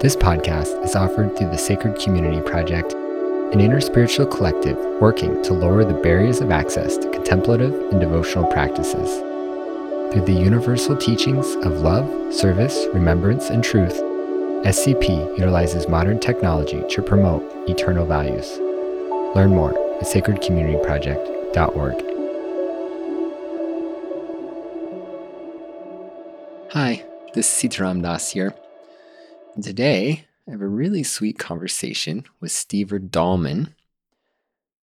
This 0.00 0.14
podcast 0.14 0.84
is 0.84 0.94
offered 0.94 1.36
through 1.36 1.50
the 1.50 1.58
Sacred 1.58 1.98
Community 1.98 2.40
Project, 2.40 2.92
an 2.92 3.58
interspiritual 3.58 4.30
collective 4.30 4.76
working 5.00 5.42
to 5.42 5.52
lower 5.52 5.84
the 5.84 5.92
barriers 5.92 6.40
of 6.40 6.52
access 6.52 6.96
to 6.98 7.10
contemplative 7.10 7.74
and 7.90 8.00
devotional 8.00 8.46
practices. 8.46 9.10
Through 10.12 10.24
the 10.24 10.40
universal 10.40 10.96
teachings 10.96 11.52
of 11.66 11.80
love, 11.80 12.32
service, 12.32 12.86
remembrance, 12.94 13.50
and 13.50 13.64
truth, 13.64 14.00
SCP 14.64 15.36
utilizes 15.36 15.88
modern 15.88 16.20
technology 16.20 16.80
to 16.90 17.02
promote 17.02 17.42
eternal 17.68 18.06
values. 18.06 18.56
Learn 19.34 19.50
more 19.50 19.72
at 19.98 20.04
sacredcommunityproject.org. 20.04 22.04
Hi, 26.70 27.02
this 27.34 27.64
is 27.64 27.70
Sitaram 27.70 28.00
Dass 28.00 28.30
here. 28.30 28.54
And 29.58 29.64
today, 29.64 30.24
I 30.46 30.52
have 30.52 30.60
a 30.60 30.68
really 30.68 31.02
sweet 31.02 31.36
conversation 31.36 32.22
with 32.38 32.52
Stever 32.52 33.00
Dallman 33.00 33.74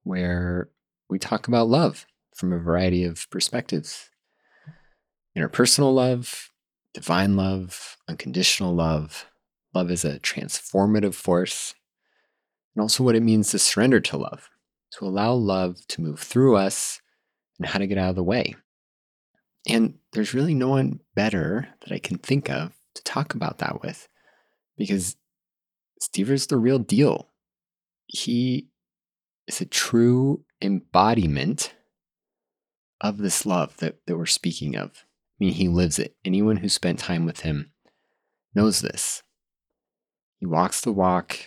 where 0.04 0.68
we 1.10 1.18
talk 1.18 1.48
about 1.48 1.70
love 1.70 2.06
from 2.36 2.52
a 2.52 2.60
variety 2.60 3.06
of 3.06 3.26
perspectives 3.30 4.10
interpersonal 5.34 5.94
love, 5.96 6.52
divine 6.94 7.38
love, 7.38 7.96
unconditional 8.10 8.76
love, 8.76 9.28
love 9.74 9.90
as 9.90 10.04
a 10.04 10.20
transformative 10.20 11.14
force, 11.14 11.74
and 12.76 12.82
also 12.82 13.02
what 13.02 13.16
it 13.16 13.24
means 13.24 13.52
to 13.52 13.60
surrender 13.60 14.02
to 14.02 14.18
love, 14.18 14.50
to 14.92 15.06
allow 15.06 15.32
love 15.32 15.88
to 15.88 16.02
move 16.02 16.20
through 16.20 16.58
us 16.58 17.00
and 17.60 17.70
how 17.70 17.80
to 17.80 17.88
get 17.88 17.98
out 17.98 18.10
of 18.10 18.18
the 18.18 18.24
way. 18.24 18.54
And 19.70 20.00
there's 20.12 20.34
really 20.34 20.54
no 20.54 20.68
one 20.68 21.00
better 21.16 21.70
that 21.80 21.94
I 21.94 22.00
can 22.00 22.18
think 22.18 22.50
of 22.50 22.74
to 22.96 23.04
talk 23.06 23.36
about 23.36 23.60
that 23.60 23.82
with 23.82 24.10
because 24.78 25.16
Stever's 26.02 26.48
the 26.48 26.58
real 26.58 26.80
deal. 26.80 27.30
He 28.08 28.68
is 29.48 29.62
a 29.62 29.66
true 29.66 30.44
embodiment 30.62 31.74
of 33.02 33.18
this 33.18 33.46
love 33.46 33.78
that, 33.78 33.98
that 34.08 34.18
we're 34.18 34.26
speaking 34.26 34.76
of. 34.76 34.92
I 35.40 35.46
mean, 35.46 35.54
he 35.54 35.68
lives 35.68 36.00
it. 36.00 36.16
Anyone 36.24 36.58
who 36.58 36.70
spent 36.70 37.00
time 37.00 37.26
with 37.26 37.42
him 37.42 37.72
knows 38.54 38.82
this. 38.82 39.22
He 40.40 40.46
walks 40.46 40.82
the 40.82 40.92
walk, 40.92 41.38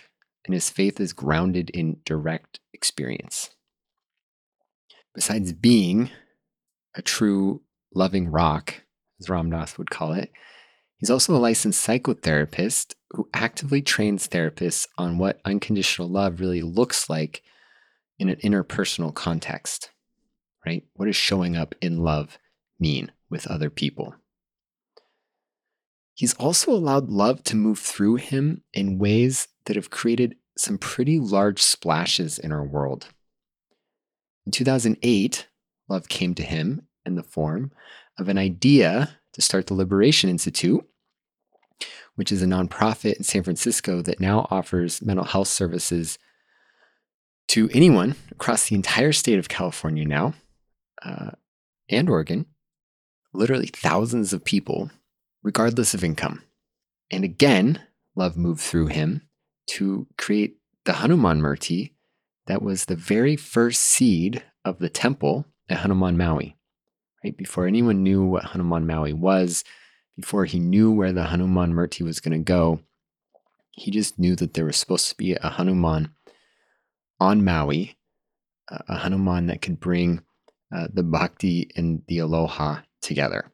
and 0.45 0.53
his 0.53 0.69
faith 0.69 0.99
is 0.99 1.13
grounded 1.13 1.69
in 1.71 1.97
direct 2.05 2.59
experience. 2.73 3.51
Besides 5.15 5.53
being 5.53 6.11
a 6.95 7.01
true 7.01 7.61
loving 7.93 8.29
rock, 8.29 8.83
as 9.19 9.29
Ram 9.29 9.49
Dass 9.49 9.77
would 9.77 9.89
call 9.89 10.13
it, 10.13 10.31
He's 10.99 11.09
also 11.09 11.33
a 11.33 11.37
licensed 11.37 11.85
psychotherapist 11.85 12.93
who 13.11 13.29
actively 13.33 13.81
trains 13.81 14.27
therapists 14.27 14.85
on 14.97 15.17
what 15.17 15.39
unconditional 15.45 16.09
love 16.09 16.41
really 16.41 16.61
looks 16.61 17.09
like 17.09 17.41
in 18.19 18.27
an 18.27 18.35
interpersonal 18.37 19.13
context, 19.13 19.91
right? 20.65 20.83
What 20.93 21.05
does 21.05 21.15
showing 21.15 21.55
up 21.55 21.73
in 21.81 22.03
love 22.03 22.37
mean 22.79 23.11
with 23.29 23.47
other 23.47 23.69
people? 23.69 24.13
He's 26.13 26.33
also 26.33 26.71
allowed 26.73 27.09
love 27.09 27.43
to 27.45 27.55
move 27.55 27.79
through 27.79 28.17
him 28.17 28.63
in 28.73 28.99
ways 28.99 29.47
that 29.65 29.77
have 29.77 29.89
created 29.89 30.35
some 30.57 30.77
pretty 30.77 31.17
large 31.17 31.61
splashes 31.61 32.37
in 32.37 32.51
our 32.51 32.65
world. 32.65 33.07
In 34.45 34.51
2008, 34.51 35.47
love 35.87 36.09
came 36.09 36.35
to 36.35 36.43
him 36.43 36.87
in 37.05 37.15
the 37.15 37.23
form 37.23 37.71
of 38.17 38.27
an 38.27 38.37
idea 38.37 39.18
to 39.39 39.45
start 39.45 39.67
the 39.67 39.73
Liberation 39.73 40.29
Institute, 40.29 40.85
which 42.15 42.31
is 42.31 42.41
a 42.41 42.45
nonprofit 42.45 43.15
in 43.15 43.23
San 43.23 43.43
Francisco 43.43 44.01
that 44.01 44.19
now 44.19 44.47
offers 44.51 45.01
mental 45.01 45.25
health 45.25 45.47
services 45.47 46.19
to 47.47 47.69
anyone 47.73 48.15
across 48.31 48.67
the 48.67 48.75
entire 48.75 49.11
state 49.11 49.39
of 49.39 49.49
California 49.49 50.05
now 50.05 50.33
uh, 51.03 51.31
and 51.89 52.09
Oregon, 52.09 52.45
literally 53.33 53.67
thousands 53.67 54.33
of 54.33 54.43
people, 54.43 54.91
regardless 55.41 55.93
of 55.93 56.03
income. 56.03 56.43
And 57.09 57.23
again, 57.23 57.81
love 58.15 58.37
moved 58.37 58.61
through 58.61 58.87
him 58.87 59.23
to 59.71 60.05
create 60.17 60.57
the 60.85 60.93
Hanuman 60.93 61.41
Murti 61.41 61.93
that 62.47 62.61
was 62.61 62.85
the 62.85 62.95
very 62.95 63.35
first 63.35 63.79
seed 63.79 64.43
of 64.65 64.79
the 64.79 64.89
temple 64.89 65.45
at 65.69 65.77
Hanuman 65.77 66.17
Maui. 66.17 66.58
Right 67.23 67.35
before 67.35 67.67
anyone 67.67 68.03
knew 68.03 68.23
what 68.23 68.45
Hanuman 68.45 68.87
Maui 68.87 69.13
was, 69.13 69.63
before 70.15 70.45
he 70.45 70.59
knew 70.59 70.91
where 70.91 71.11
the 71.11 71.25
Hanuman 71.25 71.73
Murti 71.73 72.01
was 72.03 72.19
going 72.19 72.37
to 72.37 72.43
go, 72.43 72.79
he 73.71 73.91
just 73.91 74.19
knew 74.19 74.35
that 74.35 74.53
there 74.53 74.65
was 74.65 74.77
supposed 74.77 75.09
to 75.09 75.17
be 75.17 75.33
a 75.33 75.49
Hanuman 75.49 76.13
on 77.19 77.43
Maui, 77.43 77.97
a 78.69 78.97
Hanuman 78.97 79.47
that 79.47 79.61
could 79.61 79.79
bring 79.79 80.21
uh, 80.75 80.87
the 80.93 81.03
bhakti 81.03 81.69
and 81.75 82.03
the 82.07 82.19
aloha 82.19 82.81
together. 83.01 83.51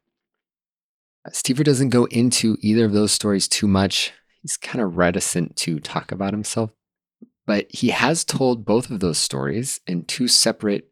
Uh, 1.26 1.30
Stever 1.30 1.64
doesn't 1.64 1.90
go 1.90 2.06
into 2.06 2.58
either 2.62 2.86
of 2.86 2.94
those 2.94 3.12
stories 3.12 3.48
too 3.48 3.68
much. 3.68 4.14
He's 4.42 4.58
kind 4.58 4.84
of 4.84 4.98
reticent 4.98 5.56
to 5.58 5.80
talk 5.80 6.12
about 6.12 6.34
himself, 6.34 6.72
but 7.46 7.68
he 7.70 7.90
has 7.90 8.24
told 8.24 8.66
both 8.66 8.90
of 8.90 9.00
those 9.00 9.18
stories 9.18 9.80
in 9.88 10.04
two 10.04 10.28
separate 10.28 10.92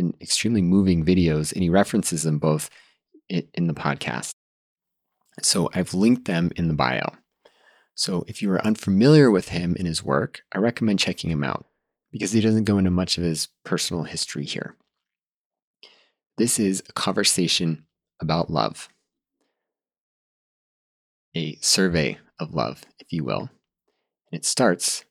and 0.00 0.14
extremely 0.20 0.62
moving 0.62 1.04
videos, 1.04 1.52
and 1.52 1.62
he 1.62 1.68
references 1.68 2.24
them 2.24 2.38
both 2.38 2.68
in 3.28 3.68
the 3.68 3.74
podcast. 3.74 4.32
So 5.42 5.70
I've 5.72 5.94
linked 5.94 6.24
them 6.24 6.50
in 6.56 6.66
the 6.66 6.74
bio. 6.74 7.12
So 7.94 8.24
if 8.26 8.42
you 8.42 8.50
are 8.50 8.66
unfamiliar 8.66 9.30
with 9.30 9.50
him 9.50 9.76
and 9.78 9.86
his 9.86 10.02
work, 10.02 10.40
I 10.52 10.58
recommend 10.58 10.98
checking 10.98 11.30
him 11.30 11.44
out 11.44 11.66
because 12.10 12.32
he 12.32 12.40
doesn't 12.40 12.64
go 12.64 12.78
into 12.78 12.90
much 12.90 13.18
of 13.18 13.24
his 13.24 13.48
personal 13.64 14.02
history 14.02 14.44
here. 14.44 14.76
This 16.38 16.58
is 16.58 16.82
a 16.88 16.92
conversation 16.92 17.84
about 18.20 18.50
love, 18.50 18.88
a 21.36 21.56
survey 21.60 22.18
of 22.38 22.54
love, 22.54 22.82
if 22.98 23.12
you 23.12 23.22
will. 23.22 23.50
And 24.32 24.40
it 24.40 24.44
starts 24.44 25.04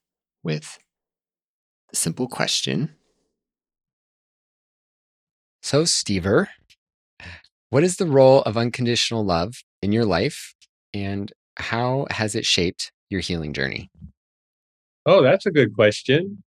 with 0.44 0.79
the 1.91 1.95
simple 1.95 2.27
question 2.27 2.95
So, 5.62 5.84
Stever, 5.84 6.47
what 7.70 7.84
is 7.84 7.97
the 7.97 8.06
role 8.06 8.42
of 8.44 8.58
unconditional 8.58 9.24
love 9.24 9.62
in 9.81 9.92
your 9.92 10.06
life 10.06 10.56
and 10.94 11.31
how 11.58 12.08
has 12.09 12.36
it 12.36 12.46
shaped 12.46 12.92
your 13.09 13.22
healing 13.22 13.53
journey? 13.53 13.92
Oh, 15.06 15.22
that's 15.22 15.46
a 15.46 15.52
good 15.52 15.75
question. 15.75 16.44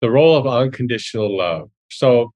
The 0.00 0.10
role 0.10 0.36
of 0.36 0.46
unconditional 0.46 1.36
love. 1.36 1.70
So 1.90 2.32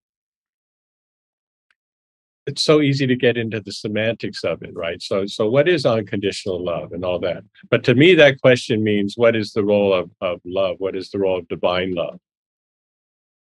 it's 2.46 2.62
so 2.62 2.80
easy 2.80 3.06
to 3.06 3.16
get 3.16 3.36
into 3.36 3.60
the 3.60 3.72
semantics 3.72 4.44
of 4.44 4.62
it, 4.62 4.74
right? 4.74 5.00
So 5.00 5.26
so 5.26 5.48
what 5.48 5.68
is 5.68 5.86
unconditional 5.86 6.64
love 6.64 6.92
and 6.92 7.04
all 7.04 7.18
that? 7.20 7.44
But 7.70 7.84
to 7.84 7.94
me 7.94 8.14
that 8.14 8.40
question 8.40 8.82
means 8.82 9.14
what 9.16 9.36
is 9.36 9.52
the 9.52 9.64
role 9.64 9.92
of, 9.92 10.10
of 10.20 10.40
love? 10.44 10.76
What 10.78 10.96
is 10.96 11.10
the 11.10 11.18
role 11.18 11.38
of 11.38 11.48
divine 11.48 11.94
love 11.94 12.18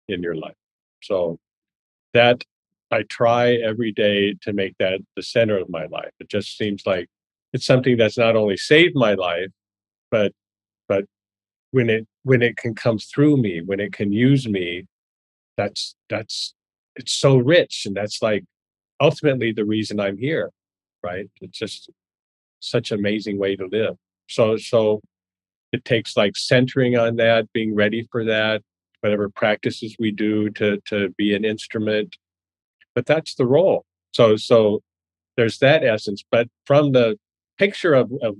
in 0.09 0.23
your 0.23 0.35
life? 0.35 0.57
So 1.03 1.39
that 2.13 2.45
I 2.93 3.03
try 3.05 3.55
every 3.55 3.91
day 3.91 4.35
to 4.43 4.53
make 4.53 4.77
that 4.79 5.01
the 5.17 5.23
center 5.23 5.59
of 5.59 5.71
my 5.71 5.87
life. 5.87 6.11
It 6.21 6.29
just 6.29 6.59
seems 6.59 6.83
like 6.87 7.09
it's 7.55 7.67
something 7.67 7.97
that's 7.97 8.19
not 8.19 8.37
only 8.37 8.57
saved 8.57 8.95
my 8.95 9.15
life, 9.15 9.51
but 10.11 10.33
but 10.89 11.07
when 11.73 11.91
it 11.91 12.07
when 12.25 12.43
it 12.43 12.57
can 12.57 12.75
come 12.75 12.99
through 12.99 13.39
me, 13.39 13.63
when 13.63 13.81
it 13.81 13.93
can 13.93 14.13
use 14.13 14.47
me, 14.47 14.85
that's 15.57 15.97
that's 16.11 16.55
it's 16.97 17.13
so 17.13 17.37
rich, 17.39 17.85
and 17.87 17.97
that's 17.97 18.23
like 18.23 18.45
ultimately 19.01 19.53
the 19.53 19.65
reason 19.65 19.99
I'm 19.99 20.19
here, 20.19 20.51
right? 21.03 21.29
It's 21.41 21.59
just 21.59 21.91
such 22.61 22.91
an 22.93 22.99
amazing 22.99 23.39
way 23.39 23.57
to 23.57 23.67
live. 23.73 23.97
So 24.29 24.57
so 24.59 25.01
it 25.73 25.85
takes 25.87 26.17
like 26.17 26.37
centering 26.37 26.99
on 26.99 27.17
that, 27.17 27.51
being 27.55 27.75
ready 27.75 28.07
for 28.13 28.25
that, 28.27 28.63
whatever 29.01 29.31
practices 29.31 29.97
we 29.99 30.11
do 30.13 30.51
to 30.51 30.79
to 30.89 31.09
be 31.17 31.35
an 31.35 31.45
instrument 31.47 32.17
but 32.95 33.07
that's 33.07 33.35
the 33.35 33.47
role. 33.47 33.85
So 34.13 34.37
so 34.37 34.83
there's 35.37 35.59
that 35.59 35.85
essence. 35.85 36.23
But 36.31 36.49
from 36.67 36.93
the 36.93 37.19
picture 37.59 37.95
of 37.95 38.13
of, 38.23 38.37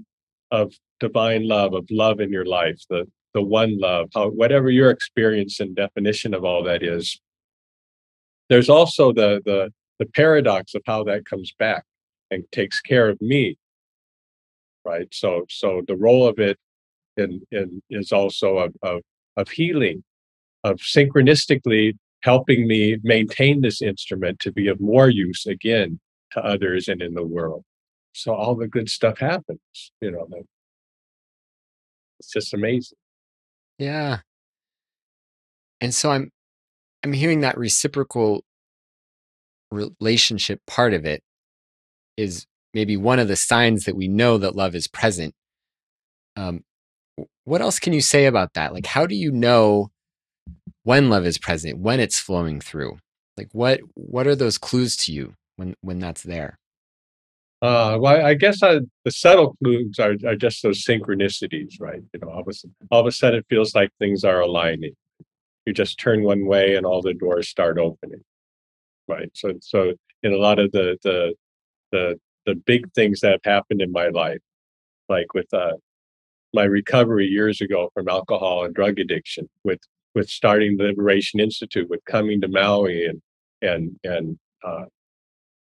of 0.51 0.73
divine 1.01 1.49
love, 1.49 1.75
of 1.75 1.87
love 1.91 2.21
in 2.21 2.31
your 2.31 2.45
life, 2.47 2.81
the 2.91 3.07
the 3.35 3.43
one 3.43 3.79
love, 3.79 4.09
how, 4.15 4.29
whatever 4.29 4.71
your 4.71 4.91
experience 4.91 5.59
and 5.59 5.75
definition 5.75 6.35
of 6.35 6.45
all 6.45 6.63
that 6.65 6.83
is, 6.83 7.21
there's 8.49 8.69
also 8.69 9.13
the 9.13 9.41
the 9.45 9.73
the 9.99 10.07
paradox 10.07 10.75
of 10.75 10.83
how 10.87 11.05
that 11.05 11.25
comes 11.25 11.53
back 11.59 11.85
and 12.31 12.45
takes 12.53 12.81
care 12.81 13.09
of 13.09 13.21
me. 13.21 13.57
Right. 14.85 15.09
So 15.13 15.47
so 15.49 15.83
the 15.87 15.97
role 15.97 16.27
of 16.27 16.39
it 16.39 16.59
in, 17.17 17.41
in 17.51 17.83
is 17.91 18.13
also 18.13 18.59
of, 18.59 18.75
of 18.83 19.03
of 19.37 19.49
healing, 19.49 20.03
of 20.65 20.77
synchronistically 20.79 21.97
helping 22.23 22.67
me 22.67 22.97
maintain 23.03 23.61
this 23.61 23.83
instrument 23.83 24.39
to 24.41 24.53
be 24.53 24.69
of 24.69 24.81
more 24.81 25.09
use 25.09 25.47
again 25.47 26.01
to 26.33 26.41
others 26.41 26.89
and 26.89 27.03
in 27.03 27.15
the 27.15 27.27
world. 27.27 27.65
So 28.13 28.35
all 28.35 28.55
the 28.55 28.69
good 28.69 28.89
stuff 28.89 29.19
happens, 29.19 29.61
you 30.01 30.11
know. 30.11 30.27
It's 32.19 32.31
just 32.31 32.55
amazing. 32.55 32.99
Yeah. 33.79 34.19
And 35.81 35.95
so 35.95 36.11
I'm 36.11 36.31
I'm 37.03 37.13
hearing 37.13 37.41
that 37.41 37.59
reciprocal 37.59 38.45
relationship 39.73 40.61
part 40.67 40.95
of 40.95 41.05
it 41.05 41.23
is 42.17 42.47
maybe 42.75 42.97
one 42.97 43.19
of 43.19 43.29
the 43.29 43.37
signs 43.37 43.85
that 43.85 43.97
we 43.97 44.09
know 44.09 44.39
that 44.39 44.55
love 44.55 44.75
is 44.75 44.87
present. 44.87 45.35
Um, 46.37 46.63
what 47.45 47.61
else 47.61 47.79
can 47.79 47.93
you 47.93 48.01
say 48.01 48.27
about 48.27 48.55
that? 48.55 48.73
Like, 48.73 48.87
how 48.87 49.07
do 49.07 49.15
you 49.15 49.33
know 49.33 49.91
when 50.85 51.09
love 51.09 51.27
is 51.27 51.39
present, 51.39 51.79
when 51.79 52.01
it's 52.01 52.19
flowing 52.19 52.61
through? 52.61 52.99
Like, 53.37 53.49
what 53.53 53.81
what 53.95 54.27
are 54.27 54.37
those 54.37 54.59
clues 54.59 54.97
to 54.99 55.13
you 55.13 55.35
when 55.57 55.75
when 55.81 55.99
that's 55.99 56.23
there? 56.23 56.59
Uh, 57.63 57.97
well, 58.01 58.27
I 58.27 58.35
guess 58.35 58.61
I, 58.61 58.81
the 59.05 59.13
subtle 59.13 59.57
clues 59.63 60.01
are, 60.01 60.17
are 60.27 60.35
just 60.35 60.65
those 60.65 60.85
synchronicities, 60.85 61.81
right? 61.81 62.03
You 62.13 62.21
know, 62.21 62.29
all 62.29 62.41
of, 62.41 62.49
a, 62.49 62.69
all 62.91 63.01
of 63.01 63.07
a 63.07 63.13
sudden 63.13 63.39
it 63.39 63.47
feels 63.49 63.73
like 63.73 63.91
things 64.01 64.25
are 64.25 64.41
aligning. 64.41 64.95
You 65.65 65.73
just 65.73 65.97
turn 66.01 66.25
one 66.25 66.45
way 66.45 66.75
and 66.75 66.85
all 66.85 67.01
the 67.03 67.15
doors 67.15 67.49
start 67.49 67.79
opening, 67.79 68.25
right? 69.07 69.31
So, 69.33 69.53
so 69.61 69.93
in 70.25 70.33
a 70.33 70.39
lot 70.39 70.59
of 70.59 70.73
the 70.73 70.99
the 71.05 71.35
the 71.93 72.19
the 72.47 72.57
big 72.57 72.93
things 72.95 73.21
that 73.21 73.31
have 73.31 73.45
happened 73.45 73.81
in 73.81 73.93
my 73.93 74.09
life, 74.09 74.41
like 75.09 75.33
with 75.33 75.53
uh, 75.55 75.75
my 76.53 76.65
recovery 76.65 77.27
years 77.27 77.61
ago 77.61 77.91
from 77.95 78.09
alcohol 78.09 78.65
and 78.65 78.75
drug 78.75 78.99
addiction, 78.99 79.49
with 79.63 79.79
with 80.15 80.29
starting 80.29 80.77
the 80.77 80.85
Liberation 80.85 81.41
Institute, 81.41 81.89
with 81.89 82.05
coming 82.05 82.41
to 82.41 82.49
Maui 82.49 83.07
and 83.07 83.23
and 83.63 83.97
and 84.05 84.39
uh, 84.65 84.85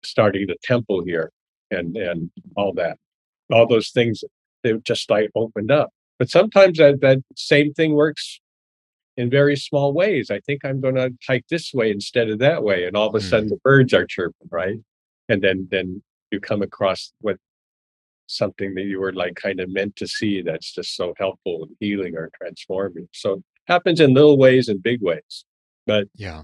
starting 0.05 0.47
the 0.47 0.57
temple 0.63 1.03
here, 1.05 1.31
and 1.71 1.97
and 1.97 2.31
all 2.57 2.73
that, 2.75 2.99
all 3.53 3.67
those 3.67 3.91
things, 3.91 4.23
they 4.63 4.73
just 4.85 5.11
like 5.11 5.31
opened 5.35 5.71
up. 5.71 5.91
But 6.19 6.31
sometimes 6.31 6.79
that 6.79 7.01
that 7.01 7.19
same 7.37 7.73
thing 7.73 7.95
works 7.95 8.41
in 9.17 9.29
very 9.31 9.57
small 9.57 9.93
ways. 9.93 10.31
I 10.31 10.41
think 10.41 10.65
I'm 10.65 10.81
going 10.81 10.95
to 10.95 11.13
hike 11.27 11.45
this 11.51 11.73
way 11.75 11.91
instead 11.91 12.31
of 12.31 12.39
that 12.39 12.63
way, 12.63 12.85
and 12.87 12.97
all 12.97 13.09
of 13.09 13.15
a 13.15 13.21
sudden 13.21 13.47
mm. 13.47 13.51
the 13.51 13.61
birds 13.63 13.93
are 13.93 14.07
chirping, 14.07 14.49
right? 14.51 14.77
And 15.29 15.43
then 15.43 15.69
then 15.71 16.03
you 16.31 16.41
come 16.41 16.63
across 16.63 17.13
what 17.21 17.37
something 18.27 18.75
that 18.75 18.85
you 18.85 18.99
were 18.99 19.13
like 19.13 19.35
kind 19.35 19.61
of 19.61 19.69
meant 19.69 19.97
to 19.97 20.07
see 20.07 20.41
that's 20.41 20.73
just 20.73 20.97
so 20.97 21.13
helpful 21.19 21.65
and 21.65 21.77
healing 21.81 22.17
or 22.17 22.31
transforming. 22.41 23.09
So 23.13 23.43
happens 23.67 24.01
in 24.01 24.15
little 24.15 24.39
ways 24.39 24.69
and 24.69 24.83
big 24.83 25.03
ways. 25.03 25.45
But 25.87 26.09
yeah. 26.15 26.43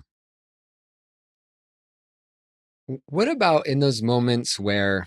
What 3.06 3.28
about 3.28 3.66
in 3.66 3.80
those 3.80 4.02
moments 4.02 4.58
where 4.58 5.06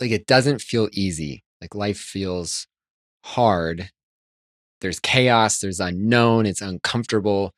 like 0.00 0.10
it 0.10 0.26
doesn't 0.26 0.60
feel 0.62 0.88
easy, 0.92 1.42
like 1.60 1.74
life 1.74 1.98
feels 1.98 2.66
hard. 3.24 3.90
There's 4.80 5.00
chaos, 5.00 5.60
there's 5.60 5.80
unknown, 5.80 6.46
it's 6.46 6.62
uncomfortable 6.62 7.52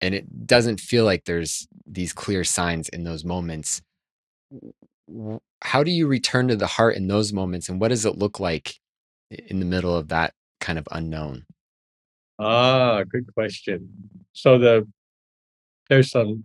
and 0.00 0.14
it 0.14 0.46
doesn't 0.46 0.80
feel 0.80 1.04
like 1.04 1.24
there's 1.24 1.66
these 1.86 2.12
clear 2.12 2.44
signs 2.44 2.88
in 2.90 3.04
those 3.04 3.24
moments 3.24 3.82
how 5.62 5.82
do 5.82 5.90
you 5.90 6.06
return 6.06 6.48
to 6.48 6.56
the 6.56 6.66
heart 6.66 6.96
in 6.96 7.08
those 7.08 7.32
moments 7.32 7.68
and 7.68 7.80
what 7.80 7.88
does 7.88 8.04
it 8.04 8.18
look 8.18 8.40
like 8.40 8.76
in 9.48 9.60
the 9.60 9.66
middle 9.66 9.96
of 9.96 10.08
that 10.08 10.32
kind 10.60 10.78
of 10.78 10.86
unknown 10.92 11.44
ah 12.38 13.02
good 13.04 13.26
question 13.34 13.88
so 14.32 14.58
the 14.58 14.86
there's 15.88 16.10
some 16.10 16.44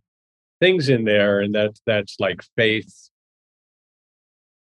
things 0.59 0.89
in 0.89 1.05
there 1.05 1.39
and 1.39 1.55
that's 1.55 1.81
that's 1.85 2.19
like 2.19 2.41
faith 2.55 3.09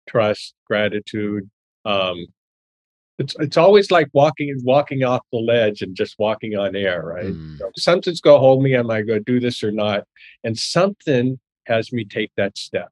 trust 0.07 0.53
gratitude 0.65 1.49
um 1.85 2.25
it's 3.19 3.35
it's 3.39 3.57
always 3.57 3.91
like 3.91 4.07
walking 4.13 4.55
walking 4.63 5.03
off 5.03 5.21
the 5.31 5.39
ledge 5.39 5.81
and 5.81 5.95
just 5.95 6.17
walking 6.17 6.55
on 6.55 6.75
air, 6.75 7.03
right? 7.03 7.33
Mm. 7.33 7.59
Something's 7.75 8.21
gonna 8.21 8.39
hold 8.39 8.63
me. 8.63 8.75
Am 8.75 8.89
I 8.89 9.01
gonna 9.01 9.19
do 9.19 9.41
this 9.41 9.61
or 9.61 9.71
not? 9.71 10.05
And 10.43 10.57
something 10.57 11.37
has 11.65 11.91
me 11.91 12.05
take 12.05 12.31
that 12.37 12.57
step. 12.57 12.89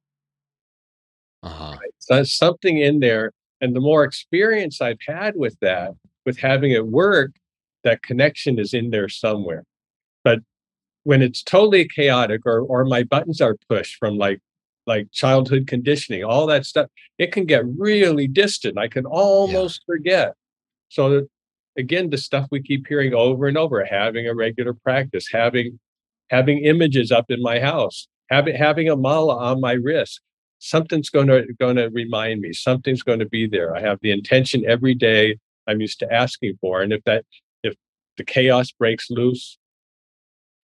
Uh-huh. 1.43 1.77
Right? 1.79 1.93
So 1.99 2.23
something 2.23 2.77
in 2.77 2.99
there, 2.99 3.31
and 3.61 3.75
the 3.75 3.81
more 3.81 4.03
experience 4.03 4.81
I've 4.81 4.99
had 5.07 5.35
with 5.35 5.57
that, 5.61 5.93
with 6.25 6.37
having 6.37 6.71
it 6.71 6.87
work, 6.87 7.31
that 7.83 8.03
connection 8.03 8.59
is 8.59 8.73
in 8.73 8.89
there 8.89 9.09
somewhere. 9.09 9.63
But 10.23 10.39
when 11.03 11.21
it's 11.21 11.41
totally 11.41 11.87
chaotic, 11.87 12.41
or 12.45 12.61
or 12.61 12.85
my 12.85 13.03
buttons 13.03 13.41
are 13.41 13.57
pushed 13.69 13.95
from 13.95 14.17
like 14.17 14.39
like 14.85 15.11
childhood 15.11 15.67
conditioning, 15.67 16.23
all 16.23 16.47
that 16.47 16.65
stuff, 16.65 16.87
it 17.17 17.31
can 17.31 17.45
get 17.45 17.63
really 17.77 18.27
distant. 18.27 18.77
I 18.77 18.87
can 18.87 19.05
almost 19.05 19.81
yeah. 19.81 19.93
forget. 19.93 20.33
So 20.89 21.27
again, 21.77 22.09
the 22.09 22.17
stuff 22.17 22.47
we 22.51 22.61
keep 22.61 22.87
hearing 22.87 23.13
over 23.13 23.47
and 23.47 23.57
over, 23.57 23.83
having 23.85 24.27
a 24.27 24.35
regular 24.35 24.73
practice, 24.73 25.27
having 25.31 25.79
having 26.29 26.59
images 26.59 27.11
up 27.11 27.25
in 27.29 27.41
my 27.41 27.59
house, 27.59 28.07
having 28.29 28.55
having 28.55 28.89
a 28.89 28.95
mala 28.95 29.37
on 29.37 29.61
my 29.61 29.73
wrist. 29.73 30.21
Something's 30.59 31.09
going 31.09 31.27
to 31.27 31.45
going 31.59 31.75
to 31.75 31.87
remind 31.89 32.41
me. 32.41 32.53
Something's 32.53 33.03
going 33.03 33.19
to 33.19 33.27
be 33.27 33.47
there. 33.47 33.75
I 33.75 33.81
have 33.81 33.99
the 34.01 34.11
intention 34.11 34.63
every 34.67 34.95
day. 34.95 35.37
I'm 35.67 35.81
used 35.81 35.99
to 35.99 36.11
asking 36.13 36.57
for, 36.61 36.81
and 36.81 36.93
if 36.93 37.03
that 37.05 37.25
if 37.63 37.75
the 38.17 38.23
chaos 38.23 38.71
breaks 38.71 39.09
loose, 39.09 39.57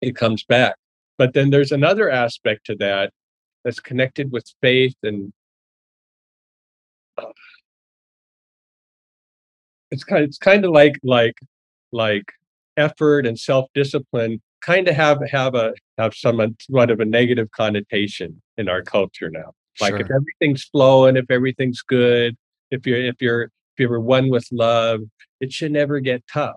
it 0.00 0.16
comes 0.16 0.44
back. 0.44 0.76
But 1.18 1.34
then 1.34 1.50
there's 1.50 1.72
another 1.72 2.10
aspect 2.10 2.66
to 2.66 2.76
that 2.76 3.12
that's 3.64 3.80
connected 3.80 4.32
with 4.32 4.44
faith 4.60 4.96
and 5.02 5.32
it's 9.90 10.04
kind 10.04 10.22
of, 10.22 10.28
it's 10.28 10.38
kind 10.38 10.64
of 10.64 10.72
like 10.72 10.98
like 11.04 11.38
like 11.92 12.32
effort 12.76 13.26
and 13.26 13.38
self-discipline 13.38 14.40
kind 14.62 14.88
of 14.88 14.94
have 14.96 15.18
have 15.30 15.54
a 15.54 15.74
have 15.98 16.14
some 16.14 16.56
somewhat 16.60 16.90
of 16.90 17.00
a 17.00 17.04
negative 17.04 17.50
connotation 17.50 18.40
in 18.56 18.68
our 18.68 18.82
culture 18.82 19.30
now 19.30 19.52
like 19.80 19.92
sure. 19.92 20.00
if 20.00 20.10
everything's 20.10 20.64
flowing 20.64 21.16
if 21.16 21.30
everything's 21.30 21.82
good 21.82 22.36
if 22.70 22.86
you're 22.86 22.98
if 22.98 23.20
you're 23.20 23.42
if 23.42 23.50
you're 23.78 24.00
one 24.00 24.28
with 24.28 24.46
love 24.52 25.00
it 25.40 25.52
should 25.52 25.72
never 25.72 26.00
get 26.00 26.22
tough 26.32 26.56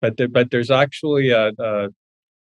but 0.00 0.16
there, 0.16 0.28
but 0.28 0.50
there's 0.50 0.70
actually 0.70 1.30
a, 1.30 1.52
a 1.58 1.88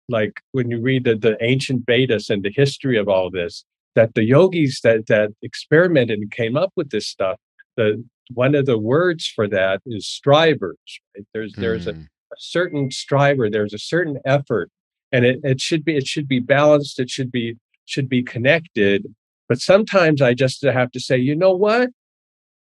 like 0.08 0.42
when 0.54 0.72
you 0.72 0.82
read 0.82 1.04
the, 1.04 1.16
the 1.16 1.38
ancient 1.42 1.86
Vedas 1.86 2.30
and 2.30 2.44
the 2.44 2.52
history 2.52 2.98
of 2.98 3.08
all 3.08 3.30
this, 3.30 3.64
that 3.96 4.16
the 4.16 4.24
yogis 4.24 4.82
that 4.82 5.08
that 5.08 5.32
experimented 5.42 6.20
and 6.20 6.32
came 6.32 6.56
up 6.56 6.72
with 6.76 6.90
this 6.90 7.08
stuff 7.08 7.38
the 7.76 8.04
one 8.34 8.56
of 8.56 8.66
the 8.66 8.78
words 8.78 9.28
for 9.28 9.48
that 9.48 9.82
is 9.86 10.08
strivers 10.08 10.78
right? 11.16 11.26
there's 11.34 11.54
mm. 11.54 11.62
there's 11.62 11.88
a, 11.88 11.94
hmm. 11.94 12.02
a, 12.02 12.36
certain 12.38 12.92
striver 12.92 13.50
there's 13.50 13.74
a 13.74 13.80
certain 13.80 14.20
effort 14.26 14.70
and 15.12 15.26
it, 15.26 15.40
it 15.44 15.60
should 15.60 15.84
be 15.84 15.96
it 15.96 16.08
should 16.08 16.28
be 16.28 16.40
balanced 16.40 17.00
it 17.00 17.10
should 17.10 17.32
be 17.32 17.58
should 17.86 18.08
be 18.08 18.22
connected 18.22 19.04
but 19.50 19.60
sometimes 19.60 20.22
i 20.22 20.34
just 20.34 20.64
have 20.64 20.92
to 20.92 21.00
say 21.00 21.18
you 21.18 21.36
know 21.36 21.52
what 21.52 21.90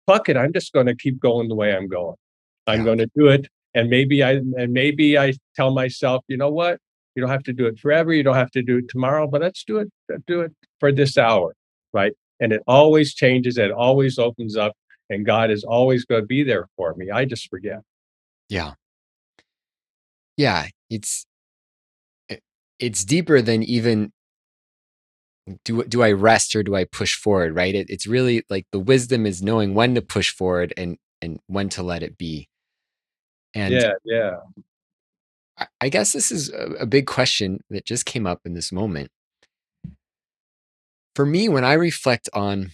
fuck 0.06 0.28
it 0.28 0.36
i'm 0.36 0.52
just 0.52 0.74
going 0.74 0.88
to 0.88 0.96
keep 0.96 1.20
going 1.20 1.48
the 1.48 1.56
way 1.56 1.74
i'm 1.74 1.88
going 1.88 2.16
i'm 2.68 2.80
yeah. 2.80 2.86
going 2.86 2.98
to 2.98 3.10
do 3.16 3.28
it 3.28 3.48
and 3.74 3.90
maybe 3.90 4.22
i 4.24 4.32
and 4.32 4.74
maybe 4.74 5.18
i 5.18 5.32
tell 5.56 5.72
myself 5.72 6.24
you 6.28 6.36
know 6.36 6.50
what 6.50 6.80
you 7.16 7.22
don't 7.22 7.30
have 7.30 7.44
to 7.44 7.54
do 7.54 7.66
it 7.66 7.80
forever. 7.80 8.14
You 8.14 8.24
don't 8.24 8.36
have 8.36 8.52
to 8.52 8.62
do 8.62 8.78
it 8.78 8.90
tomorrow, 8.90 9.28
but 9.28 9.42
let's 9.42 9.64
do 9.64 9.78
it. 9.78 9.92
Do 10.26 10.42
it 10.42 10.52
for 10.80 10.92
this 10.92 11.18
hour, 11.18 11.56
right? 11.94 12.14
And 12.40 12.52
it 12.52 12.62
always 12.68 13.14
changes. 13.14 13.58
It 13.58 13.72
always 13.72 14.18
opens 14.18 14.58
up, 14.58 14.74
and 15.10 15.26
God 15.26 15.52
is 15.52 15.64
always 15.64 16.06
going 16.06 16.22
to 16.22 16.28
be 16.28 16.44
there 16.44 16.68
for 16.76 16.94
me. 16.96 17.12
I 17.12 17.26
just 17.26 17.50
forget. 17.50 17.82
Yeah, 18.50 18.74
yeah. 20.38 20.68
It's 20.90 21.26
it's 22.80 23.06
deeper 23.06 23.42
than 23.42 23.64
even 23.64 24.12
do 25.66 25.84
do 25.84 26.04
I 26.04 26.12
rest 26.12 26.56
or 26.56 26.64
do 26.64 26.76
I 26.76 26.86
push 26.86 27.16
forward? 27.16 27.56
Right? 27.56 27.76
It, 27.76 27.90
it's 27.90 28.08
really 28.08 28.44
like 28.50 28.66
the 28.72 28.80
wisdom 28.80 29.26
is 29.26 29.42
knowing 29.42 29.74
when 29.74 29.96
to 29.96 30.02
push 30.02 30.32
forward 30.32 30.74
and 30.78 30.98
and 31.22 31.40
when 31.48 31.70
to 31.70 31.84
let 31.84 32.04
it 32.04 32.18
be. 32.18 32.50
And 33.56 33.74
yeah, 33.74 33.94
yeah. 34.04 34.38
I 35.80 35.90
guess 35.90 36.14
this 36.14 36.32
is 36.32 36.52
a, 36.80 36.86
big 36.86 37.06
question 37.06 37.60
that 37.70 37.86
just 37.86 38.06
came 38.06 38.26
up 38.26 38.42
in 38.44 38.56
this 38.56 38.72
moment. 38.72 39.12
For 41.16 41.26
me, 41.26 41.48
when 41.48 41.64
I 41.64 41.74
reflect 41.74 42.28
on 42.34 42.72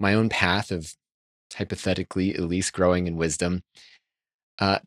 my 0.00 0.14
own 0.14 0.28
path 0.28 0.72
of 0.72 0.94
hypothetically 1.54 2.34
at 2.34 2.40
least 2.40 2.72
growing 2.72 3.06
in 3.06 3.16
wisdom, 3.16 3.62
uh, 4.58 4.80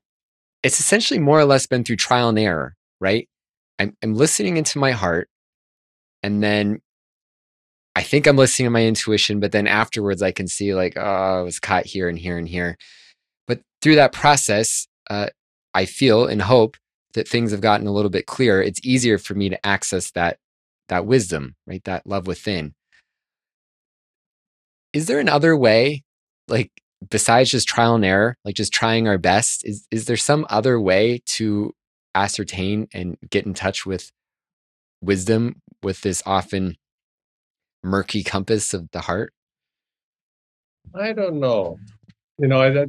it's 0.62 0.80
essentially 0.82 1.20
more 1.20 1.40
or 1.40 1.46
less 1.46 1.68
been 1.68 1.86
through 1.86 1.96
trial 1.96 2.30
and 2.30 2.40
error, 2.40 2.76
right? 3.00 3.30
I'm, 3.80 3.96
I'm 4.04 4.14
listening 4.14 4.58
into 4.58 4.78
my 4.78 4.92
heart, 4.92 5.30
and 6.22 6.44
then 6.44 6.82
I 7.96 8.04
think 8.04 8.28
I'm 8.28 8.36
listening 8.36 8.66
to 8.66 8.72
my 8.72 8.86
intuition, 8.86 9.40
but 9.40 9.52
then 9.54 9.68
afterwards 9.68 10.22
I 10.22 10.32
can 10.32 10.48
see 10.48 10.76
like, 10.76 10.98
oh, 10.98 11.40
I 11.40 11.42
was 11.42 11.60
caught 11.60 11.86
here 11.86 12.10
and 12.10 12.20
here 12.20 12.38
and 12.38 12.48
here. 12.48 12.78
But 13.48 13.62
through 13.82 13.96
that 13.96 14.12
process, 14.12 14.88
uh, 15.10 15.28
I 15.74 15.86
feel 15.86 16.26
and 16.28 16.42
hope 16.42 16.76
that 17.14 17.28
things 17.28 17.52
have 17.52 17.62
gotten 17.62 17.88
a 17.88 17.94
little 17.94 18.12
bit 18.12 18.26
clearer, 18.26 18.62
it's 18.62 18.80
easier 18.84 19.18
for 19.18 19.34
me 19.34 19.50
to 19.50 19.66
access 19.66 20.12
that 20.12 20.38
that 20.90 21.06
wisdom, 21.06 21.56
right? 21.66 21.84
That 21.86 22.06
love 22.06 22.28
within. 22.28 22.74
Is 24.94 25.08
there 25.08 25.20
another 25.20 25.56
way 25.58 26.04
like 26.48 26.72
besides 27.10 27.52
just 27.52 27.68
trial 27.68 27.96
and 27.96 28.06
error, 28.06 28.38
like 28.46 28.56
just 28.56 28.74
trying 28.74 29.08
our 29.08 29.18
best, 29.18 29.66
is 29.66 29.88
is 29.92 30.06
there 30.06 30.18
some 30.18 30.46
other 30.50 30.80
way 30.80 31.22
to 31.26 31.74
ascertain 32.14 32.88
and 32.94 33.18
get 33.30 33.46
in 33.46 33.54
touch 33.54 33.86
with 33.86 34.12
wisdom 35.02 35.62
with 35.84 36.02
this 36.02 36.24
often 36.26 36.76
murky 37.86 38.24
compass 38.24 38.74
of 38.74 38.90
the 38.92 39.02
heart? 39.02 39.32
I 40.94 41.14
don't 41.14 41.40
know. 41.40 41.78
You 42.38 42.48
know, 42.48 42.62
I, 42.62 42.86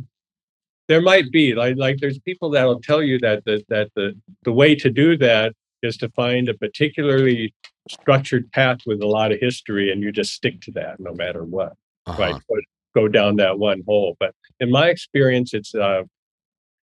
there 0.88 1.00
might 1.00 1.30
be 1.30 1.54
like 1.54 1.76
like 1.76 1.98
there's 1.98 2.18
people 2.20 2.50
that 2.50 2.64
will 2.64 2.80
tell 2.80 3.02
you 3.02 3.18
that 3.20 3.44
the, 3.44 3.62
that 3.68 3.90
the 3.94 4.14
the 4.42 4.52
way 4.52 4.74
to 4.74 4.90
do 4.90 5.16
that 5.18 5.54
is 5.82 5.96
to 5.98 6.08
find 6.10 6.48
a 6.48 6.54
particularly 6.54 7.54
structured 7.88 8.50
path 8.52 8.78
with 8.86 9.00
a 9.00 9.06
lot 9.06 9.32
of 9.32 9.38
history, 9.40 9.92
and 9.92 10.02
you 10.02 10.12
just 10.12 10.32
stick 10.32 10.60
to 10.62 10.72
that 10.72 10.98
no 10.98 11.12
matter 11.12 11.44
what. 11.44 11.74
Uh-huh. 12.06 12.22
Right? 12.22 12.34
Go, 12.34 13.02
go 13.02 13.08
down 13.08 13.36
that 13.36 13.58
one 13.58 13.82
hole. 13.86 14.16
But 14.18 14.34
in 14.60 14.70
my 14.70 14.88
experience, 14.88 15.54
it's 15.54 15.74
uh, 15.74 16.02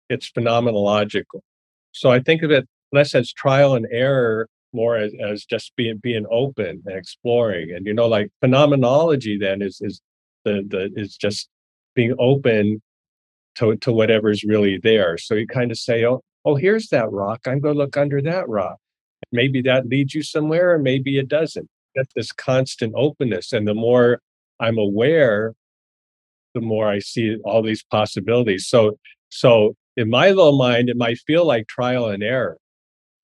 it's 0.09 0.31
phenomenological. 0.31 1.41
So 1.91 2.11
I 2.11 2.19
think 2.19 2.43
of 2.43 2.51
it 2.51 2.67
less 2.91 3.15
as 3.15 3.31
trial 3.31 3.75
and 3.75 3.87
error 3.91 4.47
more 4.73 4.95
as, 4.95 5.13
as 5.23 5.45
just 5.45 5.75
being 5.75 5.97
being 5.97 6.25
open 6.31 6.81
and 6.85 6.97
exploring. 6.97 7.71
And 7.71 7.85
you 7.85 7.93
know 7.93 8.07
like 8.07 8.29
phenomenology 8.41 9.37
then 9.37 9.61
is 9.61 9.79
is 9.81 10.01
the 10.45 10.63
the 10.67 10.91
is 10.95 11.15
just 11.15 11.49
being 11.95 12.15
open 12.19 12.81
to 13.55 13.75
to 13.77 13.91
whatever's 13.91 14.43
really 14.43 14.79
there. 14.81 15.17
So 15.17 15.35
you 15.35 15.47
kind 15.47 15.71
of 15.71 15.77
say 15.77 16.05
oh 16.05 16.21
oh 16.45 16.55
here's 16.55 16.89
that 16.89 17.11
rock. 17.11 17.41
I'm 17.45 17.59
going 17.59 17.75
to 17.75 17.79
look 17.79 17.97
under 17.97 18.21
that 18.21 18.47
rock. 18.49 18.77
Maybe 19.31 19.61
that 19.63 19.87
leads 19.87 20.13
you 20.13 20.23
somewhere 20.23 20.73
or 20.73 20.79
maybe 20.79 21.17
it 21.17 21.27
doesn't. 21.27 21.69
Get 21.95 22.07
this 22.15 22.31
constant 22.31 22.93
openness. 22.95 23.53
And 23.53 23.67
the 23.67 23.73
more 23.75 24.19
i'm 24.59 24.77
aware 24.77 25.53
the 26.53 26.61
more 26.61 26.87
i 26.87 26.99
see 26.99 27.37
all 27.43 27.61
these 27.63 27.83
possibilities. 27.83 28.67
So 28.67 28.97
so 29.29 29.75
in 29.97 30.09
my 30.09 30.29
little 30.29 30.57
mind 30.57 30.89
it 30.89 30.97
might 30.97 31.19
feel 31.19 31.45
like 31.45 31.67
trial 31.67 32.07
and 32.07 32.23
error 32.23 32.57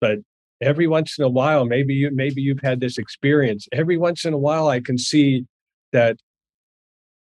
but 0.02 0.20
every 0.62 0.88
once 0.88 1.18
in 1.18 1.24
a 1.24 1.30
while 1.30 1.66
maybe 1.66 1.94
you 1.94 2.12
maybe 2.14 2.42
you've 2.42 2.62
had 2.62 2.80
this 2.80 2.98
experience. 2.98 3.68
Every 3.72 3.98
once 3.98 4.26
in 4.26 4.34
a 4.34 4.38
while 4.38 4.68
i 4.68 4.80
can 4.80 4.98
see 4.98 5.46
that 5.94 6.18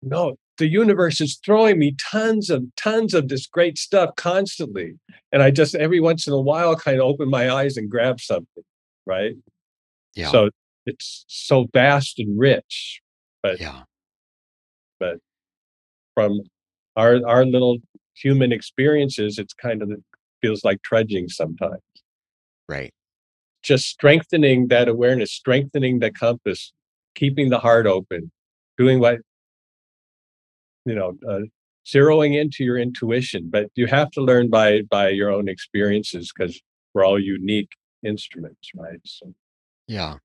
no 0.03 0.37
the 0.59 0.69
universe 0.69 1.21
is 1.21 1.41
throwing 1.45 1.79
me 1.79 1.97
tons 2.01 2.49
of 2.49 2.65
tons 2.77 3.13
of 3.13 3.29
this 3.29 3.47
great 3.47 3.77
stuff 3.77 4.11
constantly. 4.17 4.95
And 5.33 5.43
i 5.43 5.51
just 5.51 5.75
every 5.75 6.01
once 6.01 6.27
in 6.27 6.33
a 6.33 6.41
while 6.41 6.77
kind 6.77 6.99
of 6.99 7.07
open 7.07 7.29
my 7.29 7.51
eyes 7.51 7.77
and 7.77 7.91
grab 7.91 8.21
something 8.21 8.65
right? 9.07 9.35
Yeah. 10.15 10.31
So 10.31 10.51
it's 10.87 11.25
so 11.29 11.67
vast 11.73 12.19
and 12.19 12.39
rich 12.39 13.01
but 13.43 13.61
yeah. 13.61 13.83
but 15.01 15.19
from 16.15 16.41
our 16.97 17.27
our 17.27 17.45
little 17.45 17.79
human 18.15 18.53
experiences 18.53 19.39
it's 19.39 19.55
kind 19.55 19.83
of 19.83 19.91
feels 20.41 20.63
like 20.63 20.83
trudging 20.83 21.29
sometimes. 21.29 21.83
Right 22.69 22.93
just 23.65 23.87
strengthening 23.87 24.69
that 24.69 24.89
awareness, 24.89 25.33
strengthening 25.33 25.99
the 25.99 26.13
compass, 26.13 26.73
keeping 27.15 27.49
the 27.49 27.59
heart 27.59 27.87
open, 27.87 28.31
doing 28.77 29.01
what, 29.01 29.21
you 30.85 30.95
know, 30.95 31.17
uh, 31.29 31.41
zeroing 31.87 32.39
into 32.39 32.63
your 32.63 32.79
intuition. 32.79 33.49
But 33.51 33.71
you 33.75 33.87
have 33.87 34.11
to 34.13 34.21
learn 34.21 34.51
by 34.51 34.83
by 34.83 35.09
your 35.09 35.31
own 35.31 35.49
experiences 35.49 36.31
because 36.33 36.61
we're 36.93 37.05
all 37.05 37.19
unique 37.19 37.71
instruments, 38.05 38.71
right? 38.77 39.01
So, 39.05 39.35
yeah. 39.89 40.17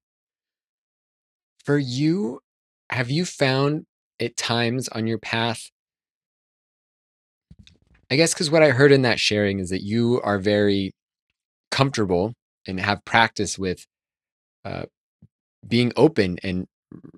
For 1.64 1.78
you, 1.78 2.42
have 2.90 3.10
you 3.10 3.26
found 3.26 3.86
at 4.20 4.36
times 4.36 4.90
on 4.90 5.08
your 5.08 5.18
path? 5.18 5.72
I 8.12 8.16
guess 8.16 8.34
because 8.34 8.50
what 8.50 8.64
I 8.64 8.72
heard 8.72 8.92
in 8.92 9.04
that 9.04 9.20
sharing 9.20 9.60
is 9.60 9.70
that 9.70 9.84
you 9.84 10.20
are 10.24 10.40
very 10.40 10.92
comfortable 11.70 12.34
and 12.70 12.80
have 12.80 13.04
practice 13.06 13.58
with 13.58 13.86
uh, 14.66 14.84
being 15.68 15.92
open 15.96 16.38
and 16.44 16.68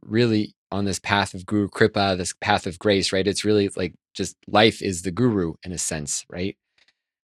really 0.01 0.53
on 0.71 0.85
this 0.85 0.99
path 0.99 1.33
of 1.33 1.45
guru 1.45 1.67
kripa 1.67 2.15
this 2.17 2.33
path 2.41 2.65
of 2.65 2.79
grace 2.79 3.11
right? 3.11 3.27
It's 3.27 3.45
really 3.45 3.69
like 3.75 3.93
just 4.13 4.35
life 4.47 4.81
is 4.81 5.03
the 5.03 5.11
guru 5.11 5.53
in 5.63 5.71
a 5.71 5.77
sense 5.77 6.25
right? 6.29 6.57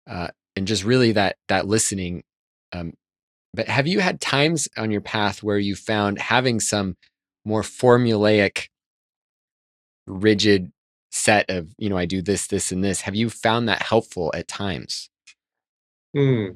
Uh, 0.08 0.28
and 0.56 0.66
just 0.66 0.84
really 0.84 1.12
that 1.12 1.36
that 1.48 1.66
listening 1.66 2.22
um, 2.72 2.94
but 3.54 3.68
have 3.68 3.86
you 3.86 4.00
had 4.00 4.20
times 4.20 4.68
on 4.78 4.90
your 4.90 5.00
path 5.00 5.42
where 5.42 5.58
you 5.58 5.76
found 5.76 6.18
having 6.18 6.60
some 6.60 6.96
more 7.44 7.62
formulaic 7.62 8.68
rigid 10.06 10.72
set 11.10 11.48
of 11.50 11.68
you 11.76 11.90
know 11.90 11.96
i 11.98 12.06
do 12.06 12.22
this 12.22 12.46
this 12.46 12.72
and 12.72 12.82
this 12.82 13.02
have 13.02 13.14
you 13.14 13.28
found 13.28 13.68
that 13.68 13.82
helpful 13.82 14.32
at 14.34 14.48
times? 14.48 15.10
Hmm. 16.14 16.46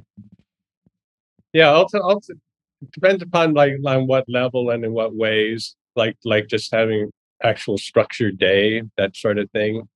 Yeah, 1.57 1.71
also, 1.71 2.03
also 2.03 2.35
depends 2.93 3.23
upon 3.23 3.55
like 3.55 3.77
on 3.87 4.07
what 4.07 4.29
level 4.29 4.69
and 4.69 4.85
in 4.85 4.93
what 4.93 5.15
ways. 5.15 5.75
Like 5.95 6.19
like 6.23 6.49
just 6.49 6.71
having 6.71 7.11
actual 7.43 7.79
structured 7.79 8.37
day, 8.37 8.83
that 8.99 9.17
sort 9.17 9.39
of 9.39 9.51
thing. 9.53 9.89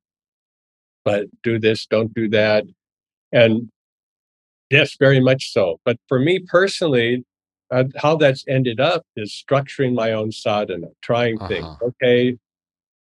But 1.05 1.27
do 1.43 1.59
this, 1.59 1.85
don't 1.85 2.15
do 2.15 2.31
that, 2.31 2.65
and 3.31 3.71
yes, 4.71 4.97
very 4.99 5.21
much 5.21 5.53
so. 5.53 5.79
But 5.85 5.99
for 6.09 6.19
me 6.19 6.39
personally, 6.39 7.27
uh, 7.71 7.85
how 7.99 8.17
that's 8.17 8.43
ended 8.49 8.81
up 8.81 9.05
is 9.15 9.31
structuring 9.31 9.93
my 9.95 10.13
own 10.13 10.33
sadhana, 10.33 10.87
trying 11.03 11.39
uh-huh. 11.39 11.49
things. 11.49 11.77
Okay, 11.83 12.39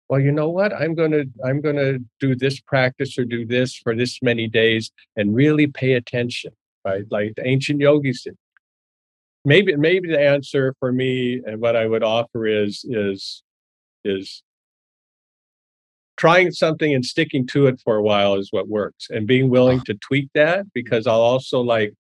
well, 0.10 0.20
you 0.20 0.34
know 0.34 0.50
what? 0.50 0.74
I'm 0.74 0.96
gonna 0.96 1.24
I'm 1.46 1.62
gonna 1.62 2.00
do 2.20 2.36
this 2.36 2.60
practice 2.60 3.18
or 3.18 3.24
do 3.24 3.46
this 3.46 3.74
for 3.74 3.96
this 3.96 4.22
many 4.22 4.50
days 4.50 4.92
and 5.16 5.34
really 5.34 5.68
pay 5.68 5.94
attention. 5.94 6.52
Right, 6.84 7.06
like 7.10 7.36
the 7.36 7.48
ancient 7.48 7.80
yogis 7.80 8.24
did 8.24 8.38
maybe 9.50 9.76
maybe 9.76 10.08
the 10.08 10.22
answer 10.22 10.76
for 10.80 10.92
me 10.92 11.42
and 11.44 11.60
what 11.60 11.76
I 11.76 11.88
would 11.88 12.04
offer 12.04 12.46
is 12.46 12.86
is 12.88 13.42
is 14.06 14.44
trying 16.18 16.52
something 16.52 16.94
and 16.94 17.04
sticking 17.04 17.48
to 17.48 17.66
it 17.66 17.82
for 17.84 17.96
a 17.96 18.04
while 18.04 18.36
is 18.36 18.50
what 18.52 18.68
works 18.68 19.08
and 19.10 19.26
being 19.26 19.50
willing 19.50 19.80
to 19.82 19.96
tweak 19.96 20.30
that 20.36 20.66
because 20.72 21.08
I'll 21.08 21.28
also 21.34 21.62
like 21.62 21.94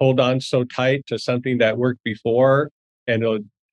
hold 0.00 0.18
on 0.18 0.40
so 0.40 0.64
tight 0.64 1.04
to 1.08 1.18
something 1.18 1.58
that 1.58 1.76
worked 1.76 2.02
before 2.04 2.70
and 3.06 3.22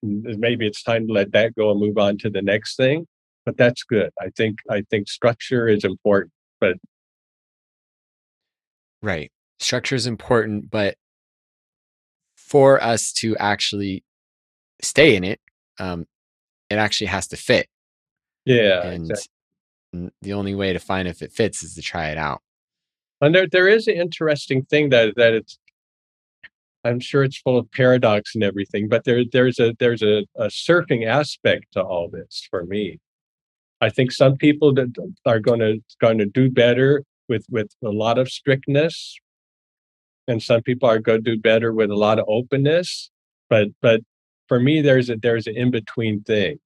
maybe 0.04 0.68
it's 0.68 0.84
time 0.84 1.08
to 1.08 1.14
let 1.14 1.32
that 1.32 1.56
go 1.56 1.72
and 1.72 1.80
move 1.80 1.98
on 1.98 2.18
to 2.18 2.30
the 2.30 2.42
next 2.42 2.76
thing 2.76 3.08
but 3.46 3.56
that's 3.56 3.84
good. 3.84 4.12
I 4.20 4.30
think 4.36 4.60
i 4.70 4.84
think 4.90 5.08
structure 5.08 5.70
is 5.70 5.86
important 5.86 6.34
but 6.60 6.76
right. 9.02 9.32
Structure 9.60 9.96
is 9.96 10.06
important 10.06 10.70
but 10.70 10.96
for 12.52 12.84
us 12.84 13.14
to 13.14 13.34
actually 13.38 14.04
stay 14.82 15.16
in 15.16 15.24
it, 15.24 15.40
um, 15.80 16.06
it 16.70 16.76
actually 16.76 17.08
has 17.08 17.26
to 17.28 17.38
fit. 17.38 17.68
Yeah. 18.44 18.86
And 18.86 19.10
exactly. 19.10 20.12
the 20.22 20.34
only 20.34 20.54
way 20.54 20.74
to 20.74 20.80
find 20.80 21.08
if 21.08 21.22
it 21.22 21.32
fits 21.32 21.64
is 21.64 21.76
to 21.76 21.82
try 21.82 22.10
it 22.10 22.18
out. 22.18 22.42
And 23.22 23.34
there, 23.34 23.48
there 23.48 23.70
is 23.70 23.88
an 23.88 23.96
interesting 23.96 24.64
thing 24.66 24.90
that 24.90 25.16
that 25.16 25.34
it's 25.34 25.58
I'm 26.84 27.00
sure 27.00 27.24
it's 27.24 27.38
full 27.38 27.58
of 27.58 27.72
paradox 27.72 28.36
and 28.36 28.44
everything, 28.44 28.90
but 28.90 29.06
there 29.06 29.24
there's 29.32 29.58
a 29.58 29.74
there's 29.80 30.02
a, 30.02 30.26
a 30.36 30.48
surfing 30.48 31.08
aspect 31.08 31.68
to 31.74 31.82
all 31.82 32.10
this 32.10 32.46
for 32.50 32.66
me. 32.66 33.00
I 33.80 33.90
think 33.90 34.12
some 34.12 34.36
people 34.36 34.74
that 34.74 34.90
are 35.26 35.40
going 35.40 35.60
to 35.60 35.80
going 36.02 36.18
to 36.18 36.26
do 36.26 36.52
better 36.52 37.04
with 37.30 37.46
with 37.50 37.70
a 37.82 37.92
lot 37.92 38.18
of 38.18 38.28
strictness, 38.28 39.18
and 40.28 40.42
some 40.42 40.62
people 40.62 40.90
are 40.90 41.00
going 41.00 41.24
to 41.24 41.36
do 41.36 41.40
better 41.40 41.74
with 41.74 41.90
a 41.90 41.96
lot 41.96 42.20
of 42.20 42.26
openness 42.28 43.10
but 43.50 43.68
but 43.82 44.02
for 44.48 44.60
me 44.60 44.82
there's 44.82 45.10
a 45.10 45.16
there's 45.18 45.48
an 45.48 45.56
in 45.56 45.72
between 45.72 46.22
thing 46.24 46.58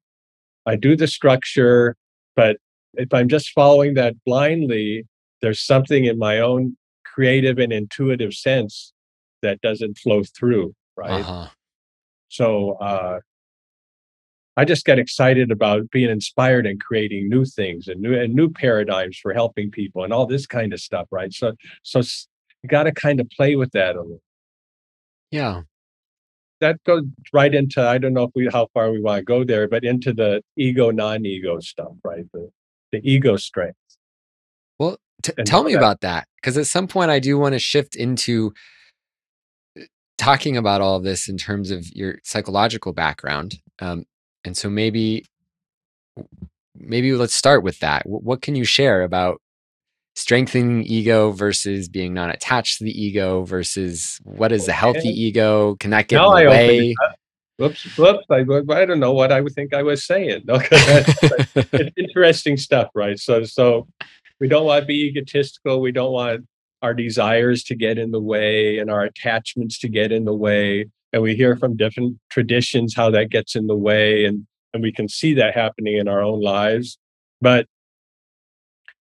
i 0.66 0.76
do 0.76 0.96
the 0.96 1.08
structure 1.08 1.96
but 2.36 2.58
if 2.94 3.14
i'm 3.14 3.30
just 3.30 3.52
following 3.52 3.94
that 3.94 4.14
blindly 4.26 5.06
there's 5.42 5.60
something 5.60 6.06
in 6.06 6.18
my 6.18 6.40
own 6.40 6.76
creative 7.06 7.58
and 7.58 7.72
intuitive 7.72 8.34
sense 8.34 8.94
that 9.42 9.62
doesn't 9.62 9.98
flow 9.98 10.24
through 10.24 10.74
right 10.96 11.22
uh-huh. 11.22 11.48
so 12.30 12.74
uh 12.74 13.20
I 14.58 14.64
just 14.64 14.86
get 14.86 15.00
excited 15.00 15.52
about 15.52 15.90
being 15.92 16.10
inspired 16.10 16.66
and 16.66 16.80
creating 16.80 17.28
new 17.28 17.44
things 17.44 17.88
and 17.88 18.00
new 18.00 18.18
and 18.18 18.34
new 18.34 18.50
paradigms 18.50 19.18
for 19.18 19.34
helping 19.34 19.70
people 19.70 20.04
and 20.04 20.14
all 20.14 20.26
this 20.26 20.48
kind 20.48 20.72
of 20.72 20.80
stuff, 20.80 21.08
right? 21.12 21.34
So, 21.34 21.54
so 21.84 22.02
got 22.68 22.84
to 22.84 22.92
kind 22.92 23.20
of 23.20 23.30
play 23.30 23.56
with 23.56 23.72
that 23.72 23.96
a 23.96 24.02
little. 24.02 24.22
Yeah. 25.32 25.62
That 26.62 26.84
goes 26.86 27.04
right 27.34 27.54
into 27.54 27.86
I 27.86 27.98
don't 27.98 28.14
know 28.14 28.24
if 28.24 28.32
we 28.36 28.50
how 28.52 28.68
far 28.74 28.92
we 28.92 29.02
want 29.02 29.20
to 29.20 29.24
go 29.24 29.44
there, 29.44 29.68
but 29.68 29.84
into 29.84 30.14
the 30.14 30.42
ego 30.58 30.90
non-ego 30.90 31.60
stuff, 31.60 31.94
right? 32.04 32.26
The 32.34 32.50
the 32.92 33.02
ego 33.04 33.36
strength. 33.36 33.78
Well, 34.80 34.98
t- 35.22 35.34
tell 35.46 35.64
me 35.64 35.74
that, 35.74 35.80
about 35.80 36.02
that 36.02 36.28
because 36.38 36.58
at 36.58 36.68
some 36.68 36.88
point 36.88 37.12
I 37.12 37.20
do 37.20 37.38
want 37.38 37.54
to 37.54 37.60
shift 37.60 37.96
into 37.96 38.54
uh, 39.78 39.84
talking 40.18 40.56
about 40.56 40.82
all 40.82 40.96
of 40.96 41.04
this 41.04 41.28
in 41.28 41.38
terms 41.38 41.72
of 41.72 41.86
your 41.94 42.20
psychological 42.24 42.94
background. 42.94 43.60
Um, 43.80 44.06
and 44.46 44.56
so 44.56 44.70
maybe 44.70 45.26
maybe 46.78 47.14
let's 47.14 47.36
start 47.36 47.64
with 47.64 47.80
that. 47.80 48.04
What 48.06 48.42
can 48.42 48.56
you 48.56 48.64
share 48.64 49.04
about 49.04 49.42
strengthening 50.16 50.84
ego 50.84 51.32
versus 51.32 51.90
being 51.90 52.14
not 52.14 52.34
attached 52.34 52.78
to 52.80 52.86
the 52.86 53.04
ego 53.04 53.44
versus 53.44 54.20
what 54.24 54.52
is 54.52 54.68
a 54.68 54.72
healthy 54.72 55.10
ego? 55.10 55.76
Can 55.76 55.92
that 55.92 56.08
get 56.08 56.18
now 56.18 56.36
in 56.36 56.46
the 56.46 56.52
I 56.52 56.54
way? 56.54 56.96
Whoops, 57.58 57.98
whoops. 57.98 58.26
I, 58.30 58.40
I 58.40 58.86
don't 58.86 59.00
know 59.00 59.14
what 59.14 59.32
I 59.32 59.40
would 59.40 59.54
think 59.54 59.74
I 59.74 59.84
was 59.84 60.06
saying. 60.06 60.44
it's 60.48 61.94
interesting 61.98 62.58
stuff, 62.58 62.90
right? 62.94 63.18
So, 63.18 63.44
so 63.44 63.88
we 64.40 64.48
don't 64.48 64.66
want 64.66 64.82
to 64.82 64.86
be 64.86 65.06
egotistical. 65.08 65.80
We 65.80 65.92
don't 65.92 66.12
want 66.12 66.46
our 66.82 66.94
desires 66.94 67.64
to 67.64 67.76
get 67.76 67.98
in 67.98 68.12
the 68.12 68.20
way 68.20 68.80
and 68.80 68.92
our 68.92 69.04
attachments 69.04 69.80
to 69.80 69.90
get 69.90 70.12
in 70.12 70.26
the 70.26 70.34
way. 70.34 70.86
And 71.14 71.22
we 71.22 71.36
hear 71.36 71.56
from 71.56 71.78
different 71.78 72.20
traditions 72.30 72.94
how 72.94 73.10
that 73.12 73.30
gets 73.30 73.56
in 73.56 73.68
the 73.68 73.76
way. 73.76 74.26
And, 74.26 74.46
and 74.74 74.84
we 74.84 74.92
can 74.92 75.08
see 75.08 75.34
that 75.36 75.56
happening 75.56 75.98
in 75.98 76.10
our 76.10 76.22
own 76.22 76.42
lives. 76.42 76.98
But 77.40 77.68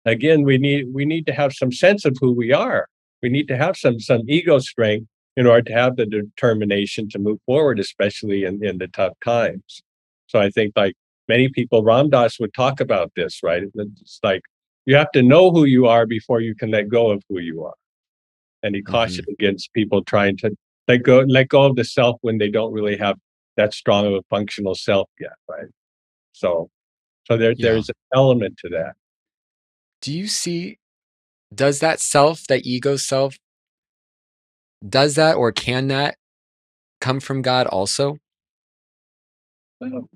again, 0.05 0.43
we 0.43 0.57
need 0.57 0.93
we 0.93 1.05
need 1.05 1.25
to 1.27 1.33
have 1.33 1.53
some 1.53 1.71
sense 1.71 2.05
of 2.05 2.15
who 2.19 2.31
we 2.31 2.51
are. 2.51 2.87
We 3.21 3.29
need 3.29 3.47
to 3.49 3.57
have 3.57 3.77
some 3.77 3.99
some 3.99 4.21
ego 4.27 4.59
strength 4.59 5.07
in 5.37 5.47
order 5.47 5.61
to 5.63 5.73
have 5.73 5.95
the 5.95 6.05
determination 6.05 7.09
to 7.09 7.19
move 7.19 7.39
forward, 7.45 7.79
especially 7.79 8.43
in, 8.43 8.63
in 8.65 8.77
the 8.77 8.87
tough 8.87 9.13
times. 9.23 9.81
So 10.27 10.39
I 10.39 10.49
think 10.49 10.73
like 10.75 10.95
many 11.27 11.49
people, 11.49 11.83
Ram 11.83 12.09
Dass 12.09 12.39
would 12.39 12.53
talk 12.53 12.81
about 12.81 13.11
this, 13.15 13.41
right? 13.43 13.63
It's 13.73 14.19
like 14.23 14.41
you 14.85 14.95
have 14.95 15.11
to 15.11 15.21
know 15.21 15.51
who 15.51 15.65
you 15.65 15.87
are 15.87 16.05
before 16.05 16.41
you 16.41 16.55
can 16.55 16.71
let 16.71 16.89
go 16.89 17.11
of 17.11 17.23
who 17.29 17.39
you 17.39 17.63
are. 17.63 17.75
And 18.63 18.75
he 18.75 18.81
cautioned 18.81 19.27
mm-hmm. 19.27 19.45
against 19.45 19.73
people 19.73 20.03
trying 20.03 20.37
to 20.37 20.51
let 20.87 21.03
go 21.03 21.19
let 21.27 21.49
go 21.49 21.63
of 21.63 21.75
the 21.75 21.83
self 21.83 22.17
when 22.21 22.37
they 22.37 22.49
don't 22.49 22.73
really 22.73 22.97
have 22.97 23.17
that 23.57 23.73
strong 23.73 24.05
of 24.05 24.13
a 24.13 24.21
functional 24.29 24.75
self 24.75 25.09
yet, 25.19 25.33
right? 25.47 25.67
So 26.31 26.69
so 27.25 27.37
there 27.37 27.51
yeah. 27.51 27.71
there's 27.71 27.89
an 27.89 27.95
element 28.13 28.57
to 28.59 28.69
that. 28.69 28.95
Do 30.01 30.11
you 30.11 30.27
see 30.27 30.77
does 31.53 31.79
that 31.79 31.99
self, 31.99 32.45
that 32.47 32.65
ego 32.65 32.95
self, 32.95 33.37
does 34.87 35.15
that 35.15 35.35
or 35.35 35.51
can 35.51 35.89
that 35.89 36.15
come 36.99 37.19
from 37.19 37.41
God 37.41 37.67
also? 37.67 38.17
Well, 39.79 40.07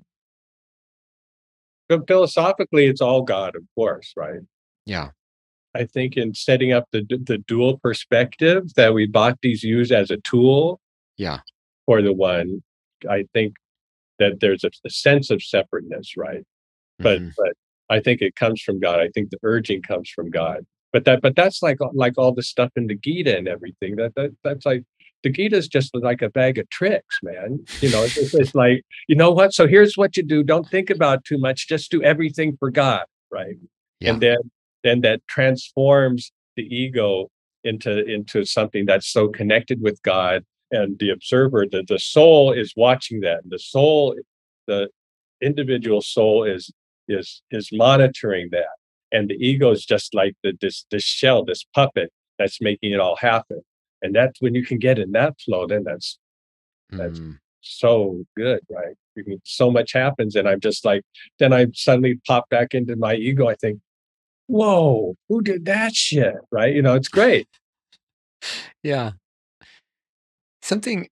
philosophically, 2.06 2.86
it's 2.86 3.00
all 3.00 3.22
God, 3.22 3.54
of 3.54 3.62
course, 3.74 4.12
right? 4.16 4.40
Yeah. 4.86 5.10
I 5.74 5.84
think 5.84 6.16
in 6.16 6.34
setting 6.34 6.72
up 6.72 6.86
the 6.90 7.02
the 7.22 7.36
dual 7.36 7.78
perspective 7.78 8.74
that 8.76 8.94
we 8.94 9.06
bhaktis 9.06 9.62
use 9.62 9.92
as 9.92 10.10
a 10.10 10.16
tool, 10.18 10.80
yeah, 11.18 11.40
for 11.84 12.00
the 12.00 12.14
one, 12.14 12.62
I 13.08 13.26
think 13.34 13.56
that 14.18 14.40
there's 14.40 14.64
a, 14.64 14.70
a 14.86 14.90
sense 14.90 15.30
of 15.30 15.42
separateness, 15.42 16.16
right? 16.16 16.42
But 16.98 17.20
mm-hmm. 17.20 17.28
but 17.36 17.52
I 17.88 18.00
think 18.00 18.20
it 18.20 18.34
comes 18.34 18.60
from 18.62 18.80
God. 18.80 19.00
I 19.00 19.08
think 19.08 19.30
the 19.30 19.38
urging 19.42 19.82
comes 19.82 20.10
from 20.10 20.30
God. 20.30 20.66
But 20.92 21.04
that 21.04 21.20
but 21.20 21.36
that's 21.36 21.62
like 21.62 21.78
like 21.92 22.14
all 22.16 22.32
the 22.32 22.42
stuff 22.42 22.70
in 22.76 22.86
the 22.86 22.94
Gita 22.94 23.36
and 23.36 23.48
everything. 23.48 23.96
That 23.96 24.14
that 24.14 24.30
that's 24.42 24.64
like 24.64 24.84
the 25.22 25.30
Gita 25.30 25.56
is 25.56 25.68
just 25.68 25.90
like 25.94 26.22
a 26.22 26.30
bag 26.30 26.58
of 26.58 26.68
tricks, 26.70 27.18
man. 27.22 27.64
You 27.80 27.90
know, 27.90 28.04
it's, 28.04 28.34
it's 28.34 28.54
like 28.54 28.82
you 29.08 29.16
know 29.16 29.30
what? 29.30 29.52
So 29.52 29.66
here's 29.66 29.96
what 29.96 30.16
you 30.16 30.22
do. 30.22 30.42
Don't 30.42 30.68
think 30.68 30.90
about 30.90 31.24
too 31.24 31.38
much. 31.38 31.68
Just 31.68 31.90
do 31.90 32.02
everything 32.02 32.56
for 32.58 32.70
God, 32.70 33.04
right? 33.30 33.56
Yeah. 34.00 34.12
And 34.12 34.22
then 34.22 34.38
then 34.84 35.00
that 35.02 35.20
transforms 35.28 36.32
the 36.56 36.62
ego 36.62 37.28
into 37.64 38.04
into 38.06 38.44
something 38.44 38.86
that's 38.86 39.08
so 39.08 39.28
connected 39.28 39.82
with 39.82 40.00
God 40.02 40.44
and 40.70 40.98
the 40.98 41.10
observer. 41.10 41.66
That 41.70 41.88
the 41.88 41.98
soul 41.98 42.52
is 42.52 42.72
watching 42.76 43.20
that. 43.20 43.40
The 43.46 43.58
soul, 43.58 44.16
the 44.66 44.88
individual 45.42 46.00
soul 46.00 46.44
is 46.44 46.72
is 47.08 47.42
is 47.50 47.70
monitoring 47.72 48.48
that. 48.52 48.66
And 49.12 49.28
the 49.30 49.34
ego 49.34 49.70
is 49.70 49.84
just 49.84 50.14
like 50.14 50.34
the, 50.42 50.52
this 50.60 50.86
this 50.90 51.04
shell 51.04 51.44
this 51.44 51.64
puppet 51.74 52.12
that's 52.38 52.60
making 52.60 52.92
it 52.92 53.00
all 53.00 53.16
happen. 53.16 53.60
And 54.02 54.14
that's 54.14 54.40
when 54.40 54.54
you 54.54 54.64
can 54.64 54.78
get 54.78 54.98
in 54.98 55.12
that 55.12 55.40
flow 55.40 55.66
then 55.66 55.84
that's 55.84 56.18
that's 56.90 57.18
mm. 57.18 57.38
so 57.60 58.24
good 58.36 58.60
right? 58.70 58.94
Can, 59.16 59.40
so 59.44 59.70
much 59.70 59.94
happens 59.94 60.36
and 60.36 60.46
i'm 60.46 60.60
just 60.60 60.84
like 60.84 61.02
then 61.38 61.50
i 61.54 61.66
suddenly 61.72 62.20
pop 62.26 62.48
back 62.50 62.74
into 62.74 62.96
my 62.96 63.14
ego. 63.14 63.48
I 63.48 63.54
think 63.54 63.80
whoa 64.46 65.16
who 65.28 65.42
did 65.42 65.64
that 65.64 65.94
shit? 65.94 66.34
Right? 66.50 66.74
You 66.74 66.82
know 66.82 66.94
it's 66.94 67.08
great. 67.08 67.48
Yeah. 68.82 69.12
Something 70.62 71.08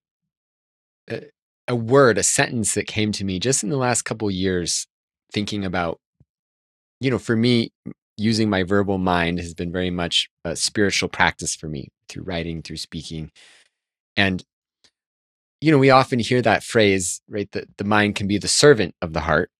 uh, 1.10 1.18
a 1.66 1.74
word 1.74 2.18
a 2.18 2.22
sentence 2.22 2.74
that 2.74 2.86
came 2.86 3.12
to 3.12 3.24
me 3.24 3.38
just 3.38 3.62
in 3.62 3.70
the 3.70 3.76
last 3.76 4.02
couple 4.02 4.30
years 4.30 4.86
thinking 5.34 5.64
about, 5.64 5.98
you 7.00 7.10
know, 7.10 7.18
for 7.18 7.36
me, 7.36 7.72
using 8.16 8.48
my 8.48 8.62
verbal 8.62 8.96
mind 8.96 9.38
has 9.40 9.52
been 9.52 9.72
very 9.72 9.90
much 9.90 10.30
a 10.44 10.56
spiritual 10.56 11.08
practice 11.08 11.54
for 11.54 11.68
me 11.68 11.88
through 12.08 12.22
writing, 12.22 12.62
through 12.62 12.76
speaking. 12.76 13.30
And, 14.16 14.42
you 15.60 15.72
know, 15.72 15.78
we 15.78 15.90
often 15.90 16.20
hear 16.20 16.40
that 16.42 16.62
phrase, 16.62 17.20
right? 17.28 17.50
That 17.52 17.76
the 17.76 17.84
mind 17.84 18.14
can 18.14 18.28
be 18.28 18.38
the 18.38 18.48
servant 18.48 18.94
of 19.02 19.12
the 19.12 19.20
heart. 19.20 19.50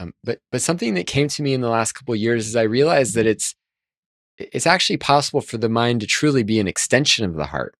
Um, 0.00 0.12
but 0.24 0.38
but 0.50 0.62
something 0.62 0.94
that 0.94 1.06
came 1.06 1.28
to 1.28 1.42
me 1.42 1.52
in 1.52 1.60
the 1.60 1.68
last 1.68 1.92
couple 1.92 2.14
of 2.14 2.20
years 2.20 2.48
is 2.48 2.56
I 2.56 2.62
realized 2.62 3.14
that 3.14 3.26
it's 3.26 3.54
it's 4.38 4.66
actually 4.66 4.96
possible 4.96 5.42
for 5.42 5.58
the 5.58 5.68
mind 5.68 6.00
to 6.00 6.06
truly 6.06 6.42
be 6.42 6.58
an 6.58 6.66
extension 6.66 7.26
of 7.26 7.34
the 7.34 7.46
heart, 7.46 7.74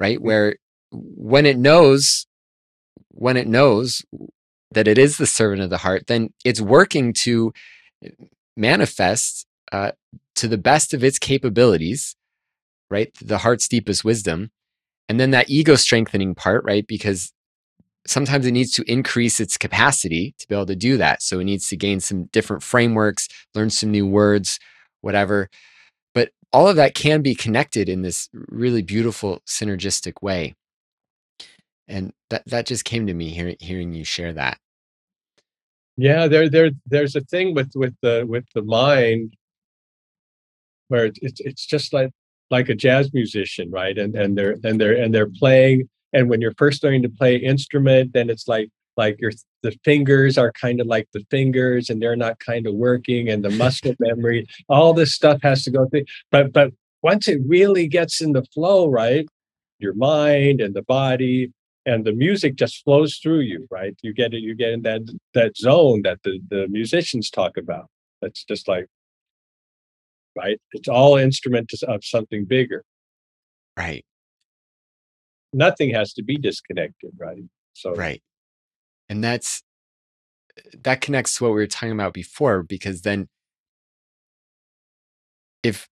right? 0.00 0.18
Mm-hmm. 0.18 0.26
Where 0.26 0.56
when 0.90 1.46
it 1.46 1.56
knows, 1.56 2.26
when 3.12 3.36
it 3.36 3.46
knows 3.46 4.02
that 4.72 4.88
it 4.88 4.98
is 4.98 5.16
the 5.16 5.26
servant 5.26 5.62
of 5.62 5.70
the 5.70 5.78
heart, 5.78 6.06
then 6.06 6.32
it's 6.44 6.60
working 6.60 7.12
to 7.12 7.52
manifest 8.56 9.46
uh, 9.72 9.92
to 10.36 10.48
the 10.48 10.58
best 10.58 10.94
of 10.94 11.02
its 11.02 11.18
capabilities, 11.18 12.16
right? 12.90 13.12
The 13.20 13.38
heart's 13.38 13.68
deepest 13.68 14.04
wisdom. 14.04 14.50
And 15.08 15.18
then 15.18 15.32
that 15.32 15.50
ego 15.50 15.74
strengthening 15.74 16.34
part, 16.34 16.64
right? 16.64 16.86
Because 16.86 17.32
sometimes 18.06 18.46
it 18.46 18.52
needs 18.52 18.72
to 18.72 18.90
increase 18.90 19.40
its 19.40 19.56
capacity 19.58 20.34
to 20.38 20.48
be 20.48 20.54
able 20.54 20.66
to 20.66 20.76
do 20.76 20.96
that. 20.96 21.22
So 21.22 21.40
it 21.40 21.44
needs 21.44 21.68
to 21.68 21.76
gain 21.76 22.00
some 22.00 22.24
different 22.26 22.62
frameworks, 22.62 23.28
learn 23.54 23.70
some 23.70 23.90
new 23.90 24.06
words, 24.06 24.58
whatever. 25.00 25.50
But 26.14 26.30
all 26.52 26.68
of 26.68 26.76
that 26.76 26.94
can 26.94 27.22
be 27.22 27.34
connected 27.34 27.88
in 27.88 28.02
this 28.02 28.28
really 28.32 28.82
beautiful 28.82 29.42
synergistic 29.46 30.22
way 30.22 30.54
and 31.90 32.12
that 32.30 32.42
that 32.46 32.66
just 32.66 32.84
came 32.84 33.06
to 33.06 33.14
me 33.14 33.30
hearing 33.30 33.56
hearing 33.60 33.92
you 33.92 34.04
share 34.04 34.32
that. 34.32 34.58
Yeah 35.96 36.28
there 36.28 36.48
there 36.48 36.70
there's 36.86 37.16
a 37.16 37.20
thing 37.20 37.54
with 37.54 37.72
with 37.74 37.94
the 38.02 38.24
with 38.26 38.46
the 38.54 38.62
mind 38.62 39.34
where 40.88 41.06
it's 41.06 41.18
it's, 41.20 41.40
it's 41.40 41.66
just 41.66 41.92
like 41.92 42.10
like 42.50 42.68
a 42.68 42.74
jazz 42.74 43.12
musician 43.12 43.70
right? 43.70 43.98
And 43.98 44.14
and 44.14 44.38
they're 44.38 44.56
and 44.64 44.80
they're 44.80 44.96
and 44.96 45.14
they're 45.14 45.30
playing 45.30 45.88
and 46.12 46.30
when 46.30 46.40
you're 46.40 46.54
first 46.56 46.82
learning 46.82 47.02
to 47.02 47.08
play 47.08 47.36
instrument 47.36 48.12
then 48.12 48.30
it's 48.30 48.48
like 48.48 48.70
like 48.96 49.20
your 49.20 49.32
the 49.62 49.72
fingers 49.84 50.36
are 50.38 50.52
kind 50.52 50.80
of 50.80 50.86
like 50.86 51.08
the 51.12 51.24
fingers 51.30 51.90
and 51.90 52.00
they're 52.00 52.16
not 52.16 52.38
kind 52.38 52.66
of 52.66 52.74
working 52.74 53.28
and 53.28 53.44
the 53.44 53.50
muscle 53.50 53.94
memory 54.00 54.46
all 54.68 54.92
this 54.92 55.14
stuff 55.14 55.38
has 55.42 55.62
to 55.64 55.70
go 55.70 55.86
through 55.88 56.04
but 56.30 56.52
but 56.52 56.72
once 57.02 57.28
it 57.28 57.40
really 57.46 57.86
gets 57.86 58.20
in 58.20 58.32
the 58.32 58.44
flow 58.52 58.88
right 58.88 59.26
your 59.78 59.94
mind 59.94 60.60
and 60.60 60.74
the 60.74 60.82
body 60.82 61.52
and 61.90 62.04
the 62.04 62.12
music 62.12 62.54
just 62.54 62.82
flows 62.84 63.18
through 63.22 63.40
you 63.40 63.66
right? 63.70 63.96
You 64.02 64.12
get 64.14 64.32
it 64.32 64.42
you 64.42 64.54
get 64.54 64.70
in 64.70 64.82
that 64.82 65.02
that 65.34 65.56
zone 65.56 66.02
that 66.04 66.18
the, 66.24 66.40
the 66.48 66.68
musicians 66.68 67.30
talk 67.30 67.56
about. 67.56 67.86
That's 68.22 68.44
just 68.44 68.68
like 68.68 68.86
right? 70.36 70.58
It's 70.72 70.88
all 70.88 71.16
instrument 71.16 71.72
of 71.86 72.04
something 72.04 72.44
bigger. 72.44 72.84
Right. 73.76 74.04
Nothing 75.52 75.90
has 75.90 76.12
to 76.14 76.22
be 76.22 76.36
disconnected 76.38 77.10
right? 77.18 77.42
So 77.74 77.94
right. 77.94 78.22
And 79.08 79.24
that's 79.24 79.62
that 80.82 81.00
connects 81.00 81.36
to 81.36 81.44
what 81.44 81.50
we 81.50 81.60
were 81.60 81.66
talking 81.66 81.92
about 81.92 82.14
before 82.14 82.62
because 82.62 83.02
then 83.02 83.28
if 85.62 85.88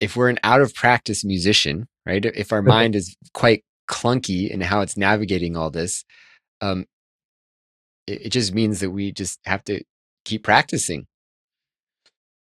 if 0.00 0.16
we're 0.16 0.30
an 0.30 0.38
out 0.42 0.62
of 0.62 0.74
practice 0.74 1.24
musician 1.24 1.88
right? 2.06 2.24
If 2.24 2.52
our 2.52 2.62
mind 2.76 2.96
is 2.96 3.16
quite 3.34 3.64
clunky 3.88 4.50
in 4.50 4.60
how 4.60 4.80
it's 4.80 4.96
navigating 4.96 5.56
all 5.56 5.70
this, 5.70 6.04
um, 6.60 6.86
it, 8.06 8.26
it 8.26 8.28
just 8.30 8.54
means 8.54 8.80
that 8.80 8.90
we 8.90 9.12
just 9.12 9.40
have 9.44 9.64
to 9.64 9.82
keep 10.24 10.42
practicing. 10.42 11.06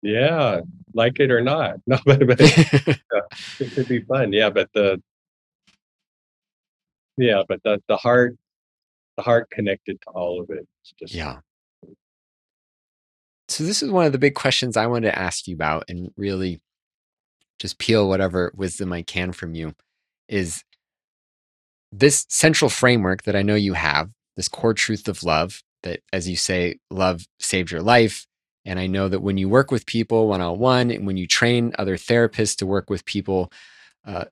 Yeah, 0.01 0.61
like 0.93 1.19
it 1.19 1.31
or 1.31 1.41
not. 1.41 1.75
No, 1.87 1.99
but, 2.05 2.25
but 2.25 2.39
yeah, 2.87 2.95
it 3.59 3.71
could 3.73 3.87
be 3.87 4.01
fun. 4.01 4.33
Yeah, 4.33 4.49
but 4.49 4.69
the 4.73 5.01
yeah, 7.17 7.43
but 7.47 7.61
the 7.63 7.81
the 7.87 7.97
heart, 7.97 8.35
the 9.17 9.23
heart 9.23 9.49
connected 9.51 10.01
to 10.01 10.09
all 10.09 10.41
of 10.41 10.49
it. 10.49 10.67
Just, 10.99 11.13
yeah. 11.13 11.39
So 13.47 13.63
this 13.63 13.83
is 13.83 13.91
one 13.91 14.05
of 14.05 14.11
the 14.11 14.17
big 14.17 14.33
questions 14.33 14.77
I 14.77 14.87
wanted 14.87 15.11
to 15.11 15.19
ask 15.19 15.47
you 15.47 15.55
about, 15.55 15.85
and 15.89 16.11
really 16.15 16.61
just 17.59 17.77
peel 17.77 18.07
whatever 18.07 18.51
wisdom 18.55 18.91
I 18.91 19.03
can 19.03 19.33
from 19.33 19.53
you. 19.53 19.75
Is 20.27 20.63
this 21.91 22.25
central 22.29 22.69
framework 22.69 23.23
that 23.23 23.35
I 23.35 23.41
know 23.41 23.55
you 23.55 23.73
have, 23.73 24.09
this 24.37 24.47
core 24.47 24.73
truth 24.73 25.07
of 25.07 25.23
love, 25.23 25.61
that, 25.83 26.01
as 26.13 26.29
you 26.29 26.35
say, 26.35 26.77
love 26.89 27.25
saved 27.39 27.71
your 27.71 27.81
life. 27.81 28.25
And 28.65 28.79
I 28.79 28.87
know 28.87 29.09
that 29.09 29.21
when 29.21 29.37
you 29.37 29.49
work 29.49 29.71
with 29.71 29.85
people 29.85 30.27
one 30.27 30.41
on 30.41 30.59
one 30.59 30.91
and 30.91 31.07
when 31.07 31.17
you 31.17 31.27
train 31.27 31.73
other 31.77 31.97
therapists 31.97 32.55
to 32.57 32.65
work 32.65 32.89
with 32.89 33.05
people, 33.05 33.51
uh, 34.05 34.25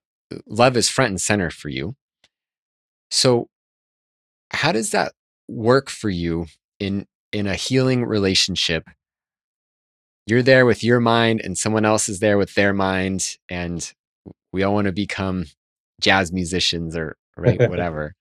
love 0.45 0.77
is 0.77 0.89
front 0.89 1.09
and 1.09 1.21
center 1.21 1.49
for 1.49 1.69
you. 1.69 1.95
So, 3.09 3.47
how 4.51 4.71
does 4.71 4.91
that 4.91 5.13
work 5.47 5.89
for 5.89 6.09
you 6.09 6.45
in 6.79 7.07
in 7.31 7.47
a 7.47 7.55
healing 7.55 8.05
relationship? 8.05 8.87
You're 10.27 10.43
there 10.43 10.65
with 10.65 10.83
your 10.83 10.99
mind, 10.99 11.41
and 11.43 11.57
someone 11.57 11.85
else 11.85 12.07
is 12.07 12.19
there 12.19 12.37
with 12.37 12.53
their 12.53 12.73
mind, 12.73 13.37
and 13.49 13.91
we 14.53 14.61
all 14.61 14.75
want 14.75 14.85
to 14.85 14.91
become 14.91 15.45
jazz 15.99 16.31
musicians 16.31 16.95
or 16.95 17.17
right 17.39 17.59
whatever. 17.69 18.15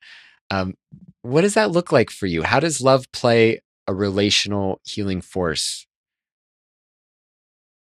um, 0.51 0.75
what 1.23 1.43
does 1.43 1.55
that 1.55 1.71
look 1.71 1.93
like 1.93 2.11
for 2.11 2.27
you? 2.27 2.43
How 2.43 2.61
does 2.61 2.81
love 2.81 3.11
play 3.13 3.61
a 3.87 3.95
relational 3.95 4.81
healing 4.85 5.21
force? 5.21 5.87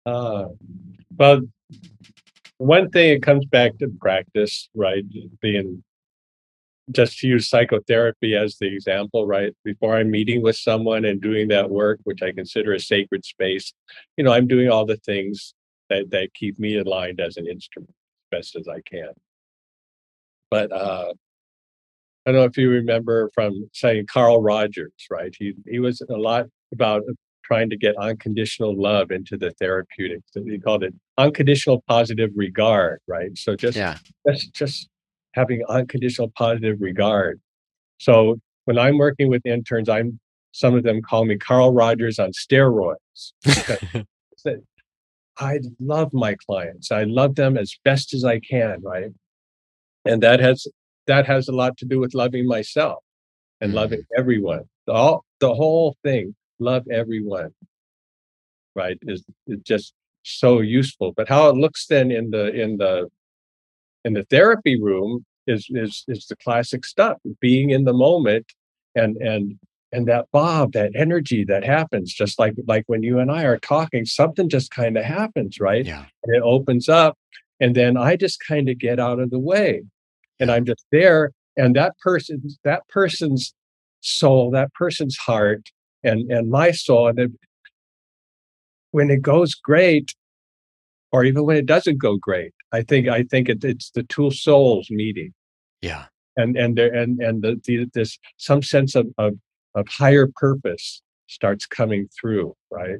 Uh, 0.06 0.46
well, 1.18 1.42
one 2.58 2.90
thing 2.90 3.12
it 3.12 3.24
comes 3.24 3.46
back 3.46 3.78
to 3.80 3.88
practice, 4.00 4.70
right? 4.76 5.04
Being 5.42 5.84
just 6.92 7.20
to 7.20 7.28
use 7.28 7.50
psychotherapy 7.50 8.36
as 8.36 8.58
the 8.58 8.68
example, 8.68 9.26
right? 9.26 9.54
Before 9.64 9.98
I'm 9.98 10.12
meeting 10.12 10.42
with 10.42 10.56
someone 10.56 11.06
and 11.06 11.22
doing 11.22 11.48
that 11.50 11.70
work, 11.70 12.00
which 12.04 12.22
I 12.22 12.32
consider 12.32 12.74
a 12.74 12.80
sacred 12.80 13.24
space, 13.24 13.74
you 14.18 14.24
know, 14.24 14.32
I'm 14.32 14.48
doing 14.48 14.70
all 14.70 14.86
the 14.86 14.98
things 14.98 15.54
that, 15.90 16.10
that 16.12 16.34
keep 16.34 16.60
me 16.60 16.78
aligned 16.78 17.20
as 17.20 17.38
an 17.38 17.48
instrument 17.48 17.94
as 18.34 18.40
best 18.40 18.56
as 18.56 18.68
I 18.68 18.82
can. 18.82 19.12
But 20.52 20.72
uh, 20.72 21.14
I 22.26 22.32
don't 22.32 22.42
know 22.42 22.44
if 22.46 22.58
you 22.58 22.70
remember 22.70 23.32
from 23.34 23.70
saying 23.74 24.06
Carl 24.12 24.42
Rogers, 24.44 24.92
right? 25.10 25.34
He 25.38 25.54
he 25.68 25.80
was 25.80 26.02
a 26.02 26.14
lot 26.18 26.46
about 26.72 27.02
trying 27.44 27.70
to 27.70 27.78
get 27.78 27.96
unconditional 27.98 28.80
love 28.80 29.12
into 29.12 29.38
the 29.38 29.52
therapeutics. 29.60 30.30
He 30.36 30.60
called 30.60 30.84
it 30.84 30.94
unconditional 31.18 31.84
positive 31.88 32.30
regard, 32.36 33.00
right? 33.08 33.36
So 33.38 33.56
just 33.56 33.78
Yeah. 33.78 33.98
just 34.28 34.54
just 34.54 34.90
having 35.34 35.64
unconditional 35.68 36.32
positive 36.38 36.78
regard. 36.80 37.40
So 37.98 38.40
when 38.66 38.78
I'm 38.78 38.98
working 38.98 39.30
with 39.30 39.46
interns, 39.46 39.90
I'm 39.90 40.20
some 40.52 40.76
of 40.76 40.84
them 40.84 41.02
call 41.02 41.26
me 41.26 41.38
Carl 41.38 41.74
Rogers 41.74 42.20
on 42.20 42.32
steroids. 42.34 43.34
I 45.40 45.60
love 45.80 46.14
my 46.14 46.36
clients. 46.46 46.92
I 46.92 47.04
love 47.04 47.36
them 47.36 47.58
as 47.58 47.74
best 47.84 48.14
as 48.14 48.24
I 48.24 48.40
can, 48.40 48.82
right? 48.84 49.12
And 50.06 50.22
that 50.24 50.40
has 50.40 50.68
that 51.08 51.26
has 51.26 51.48
a 51.48 51.52
lot 51.52 51.78
to 51.78 51.86
do 51.86 52.00
with 52.00 52.14
loving 52.14 52.48
myself 52.48 53.04
and 53.60 53.72
Mm, 53.72 53.76
loving 53.76 54.04
everyone. 54.18 54.64
The 54.88 54.94
all 54.94 55.26
the 55.40 55.54
whole 55.54 55.96
thing, 56.04 56.36
love 56.60 56.86
everyone, 56.92 57.52
right? 58.76 58.98
Is 59.04 59.24
is 59.48 59.60
just 59.64 59.94
so 60.24 60.62
useful. 60.62 61.14
But 61.16 61.28
how 61.28 61.50
it 61.50 61.56
looks 61.56 61.88
then 61.88 62.12
in 62.12 62.32
the 62.32 62.54
in 62.54 62.78
the 62.78 63.10
in 64.04 64.14
the 64.14 64.24
therapy 64.26 64.82
room 64.82 65.26
is 65.48 65.68
is 65.70 66.04
is 66.08 66.28
the 66.28 66.36
classic 66.38 66.86
stuff 66.86 67.18
being 67.40 67.70
in 67.72 67.84
the 67.84 67.94
moment 67.94 68.46
and 68.96 69.18
and 69.18 69.60
and 69.92 70.08
that 70.08 70.26
bob 70.32 70.74
that 70.74 70.92
energy 70.96 71.44
that 71.44 71.64
happens 71.64 72.14
just 72.14 72.40
like 72.40 72.54
like 72.68 72.84
when 72.88 73.04
you 73.04 73.20
and 73.20 73.32
i 73.32 73.44
are 73.44 73.58
talking 73.58 74.06
something 74.06 74.50
just 74.50 74.72
kind 74.72 74.98
of 74.98 75.04
happens 75.04 75.60
right 75.60 75.86
yeah. 75.86 76.06
and 76.24 76.36
it 76.36 76.42
opens 76.42 76.88
up 76.88 77.18
and 77.62 77.76
then 77.76 77.96
i 77.96 78.18
just 78.18 78.40
kind 78.46 78.68
of 78.68 78.78
get 78.78 79.00
out 79.00 79.20
of 79.20 79.30
the 79.30 79.40
way 79.40 79.82
and 80.40 80.52
i'm 80.52 80.66
just 80.66 80.86
there 80.92 81.32
and 81.56 81.76
that 81.76 81.94
person 82.00 82.42
that 82.66 82.82
person's 82.90 83.54
soul 84.02 84.52
that 84.52 84.74
person's 84.74 85.16
heart 85.18 85.70
and 86.04 86.30
and 86.30 86.50
my 86.50 86.72
soul 86.72 87.08
and 87.08 87.18
then 87.18 87.38
when 88.92 89.10
it 89.10 89.22
goes 89.22 89.54
great 89.56 90.14
or 91.14 91.24
even 91.24 91.46
when 91.46 91.56
it 91.56 91.66
doesn't 91.66 92.00
go 92.00 92.18
great 92.18 92.54
i 92.74 92.82
think 92.82 93.08
i 93.08 93.24
think 93.24 93.48
it, 93.48 93.64
it's 93.64 93.92
the 93.92 94.04
two 94.04 94.32
souls 94.32 94.88
meeting 94.90 95.32
Yeah. 95.82 96.06
and 96.36 96.58
and 96.58 96.76
there 96.78 96.94
and 96.94 97.22
and 97.22 97.44
the, 97.44 97.62
the 97.66 97.86
this 97.94 98.18
some 98.38 98.62
sense 98.64 98.96
of, 98.96 99.08
of 99.18 99.34
of 99.76 99.88
higher 99.88 100.28
purpose 100.36 101.02
starts 101.28 101.66
coming 101.66 102.10
through 102.20 102.56
right 102.72 103.00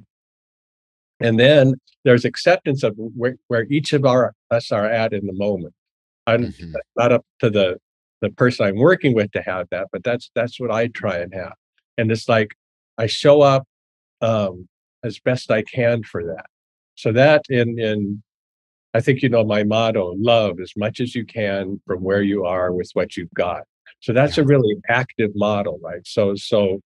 and 1.24 1.40
then 1.40 1.76
there's 2.04 2.26
acceptance 2.26 2.84
of 2.84 2.94
where, 2.98 3.36
where 3.48 3.66
each 3.70 3.94
of 3.94 4.06
our 4.06 4.34
us 4.50 4.72
are 4.72 4.86
at 4.86 5.14
in 5.14 5.26
the 5.26 5.34
moment 5.34 5.74
i'm 6.28 6.48
Mhm. 6.48 6.74
not 6.96 7.12
up 7.12 7.26
to 7.40 7.50
the 7.50 7.78
the 8.22 8.30
person 8.32 8.66
i'm 8.66 8.76
working 8.78 9.14
with 9.14 9.32
to 9.32 9.42
have 9.42 9.68
that 9.72 9.88
but 9.92 10.04
that's 10.04 10.32
that's 10.36 10.60
what 10.60 10.72
i 10.72 10.88
try 10.88 11.18
and 11.18 11.34
have 11.34 11.54
and 11.98 12.12
it's 12.12 12.28
like 12.30 12.52
i 12.98 13.06
show 13.08 13.42
up 13.42 13.68
um 14.22 14.68
as 15.04 15.20
best 15.20 15.52
i 15.52 15.62
can 15.64 16.04
for 16.04 16.24
that 16.24 16.46
so 16.96 17.12
that 17.12 17.42
in 17.50 17.80
in 17.80 18.22
I 18.94 19.00
think 19.00 19.22
you 19.22 19.30
know 19.30 19.46
my 19.46 19.64
motto 19.64 20.16
love 20.20 20.60
as 20.60 20.74
much 20.76 21.00
as 21.00 21.16
you 21.16 21.24
can 21.26 21.80
from 21.88 22.04
where 22.04 22.22
you 22.22 22.44
are 22.44 22.74
with 22.74 22.90
what 22.94 23.16
you've 23.16 23.34
got. 23.34 23.64
So 24.02 24.12
that's 24.12 24.36
Yeah. 24.36 24.44
a 24.44 24.48
really 24.48 24.76
active 24.90 25.32
model, 25.34 25.80
right? 25.82 26.06
So 26.06 26.36
so 26.36 26.82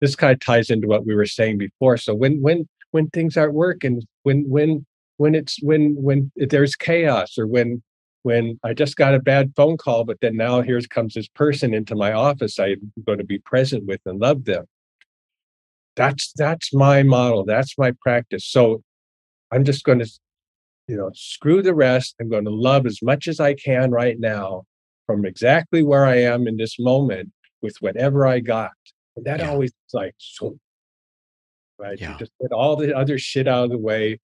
this 0.00 0.14
kind 0.14 0.32
of 0.32 0.38
ties 0.38 0.70
into 0.70 0.86
what 0.86 1.04
we 1.04 1.12
were 1.12 1.26
saying 1.26 1.58
before. 1.58 1.96
So 1.96 2.14
when 2.14 2.40
when 2.40 2.68
when 2.94 3.08
things 3.10 3.36
aren't 3.36 3.54
working, 3.54 4.02
when 4.22 4.48
when 4.48 4.86
when 5.16 5.34
it's 5.34 5.58
when 5.62 5.96
when 6.00 6.30
there's 6.36 6.76
chaos 6.76 7.36
or 7.38 7.46
when 7.46 7.82
when 8.22 8.58
I 8.64 8.72
just 8.72 8.96
got 8.96 9.14
a 9.14 9.18
bad 9.20 9.52
phone 9.56 9.76
call, 9.76 10.04
but 10.04 10.18
then 10.22 10.36
now 10.36 10.62
here 10.62 10.80
comes 10.88 11.14
this 11.14 11.28
person 11.28 11.74
into 11.74 11.96
my 11.96 12.12
office 12.12 12.58
I'm 12.58 12.92
going 13.04 13.18
to 13.18 13.24
be 13.24 13.38
present 13.40 13.84
with 13.86 14.00
and 14.06 14.20
love 14.20 14.44
them. 14.44 14.66
That's 15.96 16.32
that's 16.36 16.72
my 16.72 17.02
model. 17.02 17.44
That's 17.44 17.76
my 17.76 17.92
practice. 18.00 18.46
So 18.46 18.82
I'm 19.52 19.64
just 19.64 19.84
going 19.84 19.98
to 19.98 20.08
you 20.88 20.96
know, 20.96 21.10
screw 21.14 21.62
the 21.62 21.74
rest. 21.74 22.14
I'm 22.20 22.28
going 22.28 22.44
to 22.44 22.50
love 22.50 22.86
as 22.86 23.00
much 23.02 23.28
as 23.28 23.40
I 23.40 23.54
can 23.54 23.90
right 23.90 24.18
now 24.18 24.64
from 25.06 25.24
exactly 25.24 25.82
where 25.82 26.04
I 26.04 26.16
am 26.16 26.46
in 26.46 26.56
this 26.56 26.76
moment 26.78 27.32
with 27.62 27.76
whatever 27.80 28.26
I 28.26 28.40
got. 28.40 28.72
And 29.16 29.24
that 29.24 29.40
Yeah. 29.40 29.50
always 29.50 29.72
like, 29.92 30.14
so, 30.18 30.58
right? 31.78 32.00
You 32.00 32.14
just 32.18 32.32
get 32.40 32.52
all 32.52 32.76
the 32.76 32.96
other 32.96 33.18
shit 33.18 33.48
out 33.48 33.64
of 33.64 33.70
the 33.70 33.78
way. 33.78 34.18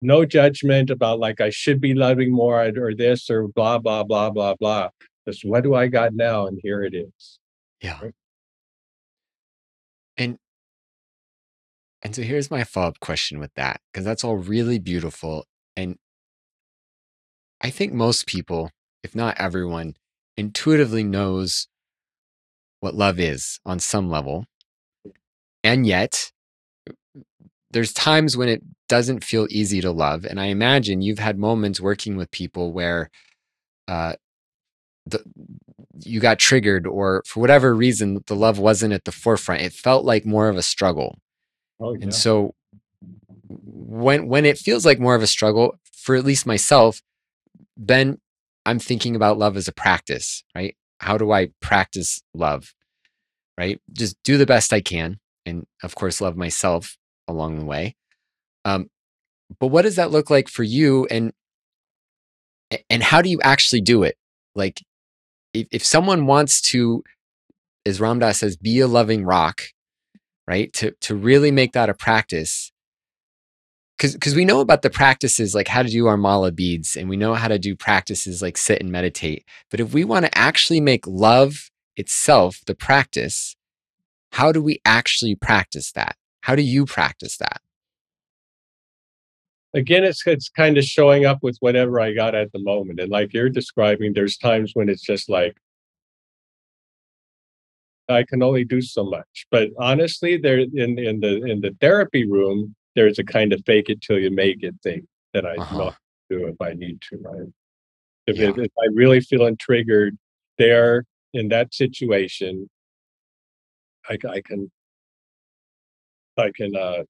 No 0.00 0.24
judgment 0.24 0.90
about 0.90 1.18
like, 1.18 1.40
I 1.40 1.50
should 1.50 1.80
be 1.80 1.94
loving 1.94 2.32
more 2.32 2.64
or 2.64 2.94
this 2.94 3.28
or 3.30 3.48
blah, 3.48 3.78
blah, 3.78 4.04
blah, 4.04 4.30
blah, 4.30 4.54
blah. 4.54 4.90
Just 5.26 5.44
what 5.44 5.62
do 5.62 5.74
I 5.74 5.88
got 5.88 6.14
now? 6.14 6.46
And 6.46 6.58
here 6.62 6.82
it 6.84 6.94
is. 6.94 7.38
Yeah. 7.82 7.98
Right. 8.00 8.14
And 10.16 10.38
and 12.02 12.14
so 12.14 12.22
here's 12.22 12.50
my 12.50 12.64
follow-up 12.64 13.00
question 13.00 13.40
with 13.40 13.52
that, 13.54 13.80
because 13.92 14.04
that's 14.04 14.22
all 14.22 14.36
really 14.36 14.78
beautiful. 14.78 15.46
And 15.76 15.96
I 17.60 17.70
think 17.70 17.92
most 17.92 18.26
people, 18.26 18.70
if 19.02 19.16
not 19.16 19.36
everyone, 19.38 19.94
intuitively 20.36 21.02
knows 21.02 21.66
what 22.78 22.94
love 22.94 23.18
is 23.18 23.58
on 23.66 23.80
some 23.80 24.08
level. 24.08 24.44
And 25.64 25.86
yet, 25.86 26.30
there's 27.70 27.92
times 27.92 28.36
when 28.36 28.48
it 28.48 28.62
doesn't 28.88 29.24
feel 29.24 29.46
easy 29.50 29.80
to 29.80 29.90
love. 29.90 30.24
And 30.24 30.40
I 30.40 30.46
imagine 30.46 31.02
you've 31.02 31.18
had 31.18 31.38
moments 31.38 31.80
working 31.80 32.16
with 32.16 32.30
people 32.30 32.72
where 32.72 33.10
uh, 33.86 34.14
the, 35.06 35.22
you 36.00 36.20
got 36.20 36.38
triggered, 36.38 36.86
or 36.86 37.22
for 37.26 37.40
whatever 37.40 37.74
reason, 37.74 38.22
the 38.26 38.36
love 38.36 38.58
wasn't 38.58 38.92
at 38.92 39.04
the 39.04 39.12
forefront. 39.12 39.62
It 39.62 39.72
felt 39.72 40.04
like 40.04 40.24
more 40.24 40.48
of 40.48 40.56
a 40.56 40.62
struggle. 40.62 41.18
Oh, 41.80 41.94
yeah. 41.94 42.04
And 42.04 42.14
so 42.14 42.54
when 43.48 44.28
when 44.28 44.44
it 44.44 44.58
feels 44.58 44.84
like 44.84 45.00
more 45.00 45.14
of 45.14 45.22
a 45.22 45.26
struggle 45.26 45.78
for 45.92 46.14
at 46.14 46.24
least 46.24 46.46
myself, 46.46 47.02
then 47.76 48.18
I'm 48.66 48.78
thinking 48.78 49.16
about 49.16 49.38
love 49.38 49.56
as 49.56 49.68
a 49.68 49.72
practice, 49.72 50.44
right? 50.54 50.76
How 50.98 51.16
do 51.16 51.32
I 51.32 51.50
practice 51.60 52.22
love? 52.34 52.74
Right? 53.56 53.80
Just 53.92 54.16
do 54.22 54.36
the 54.36 54.46
best 54.46 54.72
I 54.72 54.80
can 54.80 55.18
and 55.48 55.66
of 55.82 55.94
course 55.94 56.20
love 56.20 56.36
myself 56.36 56.96
along 57.28 57.58
the 57.58 57.64
way. 57.64 57.94
Um 58.64 58.90
but 59.60 59.68
what 59.68 59.82
does 59.82 59.96
that 59.96 60.10
look 60.10 60.30
like 60.30 60.48
for 60.48 60.62
you 60.62 61.06
and 61.10 61.32
and 62.90 63.02
how 63.02 63.22
do 63.22 63.30
you 63.30 63.40
actually 63.42 63.80
do 63.80 64.02
it? 64.02 64.16
Like 64.54 64.82
if, 65.54 65.68
if 65.70 65.84
someone 65.84 66.26
wants 66.26 66.60
to 66.72 67.02
as 67.86 68.00
Ram 68.00 68.18
Dass 68.18 68.40
says 68.40 68.56
be 68.56 68.80
a 68.80 68.86
loving 68.86 69.24
rock, 69.24 69.62
right? 70.46 70.72
To 70.74 70.92
to 71.02 71.14
really 71.14 71.50
make 71.50 71.72
that 71.72 71.88
a 71.88 71.94
practice. 71.94 72.72
Cause 73.98 74.12
because 74.12 74.36
we 74.36 74.44
know 74.44 74.60
about 74.60 74.82
the 74.82 74.90
practices 74.90 75.54
like 75.54 75.68
how 75.68 75.82
to 75.82 75.88
do 75.88 76.06
our 76.06 76.16
mala 76.16 76.52
beads 76.52 76.94
and 76.96 77.08
we 77.08 77.16
know 77.16 77.34
how 77.34 77.48
to 77.48 77.58
do 77.58 77.74
practices 77.74 78.40
like 78.40 78.56
sit 78.56 78.80
and 78.80 78.92
meditate. 78.92 79.44
But 79.70 79.80
if 79.80 79.92
we 79.92 80.04
want 80.04 80.24
to 80.24 80.38
actually 80.38 80.80
make 80.80 81.06
love 81.06 81.70
itself 81.96 82.60
the 82.66 82.76
practice, 82.76 83.56
how 84.32 84.52
do 84.52 84.62
we 84.62 84.80
actually 84.84 85.34
practice 85.34 85.90
that? 85.92 86.16
How 86.42 86.54
do 86.54 86.62
you 86.62 86.86
practice 86.86 87.36
that? 87.38 87.60
again 89.74 90.02
it's 90.02 90.26
it's 90.26 90.48
kind 90.48 90.78
of 90.78 90.84
showing 90.84 91.26
up 91.26 91.42
with 91.42 91.58
whatever 91.60 92.00
i 92.00 92.10
got 92.10 92.34
at 92.34 92.50
the 92.52 92.58
moment 92.58 92.98
and 92.98 93.10
like 93.10 93.34
you're 93.34 93.50
describing 93.50 94.14
there's 94.14 94.38
times 94.38 94.70
when 94.72 94.88
it's 94.88 95.02
just 95.02 95.28
like 95.28 95.58
I 98.08 98.24
can 98.24 98.42
only 98.42 98.64
do 98.64 98.80
so 98.80 99.04
much. 99.04 99.46
But 99.50 99.70
honestly, 99.78 100.36
there 100.36 100.58
in 100.58 100.98
in 100.98 101.20
the 101.20 101.44
in 101.44 101.60
the 101.60 101.76
therapy 101.80 102.28
room, 102.28 102.74
there's 102.94 103.18
a 103.18 103.24
kind 103.24 103.52
of 103.52 103.62
fake 103.66 103.90
it 103.90 104.00
till 104.00 104.18
you 104.18 104.30
make 104.30 104.62
it 104.62 104.74
thing 104.82 105.06
that 105.34 105.44
I 105.44 105.54
uh-huh. 105.56 105.92
do 106.30 106.46
if 106.46 106.60
I 106.60 106.72
need 106.72 107.00
to, 107.10 107.18
right? 107.18 107.48
If, 108.26 108.36
yeah. 108.36 108.48
if, 108.48 108.58
if 108.58 108.72
I 108.78 108.86
really 108.94 109.20
feeling 109.20 109.56
triggered 109.58 110.16
there 110.56 111.04
in 111.34 111.48
that 111.48 111.74
situation, 111.74 112.68
I, 114.08 114.16
I 114.28 114.40
can 114.40 114.70
I 116.38 116.50
can 116.54 116.74
uh, 116.76 117.04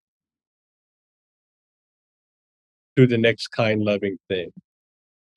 do 2.97 3.07
the 3.07 3.19
next 3.19 3.49
kind, 3.49 3.83
loving 3.83 4.19
thing. 4.29 4.51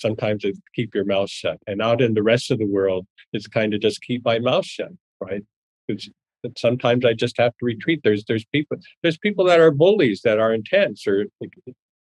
Sometimes 0.01 0.43
it's 0.43 0.59
keep 0.75 0.95
your 0.95 1.05
mouth 1.05 1.29
shut, 1.29 1.59
and 1.67 1.81
out 1.81 2.01
in 2.01 2.15
the 2.15 2.23
rest 2.23 2.49
of 2.51 2.57
the 2.57 2.65
world, 2.65 3.05
it's 3.33 3.47
kind 3.47 3.73
of 3.73 3.81
just 3.81 4.01
keep 4.01 4.25
my 4.25 4.39
mouth 4.39 4.65
shut, 4.65 4.91
right? 5.19 5.43
It's, 5.87 6.09
sometimes 6.57 7.05
I 7.05 7.13
just 7.13 7.37
have 7.37 7.51
to 7.57 7.65
retreat. 7.65 8.01
There's 8.03 8.25
there's 8.25 8.45
people 8.45 8.77
there's 9.03 9.17
people 9.17 9.45
that 9.45 9.59
are 9.59 9.71
bullies 9.71 10.21
that 10.23 10.39
are 10.39 10.53
intense 10.53 11.05
or 11.05 11.27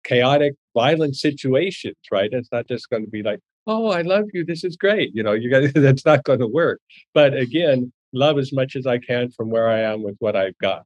chaotic, 0.04 0.56
violent 0.74 1.16
situations, 1.16 1.98
right? 2.12 2.30
It's 2.32 2.52
not 2.52 2.68
just 2.68 2.90
going 2.90 3.04
to 3.04 3.10
be 3.10 3.24
like, 3.24 3.40
oh, 3.68 3.88
I 3.88 4.02
love 4.02 4.26
you. 4.34 4.46
This 4.46 4.64
is 4.64 4.76
great. 4.76 5.12
You 5.14 5.24
know, 5.24 5.34
you 5.34 5.50
got 5.50 5.74
that's 5.82 6.06
not 6.06 6.24
going 6.24 6.40
to 6.40 6.48
work. 6.48 6.80
But 7.14 7.34
again, 7.36 7.92
love 8.14 8.38
as 8.38 8.52
much 8.54 8.76
as 8.76 8.88
I 8.88 8.98
can 8.98 9.30
from 9.32 9.50
where 9.50 9.70
I 9.70 9.80
am 9.82 10.02
with 10.04 10.16
what 10.20 10.36
I've 10.36 10.58
got. 10.60 10.84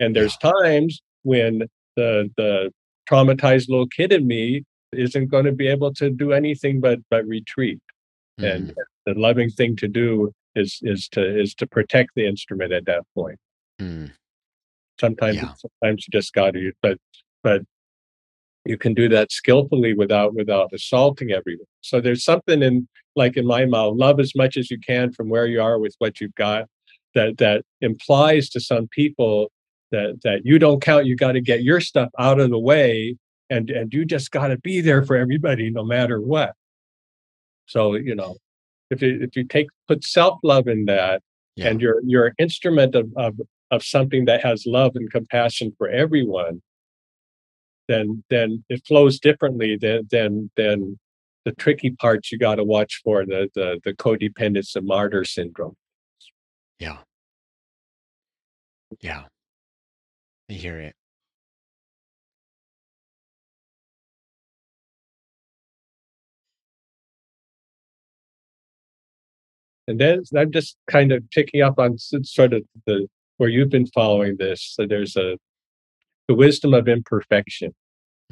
And 0.00 0.14
there's 0.14 0.36
times 0.36 1.00
when 1.22 1.64
the 1.96 2.30
the 2.36 2.70
traumatized 3.10 3.68
little 3.68 3.86
kid 3.88 4.12
in 4.12 4.26
me 4.26 4.64
isn't 4.92 5.26
going 5.26 5.44
to 5.44 5.52
be 5.52 5.68
able 5.68 5.92
to 5.94 6.10
do 6.10 6.32
anything 6.32 6.80
but 6.80 7.00
but 7.10 7.26
retreat. 7.26 7.80
Mm-hmm. 8.40 8.44
And 8.44 8.74
the 9.06 9.14
loving 9.14 9.50
thing 9.50 9.76
to 9.76 9.88
do 9.88 10.32
is 10.54 10.78
is 10.82 11.08
to 11.08 11.40
is 11.40 11.54
to 11.56 11.66
protect 11.66 12.10
the 12.16 12.26
instrument 12.26 12.72
at 12.72 12.86
that 12.86 13.02
point. 13.14 13.38
Mm. 13.80 14.12
Sometimes 15.00 15.36
yeah. 15.36 15.52
sometimes 15.56 16.06
you 16.06 16.18
just 16.18 16.32
got 16.32 16.52
to, 16.52 16.72
but 16.82 16.98
but 17.42 17.62
you 18.64 18.78
can 18.78 18.94
do 18.94 19.08
that 19.08 19.30
skillfully 19.30 19.94
without 19.94 20.34
without 20.34 20.72
assaulting 20.72 21.32
everyone. 21.32 21.66
So 21.80 22.00
there's 22.00 22.24
something 22.24 22.62
in 22.62 22.88
like 23.16 23.36
in 23.36 23.46
my 23.46 23.64
mouth, 23.66 23.96
love 23.96 24.20
as 24.20 24.32
much 24.34 24.56
as 24.56 24.70
you 24.70 24.78
can 24.78 25.12
from 25.12 25.28
where 25.28 25.46
you 25.46 25.60
are 25.60 25.78
with 25.78 25.94
what 25.98 26.20
you've 26.20 26.34
got. 26.34 26.66
That 27.14 27.38
that 27.38 27.62
implies 27.80 28.48
to 28.50 28.60
some 28.60 28.88
people 28.88 29.50
that 29.94 30.20
that 30.24 30.40
you 30.44 30.58
don't 30.58 30.82
count. 30.82 31.06
You 31.06 31.16
got 31.16 31.32
to 31.32 31.40
get 31.40 31.62
your 31.62 31.80
stuff 31.80 32.10
out 32.18 32.40
of 32.40 32.50
the 32.50 32.58
way, 32.58 33.16
and 33.48 33.70
and 33.70 33.92
you 33.94 34.04
just 34.04 34.30
got 34.30 34.48
to 34.48 34.58
be 34.58 34.80
there 34.80 35.04
for 35.04 35.16
everybody 35.16 35.70
no 35.70 35.84
matter 35.84 36.20
what. 36.20 36.54
So 37.66 37.94
you 37.94 38.14
know, 38.14 38.36
if 38.90 39.00
you 39.00 39.18
if 39.22 39.36
you 39.36 39.44
take 39.44 39.68
put 39.88 40.04
self 40.04 40.38
love 40.42 40.66
in 40.66 40.86
that, 40.86 41.22
yeah. 41.56 41.68
and 41.68 41.80
you're 41.80 42.00
you're 42.04 42.26
an 42.26 42.34
instrument 42.38 42.94
of, 42.94 43.08
of 43.16 43.40
of 43.70 43.84
something 43.84 44.24
that 44.26 44.42
has 44.42 44.64
love 44.66 44.92
and 44.94 45.10
compassion 45.10 45.72
for 45.78 45.88
everyone, 45.88 46.60
then 47.88 48.24
then 48.30 48.64
it 48.68 48.84
flows 48.86 49.18
differently 49.20 49.76
than 49.76 50.08
than 50.10 50.50
than 50.56 50.98
the 51.44 51.52
tricky 51.52 51.90
parts 51.90 52.32
you 52.32 52.38
got 52.38 52.56
to 52.56 52.64
watch 52.64 53.00
for 53.04 53.24
the 53.24 53.48
the 53.54 53.80
the 53.84 53.94
codependence 53.94 54.74
and 54.74 54.86
martyr 54.86 55.24
syndrome. 55.24 55.76
Yeah. 56.78 56.98
Yeah. 59.00 59.24
I 60.50 60.52
hear 60.54 60.78
it. 60.78 60.94
And 69.86 70.00
then 70.00 70.22
I'm 70.36 70.50
just 70.50 70.76
kind 70.90 71.12
of 71.12 71.28
picking 71.30 71.62
up 71.62 71.78
on 71.78 71.98
sort 71.98 72.54
of 72.54 72.62
the 72.86 73.06
where 73.36 73.48
you've 73.48 73.70
been 73.70 73.86
following 73.86 74.36
this. 74.38 74.62
So 74.74 74.86
there's 74.86 75.16
a 75.16 75.36
the 76.28 76.34
wisdom 76.34 76.72
of 76.74 76.88
imperfection. 76.88 77.74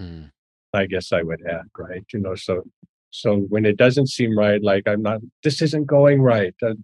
Mm. 0.00 0.30
I 0.72 0.86
guess 0.86 1.12
I 1.12 1.22
would 1.22 1.42
add, 1.46 1.66
right? 1.76 2.04
You 2.12 2.20
know, 2.20 2.34
so 2.34 2.62
so 3.10 3.36
when 3.36 3.66
it 3.66 3.76
doesn't 3.76 4.08
seem 4.08 4.38
right, 4.38 4.62
like 4.62 4.84
I'm 4.88 5.02
not, 5.02 5.20
this 5.44 5.60
isn't 5.60 5.86
going 5.86 6.22
right. 6.22 6.54
Uh, 6.62 6.74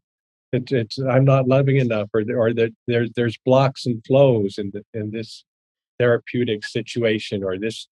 it, 0.53 0.73
it's 0.73 0.99
I'm 0.99 1.25
not 1.25 1.49
loving 1.49 1.77
enough, 1.77 2.09
or 2.15 2.23
or 2.37 2.55
that 2.55 2.71
there's 2.87 3.11
there's 3.17 3.39
blocks 3.45 3.87
and 3.87 4.05
flows 4.07 4.57
in 4.59 4.73
the, 4.73 4.83
in 4.99 5.11
this 5.11 5.45
therapeutic 5.99 6.65
situation 6.65 7.43
or 7.43 7.59
this 7.59 7.89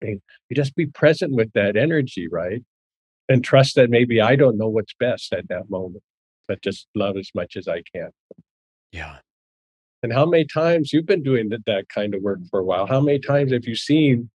thing. 0.00 0.20
You 0.48 0.56
just 0.56 0.74
be 0.74 0.86
present 0.86 1.34
with 1.34 1.52
that 1.52 1.76
energy, 1.76 2.28
right? 2.28 2.62
and 3.28 3.42
trust 3.42 3.74
that 3.76 3.90
maybe 3.90 4.20
I 4.20 4.36
don't 4.36 4.58
know 4.58 4.68
what's 4.68 4.94
best 4.98 5.32
at 5.32 5.48
that 5.48 5.68
moment, 5.70 6.02
but 6.48 6.62
just 6.62 6.86
love 6.94 7.16
as 7.16 7.30
much 7.34 7.56
as 7.56 7.68
I 7.68 7.82
can. 7.94 8.10
Yeah. 8.92 9.16
And 10.02 10.12
how 10.12 10.26
many 10.26 10.44
times 10.44 10.92
you've 10.92 11.06
been 11.06 11.22
doing 11.22 11.48
that, 11.48 11.64
that 11.66 11.88
kind 11.88 12.14
of 12.14 12.22
work 12.22 12.38
for 12.50 12.60
a 12.60 12.64
while? 12.64 12.86
How 12.86 13.00
many 13.00 13.18
times 13.18 13.52
have 13.52 13.64
you 13.64 13.74
seen 13.74 14.30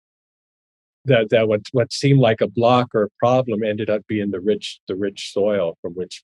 that 1.04 1.30
that 1.30 1.48
what 1.48 1.62
what 1.72 1.92
seemed 1.92 2.20
like 2.20 2.40
a 2.40 2.48
block 2.48 2.88
or 2.94 3.04
a 3.04 3.08
problem 3.18 3.62
ended 3.62 3.88
up 3.88 4.02
being 4.08 4.30
the 4.30 4.40
rich 4.40 4.80
the 4.88 4.96
rich 4.96 5.32
soil 5.32 5.76
from 5.80 5.92
which 5.92 6.22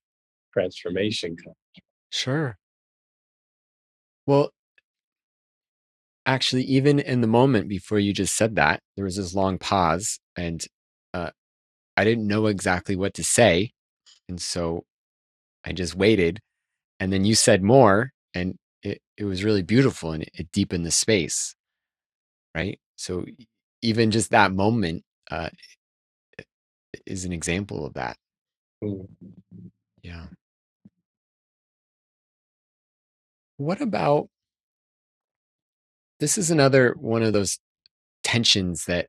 transformation 0.55 1.37
comes? 1.37 1.57
Sure. 2.11 2.57
Well, 4.27 4.51
actually, 6.25 6.63
even 6.63 6.99
in 6.99 7.21
the 7.21 7.27
moment 7.27 7.69
before 7.69 7.99
you 7.99 8.13
just 8.13 8.37
said 8.37 8.57
that, 8.57 8.81
there 8.97 9.05
was 9.05 9.17
this 9.17 9.35
long 9.35 9.59
pause, 9.59 10.19
and 10.37 10.65
uh, 11.13 11.31
I 11.97 12.05
didn't 12.05 12.27
know 12.27 12.47
exactly 12.47 12.97
what 12.97 13.15
to 13.15 13.25
say. 13.25 13.73
And 14.29 14.41
so 14.41 14.85
I 15.65 15.73
just 15.73 15.95
waited. 15.95 16.41
And 17.01 17.13
then 17.13 17.25
you 17.25 17.35
said 17.35 17.63
more, 17.63 18.13
and 18.33 18.57
it, 18.83 19.01
it 19.17 19.25
was 19.25 19.45
really 19.45 19.63
beautiful 19.63 20.13
and 20.13 20.23
it, 20.23 20.31
it 20.35 20.53
deepened 20.53 20.87
the 20.87 20.91
space. 20.91 21.55
Right. 22.55 22.79
So 22.97 23.25
even 23.83 24.11
just 24.11 24.31
that 24.31 24.53
moment 24.53 25.03
uh, 25.31 25.51
is 27.07 27.25
an 27.25 27.33
example 27.33 27.85
of 27.85 27.95
that. 27.95 28.17
Mm. 28.83 29.07
Yeah. 30.03 30.27
What 33.57 33.81
about 33.81 34.29
this? 36.21 36.39
Is 36.39 36.51
another 36.51 36.95
one 36.99 37.23
of 37.23 37.33
those 37.33 37.59
tensions 38.23 38.87
that 38.87 39.09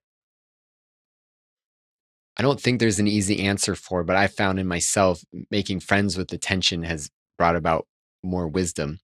I 2.38 2.44
don't 2.44 2.60
think 2.60 2.80
there's 2.80 3.00
an 3.00 3.08
easy 3.08 3.46
answer 3.46 3.76
for, 3.76 4.04
but 4.04 4.16
I 4.16 4.28
found 4.28 4.60
in 4.60 4.68
myself 4.68 5.22
making 5.50 5.80
friends 5.80 6.18
with 6.18 6.28
the 6.28 6.38
tension 6.38 6.84
has 6.84 7.10
brought 7.38 7.56
about 7.56 7.88
more 8.24 8.48
wisdom. 8.48 9.00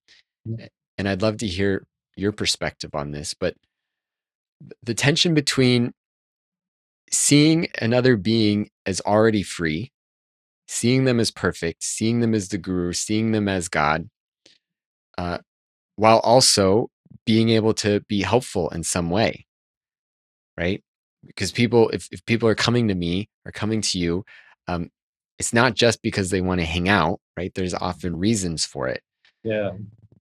Mm. 0.47 0.67
And 0.97 1.08
I'd 1.08 1.21
love 1.21 1.38
to 1.38 1.47
hear 1.47 1.86
your 2.15 2.34
perspective 2.34 2.93
on 2.93 3.12
this, 3.12 3.34
but 3.34 3.56
the 4.84 4.93
tension 4.93 5.34
between 5.34 5.93
seeing 7.12 7.67
another 7.82 8.17
being 8.17 8.69
as 8.86 9.01
already 9.01 9.43
free, 9.43 9.91
seeing 10.67 11.06
them 11.06 11.19
as 11.19 11.32
perfect, 11.32 11.84
seeing 11.84 12.19
them 12.19 12.34
as 12.34 12.49
the 12.49 12.58
guru, 12.58 12.93
seeing 12.93 13.32
them 13.32 13.47
as 13.47 13.69
God, 13.69 14.10
uh, 15.17 15.39
while 15.95 16.19
also 16.19 16.89
being 17.26 17.50
able 17.50 17.74
to 17.74 18.02
be 18.02 18.21
helpful 18.21 18.69
in 18.69 18.84
some 18.84 19.10
way, 19.10 19.45
right? 20.58 20.84
because 21.26 21.52
people 21.52 21.89
if, 21.89 22.08
if 22.12 22.26
people 22.26 22.47
are 22.47 22.56
coming 22.56 22.88
to 22.88 22.95
me 22.95 23.30
or 23.45 23.52
coming 23.52 23.82
to 23.82 24.00
you 24.00 24.26
um, 24.67 24.89
it's 25.39 25.54
not 25.54 25.76
just 25.76 26.02
because 26.02 26.30
they 26.30 26.41
want 26.41 26.60
to 26.60 26.65
hang 26.65 26.89
out 26.89 27.19
right? 27.38 27.54
There's 27.54 27.74
often 27.74 28.17
reasons 28.17 28.65
for 28.65 28.88
it. 28.88 29.02
Yeah. 29.43 29.71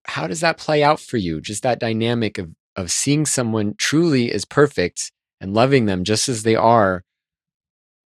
How 0.07 0.27
does 0.27 0.41
that 0.41 0.57
play 0.59 0.83
out 0.83 1.01
for 1.01 1.17
you? 1.17 1.41
Just 1.41 1.63
that 1.63 1.81
dynamic 1.81 2.39
of 2.39 2.51
of 2.77 2.91
seeing 2.91 3.27
someone 3.27 3.75
truly 3.77 4.33
as 4.33 4.45
perfect 4.45 5.13
and 5.41 5.53
loving 5.53 5.87
them 5.87 6.05
just 6.05 6.29
as 6.29 6.43
they 6.43 6.57
are 6.57 7.03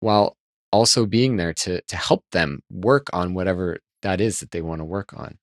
while 0.00 0.36
also 0.72 1.06
being 1.06 1.36
there 1.36 1.52
to 1.52 1.80
to 1.82 1.96
help 1.96 2.24
them 2.32 2.60
work 2.70 3.08
on 3.12 3.34
whatever 3.34 3.78
that 4.02 4.20
is 4.20 4.40
that 4.40 4.50
they 4.50 4.62
want 4.62 4.80
to 4.80 4.84
work 4.84 5.12
on 5.16 5.38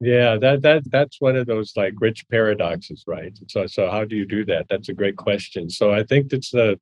yeah 0.00 0.36
that 0.38 0.62
that 0.62 0.82
that's 0.90 1.20
one 1.20 1.36
of 1.36 1.46
those 1.46 1.72
like 1.76 1.94
rich 2.00 2.24
paradoxes 2.30 3.04
right? 3.06 3.38
So 3.48 3.66
so 3.66 3.90
how 3.90 4.04
do 4.04 4.16
you 4.16 4.26
do 4.26 4.44
that? 4.46 4.66
That's 4.68 4.88
a 4.88 4.94
great 4.94 5.16
question. 5.16 5.70
So 5.70 5.92
i 5.92 6.02
think 6.02 6.30
that's 6.30 6.50
the 6.50 6.78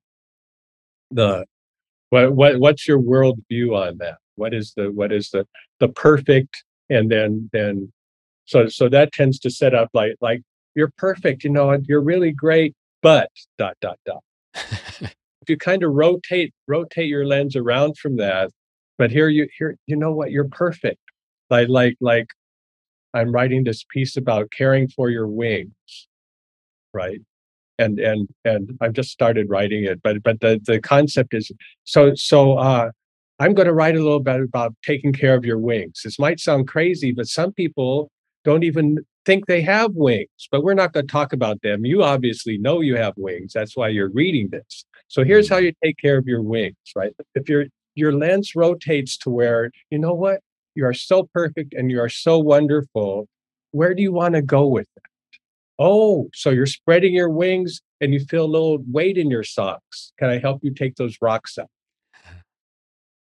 the 1.10 1.46
what 2.10 2.32
what 2.34 2.58
what's 2.60 2.88
your 2.88 2.98
world 2.98 3.40
view 3.48 3.76
on 3.76 3.98
that? 3.98 4.18
What 4.36 4.54
is 4.54 4.72
the 4.76 4.90
what 4.92 5.12
is 5.12 5.30
the 5.30 5.46
the 5.80 5.88
perfect 5.88 6.64
and 6.90 7.10
then 7.10 7.50
then 7.52 7.92
so 8.46 8.68
so 8.68 8.88
that 8.88 9.12
tends 9.12 9.38
to 9.40 9.50
set 9.50 9.74
up 9.74 9.90
like 9.94 10.16
like 10.20 10.42
you're 10.74 10.92
perfect 10.96 11.44
you 11.44 11.50
know 11.50 11.76
you're 11.88 12.00
really 12.00 12.32
great 12.32 12.74
but 13.02 13.30
dot 13.58 13.76
dot 13.80 13.98
dot. 14.06 14.22
If 14.54 15.14
you 15.48 15.56
kind 15.58 15.82
of 15.82 15.92
rotate 15.92 16.54
rotate 16.66 17.08
your 17.08 17.26
lens 17.26 17.56
around 17.56 17.98
from 17.98 18.16
that 18.16 18.50
but 18.98 19.12
here 19.12 19.28
you 19.28 19.48
here 19.56 19.76
you 19.86 19.96
know 19.96 20.12
what? 20.12 20.30
You're 20.32 20.48
perfect. 20.48 21.00
Like 21.50 21.68
like 21.68 21.96
like 22.00 22.26
i'm 23.14 23.32
writing 23.32 23.64
this 23.64 23.84
piece 23.90 24.16
about 24.16 24.50
caring 24.50 24.88
for 24.88 25.10
your 25.10 25.26
wings 25.26 26.08
right 26.92 27.20
and 27.78 27.98
and 28.00 28.28
and 28.44 28.76
I've 28.80 28.92
just 28.92 29.10
started 29.10 29.48
writing 29.48 29.84
it, 29.84 30.02
but 30.02 30.22
but 30.22 30.40
the 30.40 30.60
the 30.66 30.80
concept 30.80 31.32
is 31.34 31.50
so 31.84 32.14
so. 32.14 32.58
uh 32.58 32.90
I'm 33.40 33.54
going 33.54 33.68
to 33.68 33.72
write 33.72 33.94
a 33.94 34.02
little 34.02 34.18
bit 34.18 34.40
about 34.40 34.74
taking 34.84 35.12
care 35.12 35.36
of 35.36 35.44
your 35.44 35.58
wings. 35.58 36.00
This 36.02 36.18
might 36.18 36.40
sound 36.40 36.66
crazy, 36.66 37.12
but 37.12 37.28
some 37.28 37.52
people 37.52 38.10
don't 38.44 38.64
even 38.64 38.98
think 39.24 39.46
they 39.46 39.62
have 39.62 39.92
wings, 39.94 40.48
but 40.50 40.64
we're 40.64 40.74
not 40.74 40.92
going 40.92 41.06
to 41.06 41.12
talk 41.12 41.32
about 41.32 41.62
them. 41.62 41.84
You 41.86 42.02
obviously 42.02 42.58
know 42.58 42.80
you 42.80 42.96
have 42.96 43.14
wings. 43.16 43.52
That's 43.52 43.76
why 43.76 43.90
you're 43.90 44.10
reading 44.10 44.48
this. 44.50 44.84
So 45.06 45.22
here's 45.22 45.48
how 45.48 45.58
you 45.58 45.72
take 45.84 45.98
care 45.98 46.18
of 46.18 46.26
your 46.26 46.42
wings, 46.42 46.74
right? 46.96 47.12
If 47.36 47.48
your 47.48 47.66
your 47.94 48.12
lens 48.12 48.56
rotates 48.56 49.16
to 49.18 49.30
where, 49.30 49.70
you 49.90 50.00
know 50.00 50.14
what? 50.14 50.40
You 50.78 50.86
are 50.86 50.94
so 50.94 51.28
perfect 51.34 51.74
and 51.74 51.90
you 51.90 52.00
are 52.00 52.08
so 52.08 52.38
wonderful. 52.38 53.26
Where 53.72 53.94
do 53.94 54.00
you 54.00 54.12
want 54.12 54.36
to 54.36 54.42
go 54.42 54.64
with 54.64 54.86
that? 54.94 55.40
Oh, 55.76 56.28
so 56.32 56.50
you're 56.50 56.66
spreading 56.66 57.14
your 57.14 57.30
wings 57.30 57.80
and 58.00 58.14
you 58.14 58.20
feel 58.20 58.44
a 58.44 58.46
little 58.46 58.78
weight 58.86 59.18
in 59.18 59.28
your 59.28 59.42
socks. 59.42 60.12
Can 60.20 60.30
I 60.30 60.38
help 60.38 60.60
you 60.62 60.72
take 60.72 60.94
those 60.94 61.16
rocks 61.20 61.58
out? 61.58 61.66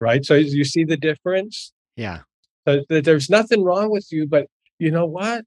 Right. 0.02 0.26
So 0.26 0.34
you 0.34 0.66
see 0.66 0.84
the 0.84 0.98
difference? 0.98 1.72
Yeah. 1.96 2.24
So 2.68 2.84
there's 2.90 3.30
nothing 3.30 3.64
wrong 3.64 3.90
with 3.90 4.12
you, 4.12 4.28
but 4.28 4.48
you 4.78 4.92
know 4.92 5.06
what? 5.06 5.46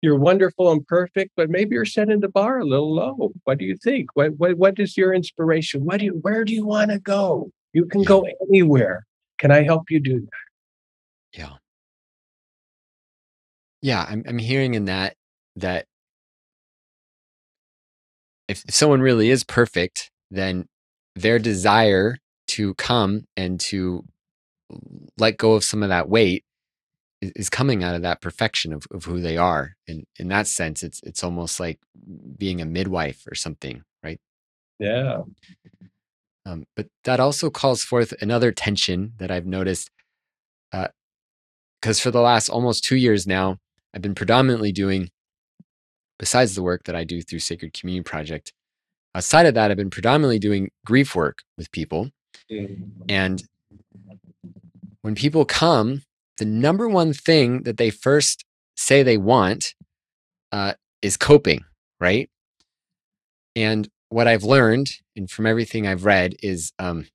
You're 0.00 0.18
wonderful 0.18 0.72
and 0.72 0.86
perfect, 0.86 1.32
but 1.36 1.50
maybe 1.50 1.74
you're 1.74 1.84
setting 1.84 2.20
the 2.20 2.30
bar 2.30 2.60
a 2.60 2.64
little 2.64 2.94
low. 2.94 3.32
What 3.44 3.58
do 3.58 3.66
you 3.66 3.76
think? 3.76 4.16
What 4.16 4.38
what, 4.38 4.56
what 4.56 4.78
is 4.78 4.96
your 4.96 5.12
inspiration? 5.12 5.84
What 5.84 5.98
do 5.98 6.06
you 6.06 6.12
where 6.22 6.42
do 6.42 6.54
you 6.54 6.64
want 6.64 6.90
to 6.90 6.98
go? 6.98 7.50
You 7.74 7.84
can 7.84 8.02
go 8.02 8.26
anywhere. 8.48 9.04
Can 9.36 9.50
I 9.50 9.62
help 9.62 9.90
you 9.90 10.00
do 10.00 10.20
that? 10.20 10.49
Yeah. 11.32 11.54
Yeah, 13.82 14.04
I'm 14.08 14.24
I'm 14.26 14.38
hearing 14.38 14.74
in 14.74 14.86
that 14.86 15.16
that 15.56 15.86
if, 18.48 18.64
if 18.68 18.74
someone 18.74 19.00
really 19.00 19.30
is 19.30 19.44
perfect, 19.44 20.10
then 20.30 20.66
their 21.14 21.38
desire 21.38 22.18
to 22.48 22.74
come 22.74 23.24
and 23.36 23.60
to 23.60 24.04
let 25.18 25.36
go 25.38 25.54
of 25.54 25.64
some 25.64 25.82
of 25.82 25.88
that 25.88 26.08
weight 26.08 26.44
is, 27.20 27.32
is 27.36 27.50
coming 27.50 27.82
out 27.84 27.94
of 27.94 28.02
that 28.02 28.20
perfection 28.20 28.72
of, 28.72 28.84
of 28.90 29.04
who 29.04 29.20
they 29.20 29.36
are. 29.36 29.76
And 29.88 30.04
in 30.18 30.28
that 30.28 30.46
sense, 30.46 30.82
it's 30.82 31.00
it's 31.02 31.24
almost 31.24 31.60
like 31.60 31.78
being 32.36 32.60
a 32.60 32.66
midwife 32.66 33.26
or 33.30 33.34
something, 33.34 33.82
right? 34.02 34.20
Yeah. 34.78 35.22
Um, 36.44 36.64
but 36.74 36.88
that 37.04 37.20
also 37.20 37.50
calls 37.50 37.82
forth 37.84 38.12
another 38.20 38.52
tension 38.52 39.12
that 39.18 39.30
I've 39.30 39.46
noticed. 39.46 39.90
Because 41.80 42.00
for 42.00 42.10
the 42.10 42.20
last 42.20 42.48
almost 42.48 42.84
two 42.84 42.96
years 42.96 43.26
now, 43.26 43.58
I've 43.94 44.02
been 44.02 44.14
predominantly 44.14 44.72
doing, 44.72 45.10
besides 46.18 46.54
the 46.54 46.62
work 46.62 46.84
that 46.84 46.94
I 46.94 47.04
do 47.04 47.22
through 47.22 47.38
Sacred 47.38 47.72
Community 47.72 48.02
Project, 48.02 48.52
outside 49.14 49.46
of 49.46 49.54
that, 49.54 49.70
I've 49.70 49.76
been 49.76 49.90
predominantly 49.90 50.38
doing 50.38 50.70
grief 50.84 51.14
work 51.14 51.42
with 51.56 51.72
people. 51.72 52.10
Mm-hmm. 52.50 53.04
And 53.08 53.42
when 55.02 55.14
people 55.14 55.44
come, 55.44 56.02
the 56.36 56.44
number 56.44 56.88
one 56.88 57.12
thing 57.12 57.62
that 57.62 57.76
they 57.76 57.90
first 57.90 58.44
say 58.76 59.02
they 59.02 59.18
want 59.18 59.74
uh, 60.52 60.74
is 61.02 61.16
coping, 61.16 61.64
right? 61.98 62.28
And 63.56 63.88
what 64.08 64.28
I've 64.28 64.44
learned, 64.44 64.90
and 65.16 65.30
from 65.30 65.46
everything 65.46 65.86
I've 65.86 66.04
read, 66.04 66.34
is 66.42 66.72
um, 66.78 67.06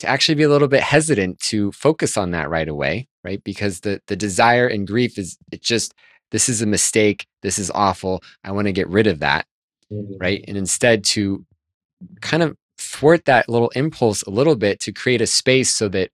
to 0.00 0.06
actually 0.06 0.36
be 0.36 0.44
a 0.44 0.48
little 0.48 0.68
bit 0.68 0.82
hesitant 0.82 1.40
to 1.40 1.72
focus 1.72 2.16
on 2.16 2.30
that 2.30 2.48
right 2.48 2.68
away, 2.68 3.08
right? 3.24 3.42
Because 3.42 3.80
the 3.80 4.00
the 4.06 4.16
desire 4.16 4.66
and 4.66 4.86
grief 4.86 5.18
is 5.18 5.36
it 5.52 5.62
just 5.62 5.94
this 6.30 6.48
is 6.48 6.62
a 6.62 6.66
mistake, 6.66 7.26
this 7.42 7.58
is 7.58 7.70
awful. 7.70 8.22
I 8.44 8.52
want 8.52 8.66
to 8.66 8.72
get 8.72 8.88
rid 8.88 9.06
of 9.06 9.20
that, 9.20 9.46
mm-hmm. 9.92 10.18
right? 10.18 10.44
And 10.46 10.56
instead 10.56 11.04
to 11.04 11.44
kind 12.20 12.42
of 12.42 12.56
thwart 12.78 13.24
that 13.24 13.48
little 13.48 13.70
impulse 13.70 14.22
a 14.22 14.30
little 14.30 14.56
bit 14.56 14.80
to 14.80 14.92
create 14.92 15.20
a 15.20 15.26
space 15.26 15.72
so 15.72 15.88
that 15.88 16.10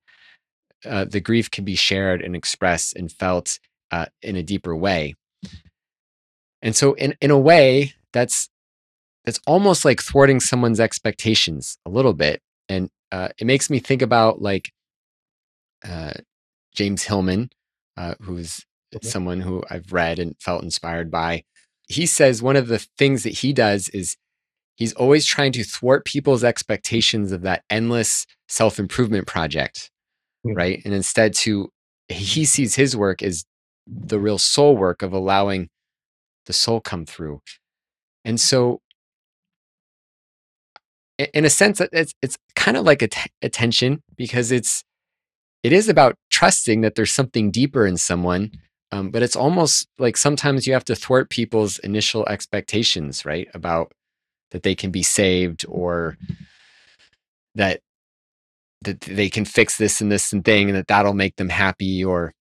uh, 0.85 1.05
the 1.05 1.21
grief 1.21 1.51
can 1.51 1.65
be 1.65 1.75
shared 1.75 2.23
and 2.23 2.37
expressed 2.37 2.97
and 2.97 3.11
felt 3.11 3.59
uh, 3.91 4.07
in 4.23 4.37
a 4.37 4.43
deeper 4.43 4.75
way. 4.75 5.15
And 6.63 6.75
so, 6.75 6.95
in 6.95 7.15
in 7.21 7.31
a 7.31 7.39
way, 7.39 7.93
that's 8.13 8.49
that's 9.25 9.41
almost 9.47 9.85
like 9.85 10.03
thwarting 10.03 10.41
someone's 10.41 10.81
expectations 10.81 11.79
a 11.87 11.91
little 11.91 12.15
bit. 12.15 12.41
And 12.69 12.91
uh, 13.15 13.29
it 13.39 13.47
makes 13.47 13.71
me 13.71 13.79
think 13.79 14.03
about 14.03 14.43
like 14.43 14.73
uh, 15.85 16.15
James 16.75 17.05
Hillman, 17.05 17.49
uh, 17.97 18.17
who's 18.21 18.67
okay. 18.93 19.07
someone 19.07 19.41
who 19.41 19.63
I've 19.71 19.93
read 19.93 20.19
and 20.19 20.35
felt 20.41 20.65
inspired 20.65 21.13
by. 21.13 21.45
He 21.87 22.07
says 22.07 22.43
one 22.43 22.57
of 22.57 22.67
the 22.67 22.81
things 22.99 23.23
that 23.23 23.39
he 23.39 23.53
does 23.53 23.89
is 23.91 24.17
he's 24.75 24.95
always 24.95 25.27
trying 25.27 25.53
to 25.53 25.63
thwart 25.63 26.05
people's 26.05 26.43
expectations 26.43 27.31
of 27.31 27.43
that 27.43 27.63
endless 27.71 28.27
self 28.49 28.81
improvement 28.81 29.29
project, 29.29 29.93
mm-hmm. 30.45 30.57
right? 30.57 30.83
And 30.85 30.93
instead, 30.93 31.35
to 31.35 31.71
he 32.09 32.45
sees 32.45 32.75
his 32.75 32.97
work 32.97 33.23
as 33.23 33.45
the 33.87 34.19
real 34.19 34.39
soul 34.39 34.77
work 34.77 35.03
of 35.03 35.13
allowing 35.13 35.69
the 36.47 36.53
soul 36.53 36.81
come 36.81 37.07
through. 37.07 37.43
And 38.25 38.41
so 38.41 38.81
in 41.19 41.45
a 41.45 41.51
sense 41.51 41.81
it's 41.81 42.13
it's 42.23 42.37
kind 42.57 42.77
of 42.77 42.85
like 42.85 43.03
a, 43.03 43.09
t- 43.09 43.31
a 43.43 43.49
tension 43.49 44.03
because 44.17 44.51
it's 44.51 44.83
it 45.63 45.73
is 45.73 45.89
about 45.89 46.17
trusting 46.31 46.81
that 46.83 46.95
there's 46.95 47.13
something 47.13 47.51
deeper 47.51 47.87
in 47.87 47.97
someone 47.97 48.51
um, 48.93 49.11
but 49.11 49.23
it's 49.23 49.37
almost 49.37 49.89
like 49.99 50.17
sometimes 50.17 50.67
you 50.67 50.73
have 50.73 50.85
to 50.85 50.95
thwart 50.95 51.31
people's 51.31 51.79
initial 51.81 52.27
expectations 52.29 53.25
right 53.25 53.49
about 53.55 53.93
that 54.51 54.63
they 54.63 54.75
can 54.75 54.91
be 54.91 55.03
saved 55.03 55.65
or 55.69 56.17
that 57.55 57.81
that 58.83 59.01
they 59.01 59.31
can 59.31 59.45
fix 59.45 59.79
this 59.79 60.01
and 60.01 60.13
this 60.13 60.33
and 60.33 60.45
thing 60.45 60.69
and 60.69 60.77
that 60.77 60.89
that'll 60.89 61.15
make 61.15 61.37
them 61.37 61.49
happy 61.49 62.05
or 62.05 62.33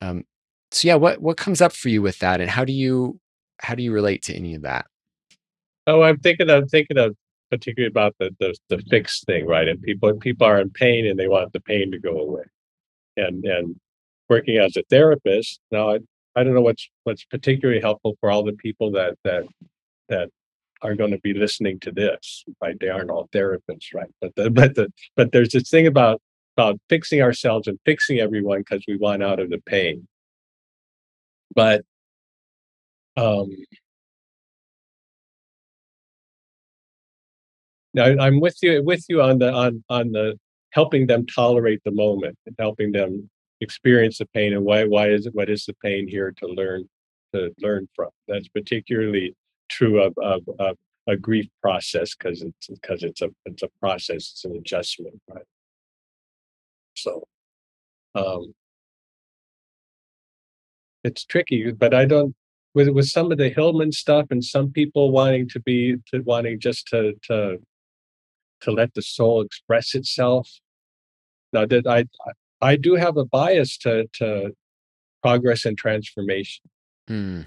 um, 0.00 0.24
so 0.70 0.86
yeah 0.86 0.94
what 0.94 1.20
what 1.20 1.36
comes 1.36 1.60
up 1.60 1.72
for 1.72 1.88
you 1.88 2.00
with 2.00 2.18
that 2.20 2.40
and 2.40 2.50
how 2.50 2.64
do 2.64 2.72
you 2.72 3.18
how 3.60 3.74
do 3.74 3.82
you 3.82 3.92
relate 3.92 4.22
to 4.22 4.34
any 4.34 4.54
of 4.54 4.62
that? 4.62 4.86
Oh 5.86 6.02
i'm 6.02 6.18
thinking 6.18 6.48
i'm 6.48 6.68
thinking 6.68 6.98
of 6.98 7.16
particularly 7.50 7.90
about 7.90 8.14
the, 8.18 8.34
the 8.40 8.54
the 8.68 8.82
fixed 8.90 9.26
thing, 9.26 9.46
right? 9.46 9.68
And 9.68 9.82
people 9.82 10.14
people 10.14 10.46
are 10.46 10.60
in 10.60 10.70
pain 10.70 11.06
and 11.06 11.18
they 11.18 11.28
want 11.28 11.52
the 11.52 11.60
pain 11.60 11.90
to 11.92 11.98
go 11.98 12.18
away. 12.18 12.44
And 13.16 13.44
and 13.44 13.76
working 14.28 14.58
as 14.58 14.76
a 14.76 14.82
therapist, 14.90 15.60
now 15.70 15.90
I, 15.90 15.98
I 16.36 16.44
don't 16.44 16.54
know 16.54 16.60
what's 16.62 16.88
what's 17.04 17.24
particularly 17.24 17.80
helpful 17.80 18.16
for 18.20 18.30
all 18.30 18.44
the 18.44 18.52
people 18.52 18.92
that 18.92 19.16
that 19.24 19.44
that 20.08 20.30
are 20.82 20.94
going 20.94 21.10
to 21.10 21.18
be 21.18 21.34
listening 21.34 21.78
to 21.80 21.92
this, 21.92 22.44
right? 22.62 22.76
They 22.80 22.88
aren't 22.88 23.10
all 23.10 23.28
therapists, 23.34 23.92
right? 23.94 24.10
But 24.20 24.34
the, 24.36 24.50
but 24.50 24.74
the 24.74 24.92
but 25.16 25.32
there's 25.32 25.50
this 25.50 25.70
thing 25.70 25.86
about 25.86 26.20
about 26.56 26.80
fixing 26.88 27.22
ourselves 27.22 27.66
and 27.68 27.78
fixing 27.84 28.18
everyone 28.18 28.60
because 28.60 28.84
we 28.86 28.96
want 28.96 29.22
out 29.22 29.40
of 29.40 29.50
the 29.50 29.60
pain. 29.66 30.06
But 31.54 31.84
um, 33.16 33.50
I, 37.98 38.26
am 38.26 38.40
with 38.40 38.56
you 38.62 38.82
with 38.82 39.04
you 39.08 39.22
on 39.22 39.38
the 39.38 39.52
on 39.52 39.82
on 39.88 40.12
the 40.12 40.38
helping 40.70 41.06
them 41.06 41.26
tolerate 41.26 41.80
the 41.84 41.90
moment 41.90 42.36
and 42.46 42.54
helping 42.58 42.92
them 42.92 43.28
experience 43.60 44.18
the 44.18 44.26
pain 44.26 44.52
and 44.52 44.64
why 44.64 44.84
why 44.84 45.08
is 45.08 45.26
it 45.26 45.34
what 45.34 45.50
is 45.50 45.64
the 45.64 45.74
pain 45.82 46.06
here 46.08 46.32
to 46.38 46.46
learn 46.46 46.88
to 47.34 47.52
learn 47.60 47.88
from. 47.94 48.10
That's 48.28 48.48
particularly 48.48 49.34
true 49.68 50.02
of 50.02 50.14
of, 50.18 50.42
of 50.58 50.76
a 51.08 51.16
grief 51.16 51.48
process 51.62 52.14
because 52.14 52.42
it's 52.42 52.68
because 52.68 53.02
it's 53.02 53.22
a 53.22 53.30
it's 53.46 53.62
a 53.62 53.68
process, 53.80 54.32
it's 54.32 54.44
an 54.44 54.56
adjustment, 54.56 55.20
right? 55.28 55.44
So 56.96 57.24
um 58.14 58.54
it's 61.02 61.24
tricky, 61.24 61.72
but 61.72 61.94
I 61.94 62.04
don't 62.04 62.34
with 62.74 62.88
with 62.88 63.06
some 63.06 63.32
of 63.32 63.38
the 63.38 63.48
Hillman 63.48 63.92
stuff 63.92 64.26
and 64.30 64.44
some 64.44 64.70
people 64.70 65.10
wanting 65.10 65.48
to 65.50 65.60
be 65.60 65.96
to 66.12 66.20
wanting 66.20 66.60
just 66.60 66.86
to 66.88 67.14
to 67.24 67.58
to 68.62 68.70
let 68.70 68.94
the 68.94 69.02
soul 69.02 69.40
express 69.42 69.94
itself. 69.94 70.48
Now 71.52 71.66
that 71.66 71.86
I 71.86 72.04
I 72.60 72.76
do 72.76 72.94
have 72.94 73.16
a 73.16 73.24
bias 73.24 73.76
to 73.78 74.06
to 74.14 74.52
progress 75.22 75.64
and 75.64 75.76
transformation. 75.76 76.64
Mm. 77.08 77.46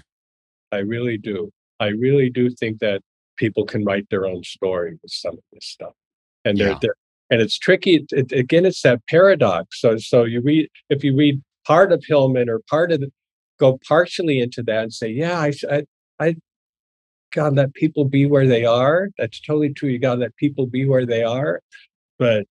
I 0.72 0.78
really 0.78 1.18
do. 1.18 1.50
I 1.80 1.88
really 1.88 2.30
do 2.30 2.50
think 2.50 2.78
that 2.80 3.02
people 3.36 3.64
can 3.64 3.84
write 3.84 4.08
their 4.10 4.26
own 4.26 4.44
story 4.44 4.92
with 5.02 5.10
some 5.10 5.34
of 5.34 5.44
this 5.52 5.66
stuff, 5.66 5.92
and 6.44 6.58
they're, 6.58 6.76
they're 6.80 6.94
and 7.30 7.40
it's 7.40 7.58
tricky. 7.58 8.06
It, 8.10 8.32
again, 8.32 8.64
it's 8.66 8.82
that 8.82 9.00
paradox. 9.08 9.80
So 9.80 9.96
so 9.96 10.24
you 10.24 10.40
read 10.40 10.68
if 10.90 11.02
you 11.02 11.16
read 11.16 11.42
part 11.66 11.92
of 11.92 12.04
Hillman 12.06 12.48
or 12.48 12.60
part 12.68 12.92
of 12.92 13.00
the, 13.00 13.10
go 13.58 13.78
partially 13.88 14.40
into 14.40 14.62
that 14.64 14.82
and 14.82 14.92
say, 14.92 15.08
yeah, 15.08 15.38
I 15.38 15.52
I, 15.70 15.84
I 16.20 16.36
got 17.34 17.50
to 17.50 17.54
let 17.54 17.74
people 17.74 18.04
be 18.04 18.26
where 18.26 18.46
they 18.46 18.64
are. 18.64 19.10
That's 19.18 19.40
totally 19.40 19.72
true. 19.72 19.90
You 19.90 19.98
got 19.98 20.14
to 20.14 20.20
let 20.20 20.36
people 20.36 20.66
be 20.66 20.86
where 20.86 21.04
they 21.04 21.22
are. 21.22 21.60
But 22.18 22.46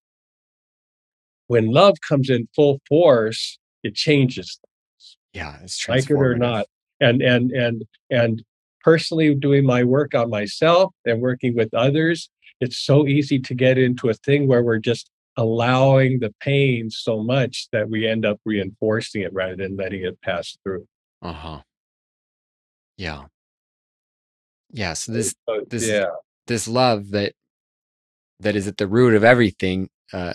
when 1.48 1.72
love 1.72 1.98
comes 2.08 2.30
in 2.30 2.48
full 2.56 2.82
force, 2.88 3.58
it 3.84 3.96
changes 3.96 4.60
things. 4.62 5.18
Yeah, 5.34 5.58
it's 5.64 5.88
like 5.88 6.10
it 6.10 6.14
or 6.14 6.36
not. 6.36 6.68
And 7.00 7.22
and 7.22 7.52
and 7.52 7.84
and 8.10 8.44
personally 8.84 9.34
doing 9.34 9.66
my 9.66 9.84
work 9.84 10.14
on 10.14 10.30
myself 10.30 10.94
and 11.06 11.22
working 11.22 11.56
with 11.56 11.74
others, 11.74 12.30
it's 12.60 12.78
so 12.78 13.08
easy 13.08 13.40
to 13.40 13.54
get 13.54 13.78
into 13.78 14.10
a 14.10 14.14
thing 14.14 14.48
where 14.48 14.64
we're 14.64 14.80
just 14.80 15.10
allowing 15.38 16.20
the 16.20 16.34
pain 16.40 16.90
so 16.90 17.24
much 17.24 17.68
that 17.72 17.90
we 17.90 18.08
end 18.08 18.26
up 18.26 18.40
reinforcing 18.46 19.22
it 19.22 19.34
rather 19.34 19.56
than 19.56 19.76
letting 19.76 20.04
it 20.04 20.22
pass 20.22 20.58
through. 20.64 20.86
Uh-huh. 21.22 21.62
Yeah. 22.98 23.24
Yeah. 24.74 24.94
So 24.94 25.12
this 25.14 25.34
So, 25.48 25.64
this 25.70 25.88
yeah. 25.88 26.08
this 26.48 26.68
love 26.68 27.12
that 27.12 27.34
that 28.40 28.56
is 28.56 28.68
at 28.68 28.78
the 28.78 28.88
root 28.88 29.14
of 29.14 29.24
everything 29.24 29.90
uh, 30.12 30.34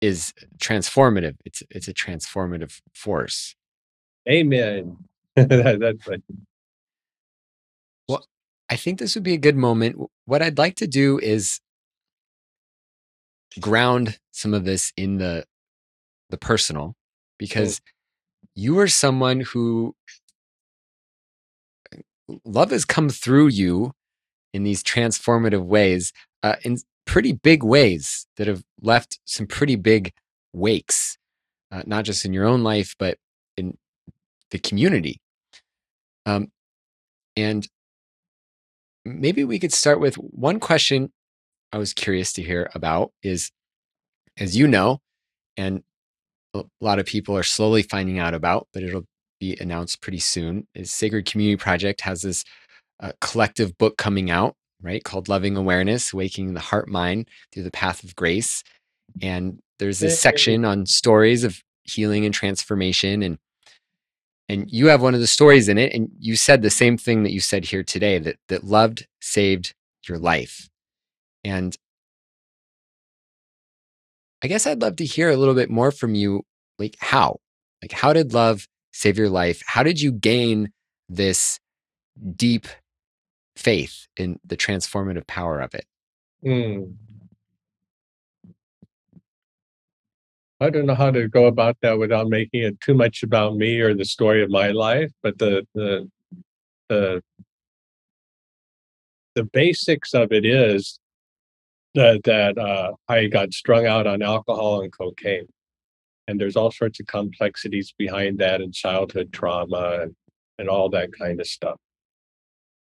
is 0.00 0.32
transformative. 0.58 1.36
It's 1.44 1.62
it's 1.70 1.88
a 1.88 1.94
transformative 1.94 2.80
force. 2.94 3.54
Amen. 4.28 4.96
That- 5.36 5.78
that's 5.80 6.06
like, 6.08 6.20
Well, 8.08 8.24
I 8.70 8.76
think 8.76 8.98
this 8.98 9.14
would 9.14 9.22
be 9.24 9.34
a 9.34 9.38
good 9.38 9.56
moment. 9.56 9.96
What 10.24 10.42
I'd 10.42 10.58
like 10.58 10.74
to 10.76 10.86
do 10.88 11.18
is 11.18 11.60
ground 13.60 14.18
some 14.30 14.54
of 14.54 14.64
this 14.64 14.92
in 14.96 15.18
the 15.18 15.44
the 16.30 16.36
personal 16.38 16.94
because 17.38 17.80
you 18.54 18.78
are 18.78 18.88
someone 18.88 19.40
who 19.40 19.94
love 22.44 22.70
has 22.70 22.84
come 22.84 23.08
through 23.08 23.48
you 23.48 23.92
in 24.52 24.64
these 24.64 24.82
transformative 24.82 25.64
ways 25.64 26.12
uh, 26.42 26.56
in 26.62 26.78
pretty 27.04 27.32
big 27.32 27.62
ways 27.62 28.26
that 28.36 28.46
have 28.46 28.62
left 28.80 29.18
some 29.24 29.46
pretty 29.46 29.76
big 29.76 30.12
wakes 30.52 31.18
uh, 31.70 31.82
not 31.86 32.04
just 32.04 32.24
in 32.24 32.32
your 32.32 32.44
own 32.44 32.62
life 32.62 32.94
but 32.98 33.18
in 33.56 33.76
the 34.50 34.58
community. 34.58 35.20
Um, 36.26 36.50
and 37.36 37.66
maybe 39.04 39.44
we 39.44 39.58
could 39.58 39.72
start 39.72 40.00
with 40.00 40.16
one 40.16 40.60
question 40.60 41.10
i 41.72 41.78
was 41.78 41.92
curious 41.94 42.32
to 42.32 42.42
hear 42.42 42.70
about 42.74 43.12
is 43.22 43.50
as 44.36 44.56
you 44.56 44.66
know 44.66 45.00
and 45.56 45.82
a 46.54 46.64
lot 46.80 46.98
of 46.98 47.06
people 47.06 47.36
are 47.36 47.42
slowly 47.42 47.82
finding 47.82 48.18
out 48.18 48.34
about 48.34 48.68
but 48.72 48.82
it'll 48.82 49.06
be 49.38 49.56
announced 49.60 50.00
pretty 50.00 50.18
soon 50.18 50.66
is 50.74 50.90
sacred 50.90 51.26
community 51.26 51.56
project 51.56 52.00
has 52.02 52.22
this 52.22 52.44
uh, 53.00 53.12
collective 53.20 53.76
book 53.78 53.96
coming 53.96 54.30
out 54.30 54.56
right 54.82 55.02
called 55.04 55.28
loving 55.28 55.56
awareness 55.56 56.14
waking 56.14 56.54
the 56.54 56.60
heart 56.60 56.88
mind 56.88 57.28
through 57.52 57.62
the 57.62 57.70
path 57.70 58.04
of 58.04 58.14
grace. 58.14 58.62
And 59.22 59.58
there's 59.78 60.00
this 60.00 60.20
section 60.20 60.64
on 60.64 60.86
stories 60.86 61.44
of 61.44 61.60
healing 61.84 62.24
and 62.24 62.34
transformation 62.34 63.22
and 63.22 63.38
and 64.50 64.70
you 64.70 64.86
have 64.86 65.02
one 65.02 65.14
of 65.14 65.20
the 65.20 65.26
stories 65.26 65.68
in 65.68 65.76
it 65.76 65.92
and 65.92 66.08
you 66.18 66.34
said 66.34 66.62
the 66.62 66.70
same 66.70 66.96
thing 66.96 67.22
that 67.22 67.32
you 67.32 67.40
said 67.40 67.66
here 67.66 67.82
today 67.82 68.18
that 68.18 68.36
that 68.48 68.64
loved 68.64 69.06
saved 69.20 69.74
your 70.08 70.18
life. 70.18 70.68
And 71.44 71.76
i 74.40 74.46
guess 74.46 74.66
i'd 74.68 74.80
love 74.80 74.94
to 74.94 75.04
hear 75.04 75.30
a 75.30 75.36
little 75.36 75.54
bit 75.54 75.68
more 75.68 75.90
from 75.90 76.14
you 76.14 76.44
like 76.78 76.96
how? 77.00 77.38
Like 77.82 77.92
how 77.92 78.12
did 78.12 78.32
love 78.32 78.68
save 78.92 79.18
your 79.18 79.28
life 79.28 79.62
how 79.66 79.82
did 79.82 80.00
you 80.00 80.12
gain 80.12 80.72
this 81.08 81.58
deep 82.36 82.66
faith 83.56 84.06
in 84.16 84.38
the 84.44 84.56
transformative 84.56 85.26
power 85.26 85.60
of 85.60 85.74
it 85.74 85.86
mm. 86.44 86.92
I 90.60 90.70
don't 90.70 90.86
know 90.86 90.94
how 90.94 91.12
to 91.12 91.28
go 91.28 91.46
about 91.46 91.76
that 91.82 91.98
without 91.98 92.28
making 92.28 92.62
it 92.62 92.80
too 92.80 92.94
much 92.94 93.22
about 93.22 93.56
me 93.56 93.78
or 93.80 93.94
the 93.94 94.04
story 94.04 94.42
of 94.42 94.50
my 94.50 94.70
life, 94.70 95.12
but 95.22 95.38
the 95.38 95.66
the 95.74 96.10
the 96.88 97.22
the 99.34 99.44
basics 99.44 100.14
of 100.14 100.32
it 100.32 100.44
is 100.44 100.98
that 101.94 102.24
that 102.24 102.58
uh, 102.58 102.92
I 103.08 103.26
got 103.26 103.52
strung 103.52 103.86
out 103.86 104.08
on 104.08 104.20
alcohol 104.20 104.82
and 104.82 104.92
cocaine, 104.92 105.46
and 106.28 106.38
there's 106.38 106.56
all 106.56 106.70
sorts 106.70 107.00
of 107.00 107.06
complexities 107.06 107.92
behind 107.98 108.38
that 108.38 108.60
and 108.60 108.72
childhood 108.72 109.32
trauma 109.32 110.00
and 110.02 110.14
and 110.58 110.68
all 110.68 110.88
that 110.90 111.10
kind 111.12 111.40
of 111.40 111.46
stuff. 111.46 111.76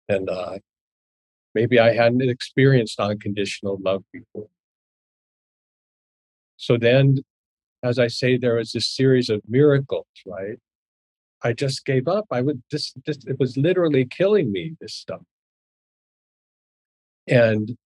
And 0.08 0.28
uh, 0.28 0.58
maybe 1.54 1.78
I 1.80 1.94
hadn't 1.94 2.28
experienced 2.28 3.00
unconditional 3.00 3.78
love 3.82 4.04
before. 4.12 4.48
So 6.56 6.76
then, 6.76 7.18
as 7.82 7.98
I 7.98 8.06
say, 8.08 8.36
there 8.36 8.56
was 8.56 8.72
this 8.72 8.86
series 8.86 9.30
of 9.30 9.40
miracles, 9.48 10.06
right? 10.26 10.58
I 11.42 11.52
just 11.54 11.84
gave 11.84 12.06
up. 12.06 12.26
I 12.30 12.40
would 12.40 12.62
this 12.70 12.94
this 13.06 13.18
it 13.26 13.38
was 13.40 13.56
literally 13.56 14.04
killing 14.04 14.52
me, 14.52 14.76
this 14.80 14.94
stuff. 14.94 15.22
And 17.26 17.76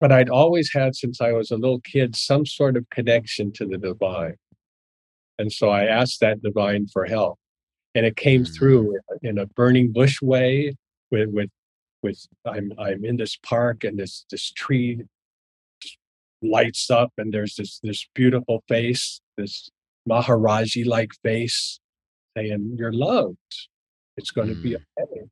but 0.00 0.12
I'd 0.12 0.28
always 0.28 0.72
had 0.72 0.94
since 0.94 1.20
I 1.20 1.32
was 1.32 1.50
a 1.50 1.56
little 1.56 1.80
kid 1.80 2.16
some 2.16 2.44
sort 2.46 2.76
of 2.76 2.88
connection 2.90 3.52
to 3.52 3.66
the 3.66 3.78
divine. 3.78 4.36
And 5.38 5.52
so 5.52 5.68
I 5.70 5.84
asked 5.84 6.20
that 6.20 6.42
divine 6.42 6.86
for 6.86 7.04
help. 7.06 7.38
And 7.94 8.04
it 8.04 8.16
came 8.16 8.44
Mm. 8.44 8.54
through 8.56 8.98
in 9.22 9.38
a 9.38 9.46
burning 9.46 9.90
bush 9.92 10.20
way 10.20 10.76
with 11.10 11.30
with 11.30 11.50
with 12.02 12.26
I'm 12.44 12.72
I'm 12.78 13.04
in 13.06 13.16
this 13.16 13.36
park 13.36 13.84
and 13.84 13.98
this 13.98 14.26
this 14.30 14.50
tree 14.50 15.02
lights 16.42 16.90
up 16.90 17.12
and 17.16 17.32
there's 17.32 17.54
this 17.56 17.80
this 17.82 18.06
beautiful 18.14 18.62
face, 18.68 19.20
this 19.38 19.70
Maharaji 20.08 20.84
like 20.86 21.12
face 21.22 21.80
saying, 22.36 22.76
You're 22.78 22.92
loved. 22.92 23.38
It's 24.18 24.30
going 24.30 24.48
to 24.48 24.54
be 24.54 24.72
Mm. 24.72 24.82
okay. 25.02 25.22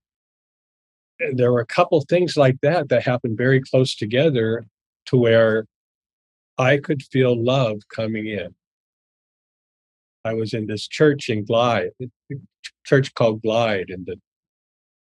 There 1.32 1.52
were 1.52 1.60
a 1.60 1.66
couple 1.66 2.00
things 2.02 2.36
like 2.36 2.60
that 2.62 2.88
that 2.88 3.02
happened 3.02 3.38
very 3.38 3.60
close 3.60 3.94
together 3.94 4.64
to 5.06 5.16
where 5.16 5.66
I 6.58 6.78
could 6.78 7.02
feel 7.02 7.42
love 7.42 7.80
coming 7.88 8.26
in. 8.26 8.54
I 10.24 10.34
was 10.34 10.54
in 10.54 10.66
this 10.66 10.88
church 10.88 11.28
in 11.28 11.44
Glide, 11.44 11.90
church 12.84 13.14
called 13.14 13.42
Glide 13.42 13.90
in 13.90 14.04
the 14.06 14.16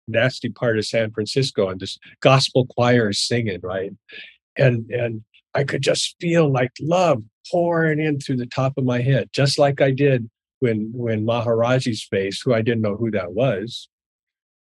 nasty 0.09 0.49
part 0.49 0.79
of 0.79 0.87
San 0.87 1.11
Francisco, 1.13 1.69
and 1.69 1.81
this 1.81 1.99
gospel 2.21 2.67
choir 2.67 3.11
is 3.11 3.21
singing, 3.21 3.61
right? 3.63 3.93
And 4.57 4.91
and 4.91 5.23
I 5.55 5.65
could 5.65 5.83
just 5.83 6.17
feel 6.21 6.51
like 6.51 6.73
love 6.81 7.23
pouring 7.51 8.01
in 8.01 8.21
through 8.21 8.37
the 8.37 8.47
top 8.47 8.79
of 8.79 8.85
my 8.85 9.01
head, 9.03 9.29
just 9.33 9.59
like 9.59 9.81
I 9.81 9.91
did 9.91 10.29
when 10.61 10.91
when 10.95 11.25
Maharaji's 11.25 12.05
face, 12.05 12.41
who 12.41 12.55
I 12.55 12.63
didn't 12.63 12.83
know 12.83 12.97
who 12.97 13.11
that 13.11 13.33
was, 13.33 13.89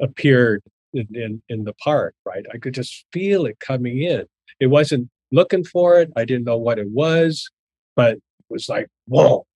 appeared 0.01 0.63
in, 0.95 1.07
in, 1.15 1.43
in 1.49 1.65
the 1.65 1.75
park, 1.75 2.15
right? 2.25 2.45
I 2.53 2.59
could 2.59 2.75
just 2.75 3.05
feel 3.13 3.47
it 3.47 3.59
coming 3.61 4.03
in. 4.03 4.25
It 4.61 4.67
wasn't 4.69 5.09
looking 5.31 5.65
for 5.65 6.01
it. 6.01 6.11
I 6.17 6.25
didn't 6.25 6.45
know 6.45 6.59
what 6.59 6.79
it 6.79 6.91
was, 6.91 7.51
but 7.97 8.15
it 8.15 8.23
was 8.51 8.69
like, 8.69 8.89
whoa, 9.07 9.47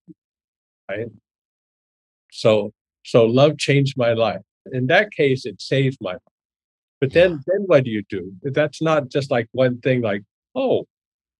right? 0.91 1.09
So 2.30 2.72
so 3.05 3.24
love 3.24 3.59
changed 3.59 3.95
my 3.97 4.12
life. 4.12 4.43
In 4.72 4.87
that 4.89 5.12
case, 5.12 5.47
it 5.47 5.61
saved 5.61 5.99
my 6.01 6.12
life. 6.12 6.20
But 7.01 7.12
then 7.12 7.32
Yeah. 7.32 7.39
then 7.47 7.62
what 7.66 7.84
do 7.84 7.91
you 7.91 8.03
do? 8.09 8.32
That's 8.43 8.82
not 8.82 9.09
just 9.11 9.30
like 9.30 9.49
one 9.53 9.80
thing 9.80 10.03
like, 10.03 10.22
oh, 10.55 10.87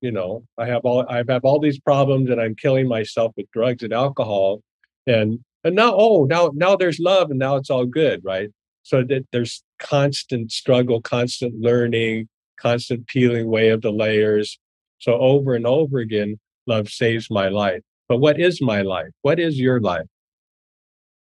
you 0.03 0.13
know, 0.13 0.45
I 0.59 0.67
have 0.67 0.85
all 0.85 1.07
I 1.09 1.25
have 1.29 1.45
all 1.45 1.61
these 1.61 1.81
problems 1.81 2.31
and 2.31 2.41
I'm 2.41 2.57
killing 2.57 2.89
myself 2.89 3.35
with 3.37 3.51
drugs 3.53 3.83
and 3.83 3.93
alcohol. 3.93 4.63
And 5.07 5.41
and 5.65 5.77
now, 5.77 5.95
oh, 5.97 6.25
now 6.25 6.53
now 6.55 6.77
there's 6.77 7.01
love 7.01 7.31
and 7.31 7.39
now 7.41 7.57
it's 7.57 7.71
all 7.71 7.87
good, 7.87 8.23
right? 8.25 8.51
So 8.87 9.03
that 9.03 9.27
there's 9.33 9.65
constant 9.81 10.53
struggle, 10.53 11.03
constant 11.03 11.61
learning, 11.61 12.29
constant 12.57 13.09
peeling 13.09 13.47
away 13.47 13.71
of 13.71 13.83
the 13.83 13.91
layers. 13.91 14.61
So 14.99 15.15
over 15.15 15.57
and 15.57 15.67
over 15.67 15.99
again, 15.99 16.39
love 16.69 16.89
saves 16.89 17.29
my 17.29 17.49
life. 17.49 17.81
But 18.09 18.19
what 18.19 18.39
is 18.39 18.63
my 18.63 18.83
life? 18.83 19.11
What 19.23 19.41
is 19.41 19.59
your 19.59 19.81
life? 19.81 20.07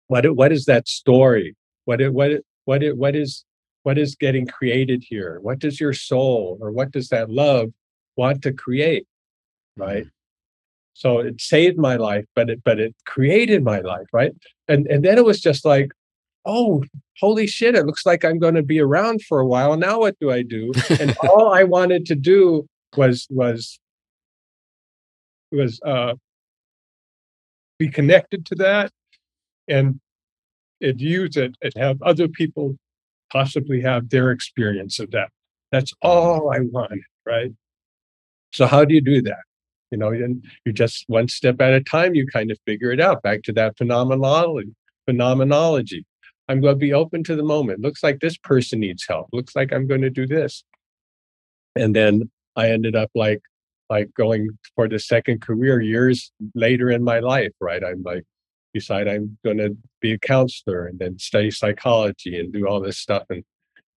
What 0.07 0.37
what 0.37 0.53
is 0.53 0.67
that 0.67 0.87
story? 0.87 1.57
What 1.87 2.01
what 2.12 2.43
what 2.67 2.85
what 2.97 3.17
is 3.17 3.45
what 3.83 3.99
is 3.99 4.14
getting 4.14 4.47
created 4.47 5.03
here? 5.05 5.41
What 5.43 5.59
does 5.59 5.81
your 5.81 5.93
soul 5.93 6.59
or 6.61 6.71
what 6.71 6.93
does 6.93 7.09
that 7.09 7.31
love 7.31 7.71
want 8.17 8.43
to 8.43 8.53
create? 8.53 9.09
Right. 9.77 10.05
Mm-hmm. 10.05 10.09
So 10.95 11.19
it 11.19 11.41
saved 11.41 11.79
my 11.79 11.97
life, 11.97 12.27
but 12.37 12.49
it 12.49 12.62
but 12.62 12.79
it 12.79 12.95
created 13.07 13.64
my 13.64 13.81
life, 13.81 14.07
right? 14.12 14.31
And 14.69 14.87
and 14.87 15.05
then 15.05 15.19
it 15.19 15.25
was 15.25 15.41
just 15.41 15.64
like, 15.64 15.91
oh, 16.47 16.84
holy 17.20 17.47
shit! 17.47 17.74
It 17.74 17.86
looks 17.86 18.07
like 18.07 18.24
I'm 18.24 18.38
going 18.38 18.55
to 18.55 18.62
be 18.62 18.80
around 18.80 19.22
for 19.22 19.40
a 19.40 19.47
while. 19.47 19.76
Now 19.76 20.01
what 20.01 20.18
do 20.20 20.30
I 20.30 20.42
do? 20.42 20.72
And 21.01 21.16
all 21.28 21.53
I 21.53 21.64
wanted 21.64 22.07
to 22.07 22.14
do 22.14 22.66
was 22.97 23.26
was 23.30 23.78
was 25.53 25.80
uh, 25.84 26.14
be 27.78 27.88
connected 27.88 28.47
to 28.47 28.55
that 28.57 28.90
and 29.68 30.01
and 30.80 31.01
use 31.01 31.36
it 31.36 31.55
and 31.62 31.72
have 31.76 32.01
other 32.03 32.28
people 32.28 32.76
possibly 33.32 33.80
have 33.80 34.09
their 34.11 34.30
experience 34.30 34.99
of 34.99 35.11
that. 35.11 35.30
That's 35.72 35.92
all 36.03 36.53
I 36.53 36.61
wanted, 36.61 37.03
right? 37.24 37.53
So 38.53 38.66
how 38.66 38.84
do 38.84 38.94
you 38.94 39.01
do 39.01 39.20
that? 39.22 39.42
You 39.90 39.99
know, 39.99 40.09
and 40.09 40.44
you 40.64 40.72
just 40.72 41.05
one 41.09 41.28
step 41.28 41.61
at 41.61 41.72
a 41.72 41.80
time, 41.80 42.14
you 42.14 42.26
kind 42.26 42.51
of 42.51 42.59
figure 42.66 42.92
it 42.92 43.01
out. 43.01 43.22
Back 43.22 43.42
to 43.44 43.53
that 43.55 43.76
phenomenology. 43.76 44.74
Phenomenology. 45.07 46.05
I'm 46.49 46.61
going 46.61 46.74
to 46.74 46.78
be 46.78 46.92
open 46.92 47.24
to 47.24 47.36
the 47.36 47.42
moment. 47.42 47.80
Looks 47.80 48.03
like 48.03 48.20
this 48.20 48.36
person 48.36 48.80
needs 48.80 49.05
help. 49.09 49.28
Looks 49.32 49.57
like 49.57 49.72
I'm 49.72 49.86
going 49.86 50.03
to 50.03 50.11
do 50.11 50.26
this. 50.26 50.62
And 51.74 51.94
then 51.94 52.30
I 52.55 52.70
ended 52.70 52.97
up 52.97 53.11
like 53.14 53.42
like 53.88 54.12
going 54.14 54.49
for 54.74 54.88
the 54.88 54.99
second 54.99 55.42
career 55.42 55.80
years 55.80 56.32
later 56.55 56.90
in 56.90 57.05
my 57.05 57.20
life, 57.20 57.53
right? 57.61 57.84
I'm 57.84 58.03
like, 58.03 58.24
decide 58.76 59.09
I'm 59.09 59.38
going 59.44 59.59
to 59.59 59.76
be 60.01 60.12
a 60.12 60.18
counselor 60.18 60.86
and 60.86 60.99
then 60.99 61.18
study 61.18 61.51
psychology 61.51 62.38
and 62.38 62.53
do 62.53 62.66
all 62.68 62.80
this 62.80 62.99
stuff 62.99 63.24
and 63.30 63.42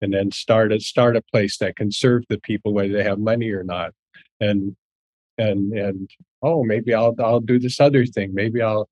and 0.02 0.14
then 0.14 0.32
start 0.32 0.72
a 0.72 0.80
start 0.80 1.18
a 1.18 1.22
place 1.34 1.58
that 1.58 1.76
can 1.76 1.92
serve 1.92 2.24
the 2.30 2.40
people 2.40 2.74
whether 2.74 2.94
they 2.94 3.04
have 3.04 3.20
money 3.20 3.50
or 3.52 3.64
not 3.64 3.92
and 4.40 4.78
and 5.38 5.74
and 5.74 6.10
oh 6.42 6.64
maybe 6.64 6.94
I'll 6.94 7.14
I'll 7.20 7.42
do 7.42 7.60
this 7.60 7.82
other 7.82 8.06
thing 8.06 8.34
maybe 8.34 8.62
I'll 8.62 8.88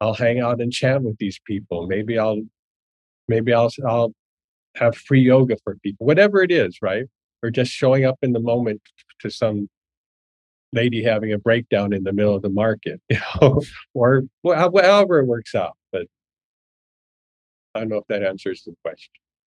I'll 0.00 0.14
hang 0.14 0.38
out 0.38 0.60
and 0.60 0.72
chat 0.72 1.02
with 1.02 1.18
these 1.18 1.40
people 1.44 1.88
maybe 1.88 2.18
I'll 2.18 2.42
maybe 3.28 3.52
I'll 3.52 3.70
I'll 3.86 4.12
have 4.76 4.96
free 4.96 5.20
yoga 5.20 5.56
for 5.64 5.76
people 5.82 6.06
whatever 6.06 6.42
it 6.42 6.50
is 6.50 6.78
right 6.80 7.04
or 7.42 7.50
just 7.50 7.70
showing 7.70 8.04
up 8.04 8.18
in 8.22 8.32
the 8.32 8.40
moment 8.40 8.80
to 9.20 9.30
some 9.30 9.68
lady 10.72 11.02
having 11.02 11.32
a 11.32 11.38
breakdown 11.38 11.92
in 11.92 12.02
the 12.02 12.12
middle 12.12 12.34
of 12.34 12.42
the 12.42 12.48
market, 12.48 13.00
you 13.08 13.18
know, 13.40 13.60
or 13.94 14.22
however 14.44 15.20
it 15.20 15.26
works 15.26 15.54
out. 15.54 15.76
But 15.90 16.06
I 17.74 17.80
don't 17.80 17.88
know 17.88 17.98
if 17.98 18.06
that 18.08 18.22
answers 18.22 18.62
the 18.64 18.74
question. 18.82 19.12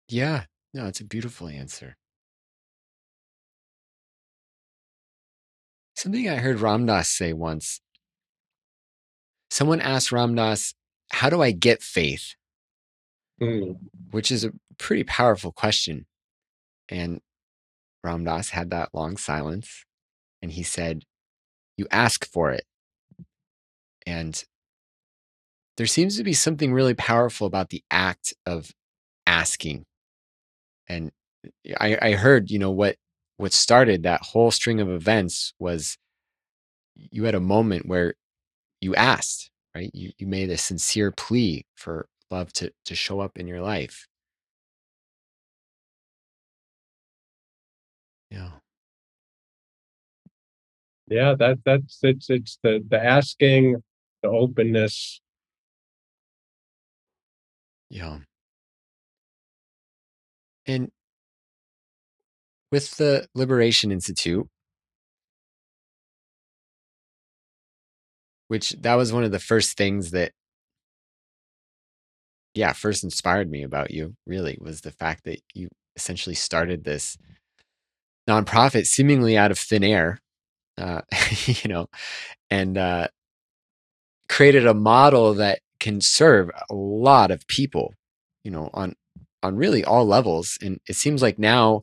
Yeah, 0.08 0.44
no, 0.74 0.86
it's 0.86 1.00
a 1.00 1.04
beautiful 1.04 1.48
answer. 1.48 1.96
Something 5.94 6.28
I 6.28 6.36
heard 6.36 6.60
Ram 6.60 6.86
Dass 6.86 7.08
say 7.08 7.32
once. 7.32 7.80
Someone 9.50 9.80
asked 9.80 10.10
Ram 10.10 10.34
Dass, 10.34 10.74
How 11.10 11.28
do 11.28 11.42
I 11.42 11.50
get 11.52 11.82
faith? 11.82 12.34
Mm. 13.42 13.76
Which 14.12 14.30
is 14.30 14.44
a 14.44 14.52
pretty 14.78 15.04
powerful 15.04 15.52
question. 15.52 16.06
And 16.88 17.20
Ram 18.04 18.24
Dass 18.24 18.50
had 18.50 18.70
that 18.70 18.90
long 18.94 19.16
silence 19.16 19.84
and 20.40 20.52
he 20.52 20.62
said, 20.62 21.04
You 21.76 21.86
ask 21.90 22.26
for 22.30 22.52
it. 22.52 22.64
And 24.06 24.44
there 25.76 25.86
seems 25.86 26.16
to 26.16 26.24
be 26.24 26.34
something 26.34 26.72
really 26.72 26.94
powerful 26.94 27.46
about 27.46 27.70
the 27.70 27.82
act 27.90 28.34
of 28.46 28.70
asking. 29.26 29.86
And 30.88 31.10
I, 31.80 31.98
I 32.00 32.12
heard, 32.12 32.50
you 32.50 32.58
know, 32.58 32.70
what 32.70 32.96
what 33.38 33.52
started 33.52 34.04
that 34.04 34.22
whole 34.22 34.50
string 34.52 34.80
of 34.80 34.88
events 34.90 35.54
was 35.58 35.98
you 36.94 37.24
had 37.24 37.34
a 37.34 37.40
moment 37.40 37.86
where 37.86 38.14
you 38.80 38.94
asked, 38.94 39.50
right? 39.74 39.90
You 39.94 40.12
you 40.18 40.26
made 40.26 40.50
a 40.50 40.58
sincere 40.58 41.10
plea 41.12 41.64
for 41.74 42.06
love 42.32 42.52
to 42.54 42.72
to 42.86 42.94
show 42.94 43.20
up 43.20 43.38
in 43.38 43.46
your 43.46 43.60
life. 43.60 44.06
Yeah. 48.30 48.50
Yeah, 51.08 51.34
that 51.38 51.58
that's 51.64 51.98
it's 52.02 52.30
it's 52.30 52.58
the 52.62 52.82
the 52.88 53.02
asking, 53.02 53.82
the 54.22 54.28
openness. 54.28 55.20
Yeah. 57.90 58.20
And 60.66 60.90
with 62.70 62.96
the 62.96 63.28
Liberation 63.34 63.92
Institute, 63.92 64.48
which 68.48 68.70
that 68.80 68.94
was 68.94 69.12
one 69.12 69.24
of 69.24 69.32
the 69.32 69.38
first 69.38 69.76
things 69.76 70.10
that 70.12 70.32
yeah, 72.54 72.72
first 72.72 73.04
inspired 73.04 73.50
me 73.50 73.62
about 73.62 73.90
you, 73.90 74.14
really, 74.26 74.58
was 74.60 74.82
the 74.82 74.92
fact 74.92 75.24
that 75.24 75.40
you 75.54 75.68
essentially 75.96 76.34
started 76.34 76.84
this 76.84 77.16
nonprofit 78.28 78.86
seemingly 78.86 79.36
out 79.36 79.50
of 79.50 79.58
thin 79.58 79.82
air 79.84 80.18
uh, 80.78 81.02
you 81.46 81.68
know, 81.68 81.86
and 82.50 82.76
uh, 82.78 83.08
created 84.28 84.66
a 84.66 84.74
model 84.74 85.34
that 85.34 85.60
can 85.80 86.00
serve 86.00 86.50
a 86.70 86.74
lot 86.74 87.30
of 87.30 87.46
people, 87.46 87.94
you 88.44 88.50
know, 88.50 88.70
on 88.72 88.94
on 89.42 89.56
really 89.56 89.84
all 89.84 90.06
levels. 90.06 90.58
And 90.62 90.80
it 90.88 90.96
seems 90.96 91.22
like 91.22 91.38
now 91.38 91.82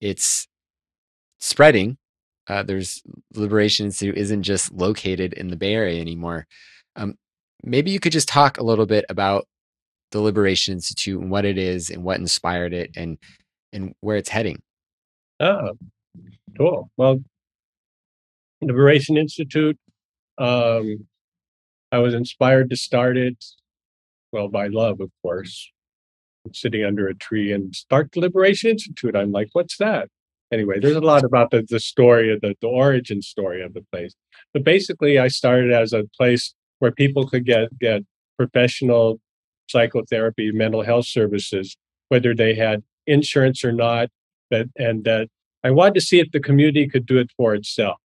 it's 0.00 0.46
spreading. 1.40 1.96
Uh, 2.46 2.62
there's 2.62 3.02
Liberation 3.34 3.86
Institute 3.86 4.16
isn't 4.16 4.42
just 4.42 4.72
located 4.72 5.32
in 5.34 5.48
the 5.48 5.56
Bay 5.56 5.74
Area 5.74 6.00
anymore. 6.00 6.46
Um, 6.96 7.16
maybe 7.62 7.90
you 7.90 8.00
could 8.00 8.12
just 8.12 8.28
talk 8.28 8.58
a 8.58 8.64
little 8.64 8.86
bit 8.86 9.04
about 9.08 9.46
the 10.10 10.20
Liberation 10.20 10.74
Institute 10.74 11.20
and 11.20 11.30
what 11.30 11.44
it 11.44 11.58
is 11.58 11.90
and 11.90 12.02
what 12.02 12.18
inspired 12.18 12.72
it 12.72 12.90
and 12.96 13.18
and 13.72 13.94
where 14.00 14.16
it's 14.16 14.28
heading. 14.28 14.60
Oh, 15.38 15.72
cool. 16.58 16.90
Well, 16.96 17.22
Liberation 18.60 19.16
Institute. 19.16 19.78
Um, 20.38 21.06
I 21.92 21.98
was 21.98 22.14
inspired 22.14 22.70
to 22.70 22.76
start 22.76 23.16
it, 23.16 23.44
well, 24.32 24.48
by 24.48 24.68
love, 24.68 25.00
of 25.00 25.10
course. 25.22 25.70
Sitting 26.52 26.84
under 26.84 27.06
a 27.06 27.14
tree 27.14 27.52
and 27.52 27.74
start 27.74 28.12
the 28.12 28.20
Liberation 28.20 28.70
Institute. 28.70 29.14
I'm 29.14 29.32
like, 29.32 29.48
what's 29.52 29.76
that? 29.78 30.08
Anyway, 30.52 30.80
there's 30.80 30.96
a 30.96 31.00
lot 31.00 31.22
about 31.22 31.50
the, 31.50 31.64
the 31.68 31.78
story 31.78 32.32
of 32.32 32.40
the, 32.40 32.56
the 32.60 32.66
origin 32.66 33.22
story 33.22 33.62
of 33.62 33.74
the 33.74 33.84
place. 33.92 34.14
But 34.52 34.64
basically, 34.64 35.18
I 35.18 35.28
started 35.28 35.70
as 35.70 35.92
a 35.92 36.04
place 36.16 36.54
where 36.80 36.90
people 36.90 37.28
could 37.28 37.44
get 37.44 37.78
get 37.78 38.02
professional 38.36 39.20
psychotherapy, 39.70 40.52
mental 40.52 40.82
health 40.82 41.06
services, 41.06 41.76
whether 42.08 42.34
they 42.34 42.54
had 42.54 42.82
insurance 43.06 43.64
or 43.64 43.72
not. 43.72 44.08
That 44.50 44.68
and 44.76 45.04
that 45.04 45.28
I 45.62 45.70
wanted 45.70 45.94
to 45.94 46.00
see 46.00 46.18
if 46.18 46.32
the 46.32 46.40
community 46.40 46.88
could 46.88 47.06
do 47.06 47.18
it 47.18 47.30
for 47.36 47.54
itself 47.54 47.98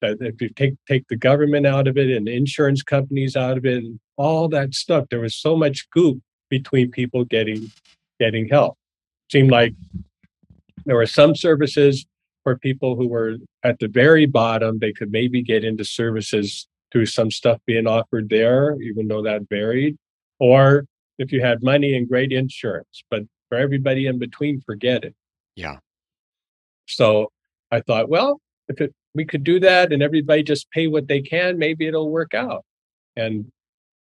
that 0.00 0.18
if 0.20 0.40
you 0.40 0.48
take 0.50 0.74
take 0.86 1.06
the 1.08 1.16
government 1.16 1.66
out 1.66 1.88
of 1.88 1.96
it 1.96 2.10
and 2.10 2.28
insurance 2.28 2.82
companies 2.82 3.36
out 3.36 3.56
of 3.56 3.64
it 3.64 3.78
and 3.84 4.00
all 4.16 4.48
that 4.48 4.74
stuff, 4.74 5.06
there 5.10 5.20
was 5.20 5.34
so 5.34 5.56
much 5.56 5.88
goop 5.90 6.20
between 6.48 6.90
people 6.90 7.24
getting 7.24 7.70
getting 8.20 8.48
help. 8.48 8.76
Seemed 9.30 9.50
like 9.50 9.74
there 10.84 10.96
were 10.96 11.06
some 11.06 11.34
services 11.34 12.06
for 12.44 12.56
people 12.56 12.94
who 12.94 13.08
were 13.08 13.36
at 13.64 13.78
the 13.80 13.88
very 13.88 14.26
bottom, 14.26 14.78
they 14.78 14.92
could 14.92 15.10
maybe 15.10 15.42
get 15.42 15.64
into 15.64 15.84
services 15.84 16.68
through 16.92 17.06
some 17.06 17.30
stuff 17.30 17.58
being 17.66 17.86
offered 17.86 18.28
there, 18.28 18.80
even 18.80 19.08
though 19.08 19.22
that 19.22 19.48
varied. 19.50 19.96
Or 20.38 20.84
if 21.18 21.32
you 21.32 21.40
had 21.40 21.62
money 21.62 21.96
and 21.96 22.08
great 22.08 22.32
insurance, 22.32 23.02
but 23.10 23.22
for 23.48 23.58
everybody 23.58 24.06
in 24.06 24.18
between, 24.18 24.60
forget 24.60 25.04
it. 25.04 25.14
Yeah. 25.54 25.76
So 26.86 27.30
I 27.70 27.80
thought, 27.80 28.08
well, 28.08 28.40
if 28.68 28.80
it 28.80 28.92
we 29.16 29.24
could 29.24 29.42
do 29.42 29.58
that 29.58 29.92
and 29.92 30.02
everybody 30.02 30.42
just 30.42 30.70
pay 30.70 30.86
what 30.86 31.08
they 31.08 31.22
can, 31.22 31.58
maybe 31.58 31.86
it'll 31.86 32.10
work 32.10 32.34
out. 32.34 32.64
And 33.16 33.50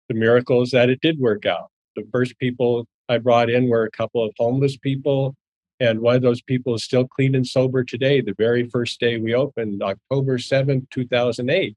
the 0.08 0.14
miracle 0.14 0.62
is 0.62 0.70
that 0.72 0.90
it 0.90 1.02
did 1.02 1.20
work 1.20 1.48
out. 1.48 1.72
The 1.96 2.08
first 2.12 2.38
people 2.38 2.86
I 3.10 3.18
brought 3.18 3.50
in 3.50 3.68
were 3.68 3.84
a 3.84 3.92
couple 3.92 4.24
of 4.24 4.32
homeless 4.38 4.78
people. 4.78 5.36
And 5.80 6.02
one 6.02 6.16
of 6.16 6.22
those 6.22 6.42
people 6.44 6.76
is 6.76 6.84
still 6.84 7.08
clean 7.08 7.34
and 7.34 7.48
sober 7.48 7.84
today, 7.84 8.22
the 8.22 8.36
very 8.38 8.70
first 8.70 9.00
day 9.00 9.18
we 9.18 9.34
opened, 9.34 9.82
October 9.82 10.38
7th, 10.38 10.90
2008. 10.92 11.76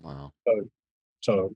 Wow. 0.00 0.32
So, 0.46 0.68
so 1.20 1.52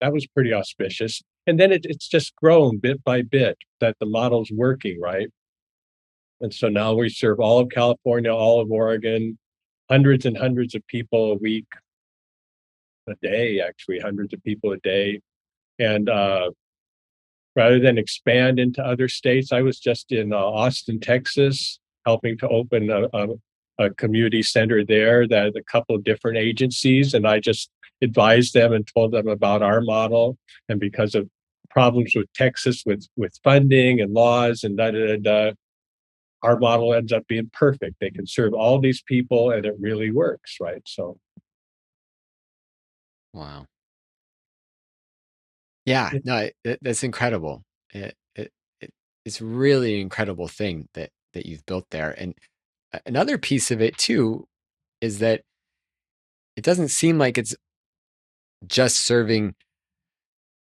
that 0.00 0.12
was 0.12 0.26
pretty 0.26 0.52
auspicious. 0.52 1.22
And 1.46 1.58
then 1.58 1.72
it, 1.72 1.84
it's 1.84 2.08
just 2.08 2.36
grown 2.36 2.78
bit 2.78 3.02
by 3.02 3.22
bit 3.22 3.58
that 3.80 3.96
the 3.98 4.06
model's 4.06 4.50
working, 4.52 5.00
right? 5.00 5.28
And 6.40 6.52
so 6.52 6.68
now 6.68 6.94
we 6.94 7.08
serve 7.08 7.40
all 7.40 7.60
of 7.60 7.68
California, 7.70 8.32
all 8.32 8.60
of 8.60 8.70
Oregon, 8.70 9.38
hundreds 9.90 10.26
and 10.26 10.36
hundreds 10.36 10.74
of 10.74 10.86
people 10.86 11.32
a 11.32 11.36
week, 11.36 11.66
a 13.08 13.14
day, 13.22 13.60
actually, 13.60 14.00
hundreds 14.00 14.32
of 14.32 14.42
people 14.42 14.72
a 14.72 14.78
day. 14.78 15.20
And 15.78 16.08
uh, 16.08 16.50
rather 17.54 17.78
than 17.78 17.98
expand 17.98 18.58
into 18.58 18.82
other 18.82 19.08
states, 19.08 19.52
I 19.52 19.62
was 19.62 19.78
just 19.78 20.12
in 20.12 20.32
uh, 20.32 20.36
Austin, 20.36 21.00
Texas, 21.00 21.78
helping 22.04 22.36
to 22.38 22.48
open 22.48 22.90
a, 22.90 23.08
a, 23.12 23.28
a, 23.78 23.90
community 23.90 24.42
center 24.42 24.84
there 24.84 25.28
that 25.28 25.54
a 25.56 25.62
couple 25.64 25.94
of 25.94 26.02
different 26.04 26.38
agencies. 26.38 27.14
And 27.14 27.26
I 27.26 27.38
just 27.38 27.70
advised 28.02 28.54
them 28.54 28.72
and 28.72 28.86
told 28.92 29.12
them 29.12 29.28
about 29.28 29.62
our 29.62 29.80
model. 29.80 30.36
And 30.68 30.80
because 30.80 31.14
of 31.14 31.28
problems 31.70 32.14
with 32.14 32.30
Texas 32.34 32.82
with, 32.84 33.06
with 33.16 33.32
funding 33.42 34.00
and 34.00 34.12
laws 34.12 34.62
and 34.62 34.76
da 34.76 34.90
da 34.90 35.16
da, 35.16 35.16
da 35.16 35.52
our 36.42 36.58
model 36.58 36.92
ends 36.92 37.12
up 37.12 37.26
being 37.28 37.48
perfect. 37.52 37.96
They 38.00 38.10
can 38.10 38.26
serve 38.26 38.52
all 38.52 38.80
these 38.80 39.00
people 39.00 39.52
and 39.52 39.64
it 39.64 39.74
really 39.78 40.10
works, 40.10 40.56
right? 40.60 40.82
So 40.84 41.18
Wow. 43.32 43.66
Yeah, 45.84 46.10
no, 46.24 46.48
it, 46.64 46.78
that's 46.82 47.02
incredible. 47.02 47.64
It, 47.92 48.14
it, 48.36 48.52
it, 48.80 48.90
it's 49.24 49.40
really 49.40 49.94
an 49.94 50.00
incredible 50.00 50.48
thing 50.48 50.88
that 50.94 51.10
that 51.32 51.46
you've 51.46 51.64
built 51.66 51.86
there. 51.90 52.14
And 52.18 52.34
another 53.06 53.38
piece 53.38 53.70
of 53.70 53.80
it 53.80 53.96
too 53.96 54.46
is 55.00 55.18
that 55.20 55.42
it 56.56 56.64
doesn't 56.64 56.88
seem 56.88 57.18
like 57.18 57.38
it's 57.38 57.56
just 58.66 59.04
serving 59.04 59.54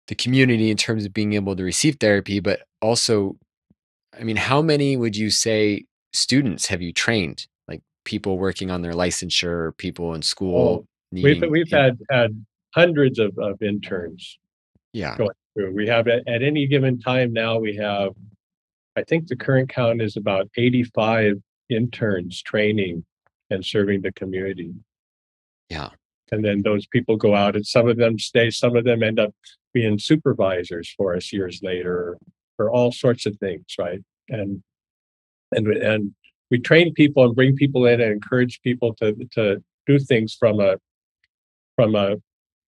the 0.08 0.14
community 0.14 0.70
in 0.70 0.76
terms 0.76 1.04
of 1.04 1.14
being 1.14 1.32
able 1.32 1.56
to 1.56 1.62
receive 1.62 1.96
therapy, 1.98 2.40
but 2.40 2.60
also 2.82 3.36
I 4.18 4.22
mean, 4.22 4.36
how 4.36 4.62
many 4.62 4.96
would 4.96 5.16
you 5.16 5.30
say 5.30 5.86
students 6.12 6.66
have 6.66 6.80
you 6.80 6.92
trained? 6.92 7.46
Like 7.66 7.82
people 8.04 8.38
working 8.38 8.70
on 8.70 8.82
their 8.82 8.92
licensure, 8.92 9.76
people 9.76 10.14
in 10.14 10.22
school. 10.22 10.84
Oh, 10.84 10.86
we've 11.10 11.42
we've 11.48 11.70
had 11.70 11.98
had 12.10 12.44
hundreds 12.74 13.18
of, 13.18 13.36
of 13.38 13.60
interns. 13.62 14.38
Yeah. 14.92 15.16
Going 15.16 15.30
through. 15.54 15.74
We 15.74 15.88
have 15.88 16.06
at, 16.08 16.26
at 16.28 16.42
any 16.42 16.66
given 16.66 17.00
time 17.00 17.32
now 17.32 17.58
we 17.58 17.76
have 17.76 18.12
I 18.96 19.02
think 19.02 19.26
the 19.26 19.36
current 19.36 19.68
count 19.68 20.00
is 20.00 20.16
about 20.16 20.48
85 20.56 21.42
interns 21.68 22.42
training 22.42 23.04
and 23.50 23.64
serving 23.64 24.02
the 24.02 24.12
community. 24.12 24.72
Yeah. 25.68 25.90
And 26.34 26.44
then 26.44 26.62
those 26.62 26.86
people 26.86 27.16
go 27.16 27.34
out 27.34 27.54
and 27.54 27.64
some 27.64 27.88
of 27.88 27.96
them 27.96 28.18
stay, 28.18 28.50
some 28.50 28.76
of 28.76 28.84
them 28.84 29.02
end 29.02 29.20
up 29.20 29.32
being 29.72 29.98
supervisors 29.98 30.92
for 30.96 31.14
us 31.14 31.32
years 31.32 31.60
later 31.62 32.18
for 32.56 32.70
all 32.70 32.90
sorts 32.90 33.24
of 33.24 33.36
things, 33.38 33.66
right? 33.78 34.00
And 34.28 34.62
and 35.52 35.68
and 35.68 36.12
we 36.50 36.58
train 36.58 36.92
people 36.92 37.24
and 37.24 37.36
bring 37.36 37.54
people 37.54 37.86
in 37.86 38.00
and 38.00 38.12
encourage 38.12 38.60
people 38.62 38.94
to 38.96 39.14
to 39.34 39.62
do 39.86 39.98
things 39.98 40.34
from 40.34 40.60
a 40.60 40.76
from 41.76 41.94
a 41.94 42.16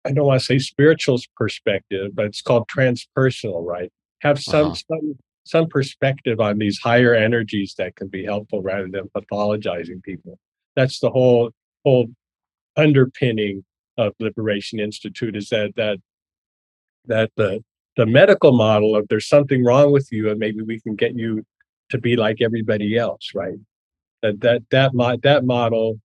I 0.05 0.11
don't 0.13 0.27
want 0.27 0.39
to 0.39 0.45
say 0.45 0.59
spiritual 0.59 1.19
perspective, 1.35 2.11
but 2.13 2.25
it's 2.25 2.41
called 2.41 2.69
transpersonal, 2.69 3.65
right? 3.65 3.91
Have 4.21 4.39
some 4.39 4.67
uh-huh. 4.67 4.75
some 4.87 5.15
some 5.45 5.67
perspective 5.67 6.39
on 6.39 6.59
these 6.59 6.79
higher 6.79 7.15
energies 7.15 7.73
that 7.77 7.95
can 7.95 8.07
be 8.07 8.25
helpful 8.25 8.61
rather 8.61 8.87
than 8.87 9.09
pathologizing 9.15 10.03
people. 10.03 10.37
That's 10.75 10.99
the 10.99 11.09
whole 11.09 11.51
whole 11.83 12.07
underpinning 12.77 13.63
of 13.97 14.13
Liberation 14.19 14.79
Institute 14.79 15.35
is 15.35 15.49
that 15.49 15.73
that 15.75 15.99
that 17.05 17.31
the 17.35 17.63
the 17.95 18.05
medical 18.05 18.51
model 18.51 18.95
of 18.95 19.07
there's 19.09 19.27
something 19.27 19.63
wrong 19.63 19.91
with 19.91 20.07
you 20.11 20.29
and 20.29 20.39
maybe 20.39 20.61
we 20.61 20.79
can 20.79 20.95
get 20.95 21.15
you 21.15 21.43
to 21.89 21.97
be 21.97 22.15
like 22.15 22.41
everybody 22.41 22.97
else, 22.97 23.31
right? 23.33 23.57
That 24.21 24.41
that 24.41 24.61
that 24.71 24.93
mo- 24.93 25.17
that 25.23 25.45
model 25.45 25.99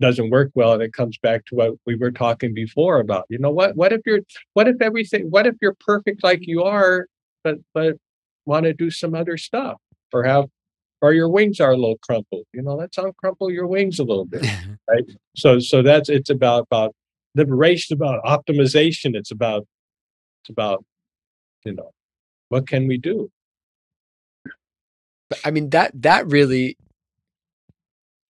doesn't 0.00 0.30
work 0.30 0.50
well 0.54 0.72
and 0.72 0.82
it 0.82 0.92
comes 0.92 1.18
back 1.18 1.44
to 1.46 1.54
what 1.54 1.74
we 1.86 1.94
were 1.94 2.10
talking 2.10 2.54
before 2.54 3.00
about 3.00 3.26
you 3.28 3.38
know 3.38 3.50
what 3.50 3.76
what 3.76 3.92
if 3.92 4.00
you're 4.06 4.20
what 4.54 4.66
if 4.66 4.80
everything 4.80 5.26
what 5.28 5.46
if 5.46 5.54
you're 5.60 5.76
perfect 5.78 6.24
like 6.24 6.38
you 6.40 6.62
are 6.64 7.06
but 7.44 7.56
but 7.74 7.96
want 8.46 8.64
to 8.64 8.72
do 8.72 8.90
some 8.90 9.14
other 9.14 9.36
stuff 9.36 9.76
or 10.12 10.24
have 10.24 10.46
or 11.02 11.12
your 11.12 11.28
wings 11.28 11.60
are 11.60 11.72
a 11.72 11.76
little 11.76 11.98
crumpled 12.02 12.44
you 12.52 12.62
know 12.62 12.74
let's 12.74 12.98
uncrumple 12.98 13.50
your 13.50 13.66
wings 13.66 13.98
a 13.98 14.04
little 14.04 14.26
bit 14.26 14.42
right? 14.90 15.04
So 15.36 15.58
so 15.58 15.82
that's 15.82 16.08
it's 16.08 16.30
about 16.30 16.66
about 16.70 16.94
liberation 17.34 17.94
about 17.94 18.22
optimization 18.24 19.14
it's 19.14 19.30
about 19.30 19.66
it's 20.42 20.50
about 20.50 20.84
you 21.64 21.74
know 21.74 21.90
what 22.50 22.66
can 22.66 22.86
we 22.88 22.98
do? 22.98 23.30
I 25.44 25.50
mean 25.50 25.70
that 25.70 25.92
that 26.02 26.26
really 26.26 26.76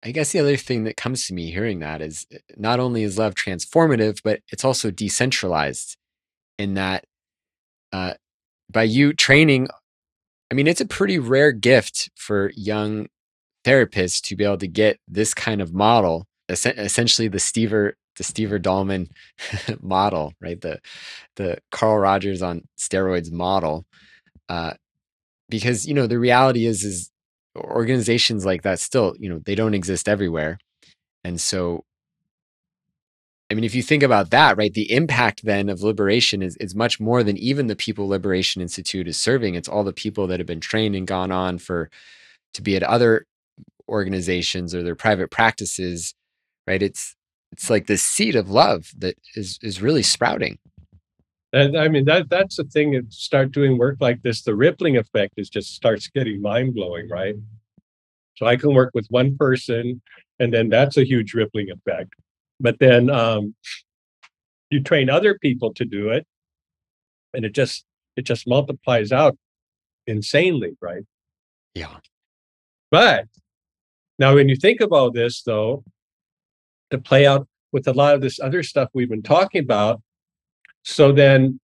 I 0.02 0.12
guess 0.12 0.32
the 0.32 0.38
other 0.38 0.56
thing 0.56 0.84
that 0.84 0.96
comes 0.96 1.26
to 1.26 1.34
me 1.34 1.50
hearing 1.50 1.80
that 1.80 2.00
is 2.00 2.26
eh, 2.32 2.38
not 2.56 2.80
only 2.80 3.02
is 3.02 3.18
love 3.18 3.34
transformative, 3.34 4.20
but 4.22 4.40
it's 4.50 4.64
also 4.64 4.90
decentralized 4.90 5.96
in 6.58 6.74
that 6.74 7.04
uh, 7.92 8.14
by 8.70 8.84
you 8.84 9.12
training, 9.12 9.68
I 10.50 10.54
mean, 10.54 10.66
it's 10.66 10.80
a 10.80 10.86
pretty 10.86 11.18
rare 11.18 11.52
gift 11.52 12.10
for 12.16 12.50
young 12.56 13.06
therapists 13.64 14.20
to 14.22 14.36
be 14.36 14.44
able 14.44 14.58
to 14.58 14.68
get 14.68 14.98
this 15.06 15.32
kind 15.34 15.60
of 15.60 15.72
model, 15.72 16.26
essentially 16.48 17.28
the 17.28 17.38
Stever, 17.38 17.92
the 18.16 18.24
Stever 18.24 18.60
Dallman 18.60 19.10
model, 19.80 20.32
right? 20.40 20.60
The, 20.60 20.80
the 21.36 21.58
Carl 21.70 21.98
Rogers 21.98 22.42
on 22.42 22.62
steroids 22.78 23.30
model. 23.30 23.84
Uh, 24.48 24.74
because, 25.48 25.86
you 25.86 25.94
know, 25.94 26.06
the 26.06 26.18
reality 26.18 26.66
is, 26.66 26.84
is 26.84 27.10
organizations 27.56 28.44
like 28.44 28.62
that 28.62 28.80
still, 28.80 29.14
you 29.18 29.28
know, 29.28 29.40
they 29.44 29.54
don't 29.54 29.74
exist 29.74 30.08
everywhere. 30.08 30.58
And 31.24 31.40
so 31.40 31.84
I 33.50 33.54
mean, 33.54 33.64
if 33.64 33.74
you 33.74 33.82
think 33.82 34.04
about 34.04 34.30
that, 34.30 34.56
right, 34.56 34.72
the 34.72 34.92
impact 34.92 35.44
then 35.44 35.68
of 35.68 35.82
liberation 35.82 36.40
is, 36.40 36.56
is 36.58 36.76
much 36.76 37.00
more 37.00 37.24
than 37.24 37.36
even 37.36 37.66
the 37.66 37.74
people 37.74 38.06
Liberation 38.06 38.62
Institute 38.62 39.08
is 39.08 39.16
serving. 39.16 39.56
It's 39.56 39.68
all 39.68 39.82
the 39.82 39.92
people 39.92 40.28
that 40.28 40.38
have 40.38 40.46
been 40.46 40.60
trained 40.60 40.94
and 40.94 41.06
gone 41.06 41.32
on 41.32 41.58
for 41.58 41.90
to 42.54 42.62
be 42.62 42.76
at 42.76 42.84
other 42.84 43.26
organizations 43.88 44.72
or 44.72 44.84
their 44.84 44.94
private 44.94 45.30
practices, 45.32 46.14
right? 46.66 46.80
It's 46.80 47.16
it's 47.52 47.68
like 47.68 47.86
the 47.86 47.96
seed 47.96 48.36
of 48.36 48.48
love 48.48 48.92
that 48.98 49.16
is 49.34 49.58
is 49.62 49.82
really 49.82 50.04
sprouting. 50.04 50.58
And 51.52 51.76
I 51.76 51.88
mean 51.88 52.04
that 52.04 52.30
that's 52.30 52.56
the 52.56 52.64
thing. 52.64 52.94
If 52.94 53.12
start 53.12 53.50
doing 53.50 53.78
work 53.78 53.96
like 54.00 54.22
this, 54.22 54.42
the 54.42 54.54
rippling 54.54 54.96
effect 54.96 55.34
is 55.36 55.50
just 55.50 55.74
starts 55.74 56.06
getting 56.06 56.40
mind 56.40 56.74
blowing, 56.74 57.08
right? 57.08 57.34
So 58.36 58.46
I 58.46 58.54
can 58.54 58.72
work 58.74 58.92
with 58.94 59.08
one 59.10 59.36
person, 59.36 60.00
and 60.38 60.54
then 60.54 60.68
that's 60.68 60.96
a 60.96 61.04
huge 61.04 61.34
rippling 61.34 61.68
effect. 61.70 62.14
But 62.60 62.78
then 62.78 63.10
um, 63.10 63.54
you 64.70 64.82
train 64.82 65.10
other 65.10 65.38
people 65.38 65.72
to 65.74 65.84
do 65.84 66.10
it, 66.10 66.26
and 67.34 67.44
it 67.44 67.54
just 67.54 67.84
it 68.16 68.22
just 68.22 68.46
multiplies 68.46 69.12
out 69.12 69.36
insanely, 70.06 70.76
right? 70.80 71.02
Yeah. 71.74 71.96
But 72.90 73.26
now, 74.18 74.34
when 74.34 74.48
you 74.48 74.56
think 74.56 74.80
about 74.80 75.14
this, 75.14 75.42
though, 75.42 75.84
to 76.90 76.98
play 76.98 77.26
out 77.26 77.48
with 77.72 77.88
a 77.88 77.92
lot 77.92 78.14
of 78.14 78.20
this 78.20 78.40
other 78.40 78.62
stuff 78.62 78.90
we've 78.92 79.08
been 79.08 79.22
talking 79.22 79.62
about, 79.62 80.02
so 80.82 81.12
then 81.12 81.60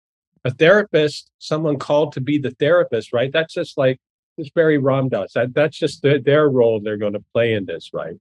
a 0.45 0.51
therapist, 0.51 1.31
someone 1.39 1.77
called 1.77 2.13
to 2.13 2.21
be 2.21 2.37
the 2.37 2.51
therapist, 2.51 3.11
right? 3.11 3.31
That's 3.33 3.53
just 3.53 3.77
like 3.77 3.99
this 4.37 4.49
Barry 4.49 4.77
Ram 4.77 5.09
Dass. 5.09 5.33
That 5.33 5.53
that's 5.53 5.77
just 5.77 6.01
their, 6.01 6.19
their 6.19 6.49
role 6.49 6.79
they're 6.79 6.97
going 6.97 7.13
to 7.13 7.23
play 7.33 7.53
in 7.53 7.65
this, 7.65 7.89
right? 7.93 8.15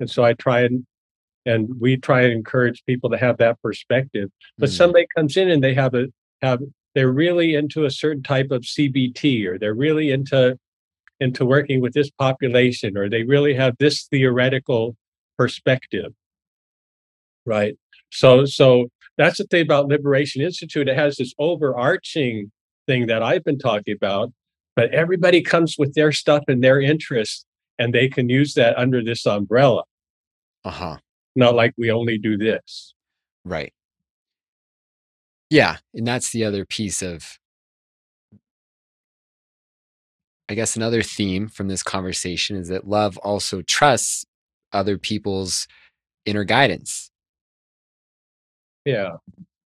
And 0.00 0.10
so 0.10 0.24
I 0.24 0.32
try 0.34 0.62
and 0.62 0.84
and 1.46 1.68
we 1.80 1.96
try 1.96 2.22
and 2.22 2.32
encourage 2.32 2.84
people 2.84 3.10
to 3.10 3.18
have 3.18 3.38
that 3.38 3.60
perspective. 3.62 4.30
But 4.58 4.70
mm 4.70 4.72
somebody 4.72 5.06
comes 5.16 5.36
in 5.36 5.50
and 5.50 5.62
they 5.62 5.74
have 5.74 5.94
a 5.94 6.06
have 6.40 6.60
they're 6.94 7.12
really 7.12 7.54
into 7.54 7.84
a 7.84 7.90
certain 7.90 8.22
type 8.22 8.50
of 8.50 8.62
CBT 8.62 9.46
or 9.46 9.58
they're 9.58 9.74
really 9.74 10.10
into 10.10 10.58
into 11.20 11.44
working 11.44 11.80
with 11.80 11.92
this 11.92 12.10
population 12.10 12.96
or 12.96 13.08
they 13.08 13.22
really 13.22 13.54
have 13.54 13.74
this 13.78 14.04
theoretical 14.10 14.96
perspective 15.38 16.12
right 17.46 17.76
so 18.10 18.44
so 18.44 18.88
that's 19.18 19.38
the 19.38 19.44
thing 19.44 19.62
about 19.62 19.88
Liberation 19.88 20.42
Institute. 20.42 20.88
It 20.88 20.96
has 20.96 21.16
this 21.16 21.34
overarching 21.38 22.50
thing 22.86 23.06
that 23.06 23.22
I've 23.22 23.44
been 23.44 23.58
talking 23.58 23.94
about, 23.94 24.32
but 24.74 24.92
everybody 24.92 25.42
comes 25.42 25.76
with 25.78 25.94
their 25.94 26.12
stuff 26.12 26.44
and 26.48 26.62
their 26.62 26.80
interests, 26.80 27.44
and 27.78 27.94
they 27.94 28.08
can 28.08 28.28
use 28.28 28.54
that 28.54 28.76
under 28.78 29.02
this 29.02 29.26
umbrella. 29.26 29.84
Uh 30.64 30.70
huh. 30.70 30.96
Not 31.34 31.54
like 31.54 31.74
we 31.78 31.90
only 31.90 32.18
do 32.18 32.36
this. 32.36 32.94
Right. 33.44 33.72
Yeah. 35.50 35.78
And 35.94 36.06
that's 36.06 36.30
the 36.30 36.44
other 36.44 36.64
piece 36.64 37.02
of, 37.02 37.38
I 40.48 40.54
guess, 40.54 40.76
another 40.76 41.02
theme 41.02 41.48
from 41.48 41.68
this 41.68 41.82
conversation 41.82 42.56
is 42.56 42.68
that 42.68 42.86
love 42.86 43.16
also 43.18 43.62
trusts 43.62 44.24
other 44.72 44.96
people's 44.98 45.66
inner 46.24 46.44
guidance 46.44 47.12
yeah. 48.84 49.16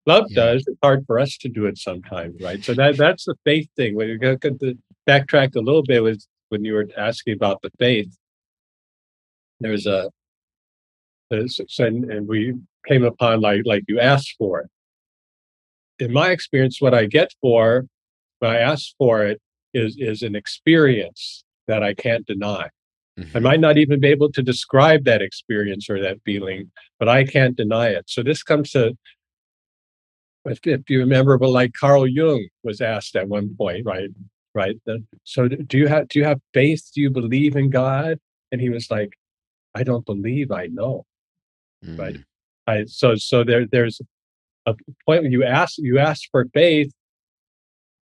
Love 0.07 0.27
yeah. 0.31 0.45
does. 0.45 0.65
It's 0.67 0.79
hard 0.83 1.05
for 1.07 1.19
us 1.19 1.37
to 1.39 1.49
do 1.49 1.67
it 1.67 1.79
sometimes, 1.79 2.41
right? 2.41 2.63
So 2.65 2.75
that 2.75 2.97
that's 2.97 3.25
the 3.25 3.37
faith 3.45 3.69
thing. 3.77 3.95
When 3.95 4.09
you 4.09 4.19
go 4.19 4.37
to 4.37 4.79
backtrack 5.09 5.55
a 5.55 5.61
little 5.61 5.83
bit 5.83 6.03
was 6.03 6.27
when 6.49 6.65
you 6.65 6.75
were 6.75 6.89
asking 6.97 7.35
about 7.35 7.63
the 7.63 7.71
faith. 7.79 8.17
There's 9.61 9.87
a 9.87 10.11
and, 11.33 12.05
and 12.11 12.29
we 12.29 12.55
came 12.87 13.05
upon 13.05 13.41
like 13.41 13.63
like 13.65 13.85
you 13.89 13.99
asked 14.01 14.35
for 14.39 14.61
it. 14.61 14.71
In 15.99 16.13
my 16.13 16.31
experience, 16.31 16.81
what 16.81 16.95
I 16.95 17.07
get 17.07 17.31
for 17.41 17.87
when 18.41 18.51
I 18.51 18.59
ask 18.59 18.91
for 18.99 19.25
it 19.25 19.41
is 19.75 19.97
is 19.99 20.23
an 20.23 20.35
experience 20.35 21.45
that 21.69 21.83
I 21.83 21.95
can't 21.95 22.27
deny. 22.27 22.69
Mm-hmm. 23.19 23.37
I 23.37 23.41
might 23.41 23.61
not 23.61 23.79
even 23.79 24.01
be 24.01 24.09
able 24.09 24.33
to 24.33 24.43
describe 24.43 25.05
that 25.05 25.23
experience 25.23 25.91
or 25.91 26.01
that 26.01 26.19
feeling, 26.25 26.71
but 26.99 27.09
I 27.09 27.25
can't 27.25 27.57
deny 27.57 27.89
it. 27.89 28.05
So 28.09 28.23
this 28.23 28.43
comes 28.43 28.71
to, 28.71 28.97
if, 30.47 30.61
if 30.65 30.89
you 30.89 30.99
remember, 31.01 31.37
but 31.37 31.51
like 31.51 31.73
Carl 31.79 32.07
Jung 32.07 32.47
was 32.65 32.81
asked 32.81 33.15
at 33.17 33.29
one 33.29 33.55
point, 33.57 33.85
right? 33.85 34.09
Right. 34.55 34.77
So 35.25 35.49
do 35.49 35.79
you 35.79 35.87
have 35.87 36.09
do 36.09 36.19
you 36.19 36.27
have 36.27 36.39
faith? 36.53 36.91
Do 36.95 37.01
you 37.01 37.11
believe 37.11 37.57
in 37.57 37.71
God? 37.71 38.19
And 38.51 38.61
he 38.61 38.69
was 38.69 38.91
like, 38.91 39.15
I 39.75 39.83
don't 39.83 40.05
believe. 40.05 40.51
I 40.51 40.67
know. 40.67 41.07
Mm-hmm. 41.85 42.01
Right. 42.01 42.15
Mm. 42.15 42.25
I 42.67 42.85
so 42.87 43.15
so 43.17 43.45
there 43.45 43.67
there's 43.67 44.01
a 44.67 44.75
point 45.07 45.25
when 45.25 45.33
you 45.33 45.45
ask 45.45 45.79
you 45.79 45.99
ask 45.99 46.23
for 46.31 46.47
faith, 46.55 46.93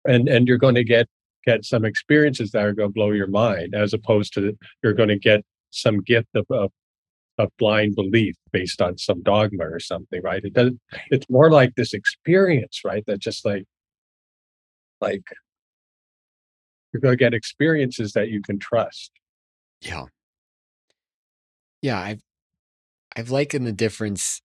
and 0.06 0.28
and 0.28 0.48
you're 0.48 0.58
going 0.58 0.76
to 0.76 0.84
get 0.84 1.08
get 1.46 1.64
some 1.64 1.86
experiences 1.86 2.52
that 2.52 2.66
are 2.66 2.74
going 2.74 2.90
to 2.90 2.94
blow 2.94 3.12
your 3.12 3.28
mind, 3.28 3.76
as 3.76 3.94
opposed 3.94 4.34
to 4.34 4.58
you're 4.84 4.94
going 4.94 5.10
to 5.10 5.20
get 5.20 5.42
some 5.70 6.02
gift 6.02 6.30
of, 6.36 6.46
of, 6.50 6.72
of 7.38 7.50
blind 7.60 7.96
belief 7.96 8.36
based 8.52 8.82
on 8.82 8.98
some 8.98 9.22
dogma 9.22 9.66
or 9.66 9.80
something, 9.80 10.22
right? 10.24 10.44
It 10.44 10.54
doesn't. 10.54 10.80
It's 11.12 11.30
more 11.30 11.52
like 11.52 11.76
this 11.76 11.94
experience, 11.94 12.82
right? 12.84 13.04
That 13.06 13.20
just 13.20 13.46
like, 13.46 13.66
like 15.02 15.22
you're 16.92 17.02
going 17.02 17.14
to 17.14 17.18
get 17.18 17.34
experiences 17.34 18.14
that 18.14 18.30
you 18.30 18.42
can 18.42 18.58
trust. 18.58 19.12
Yeah. 19.82 20.06
Yeah, 21.82 22.00
I've 22.00 22.22
I've 23.16 23.32
likened 23.32 23.68
the 23.68 23.74
difference 23.74 24.42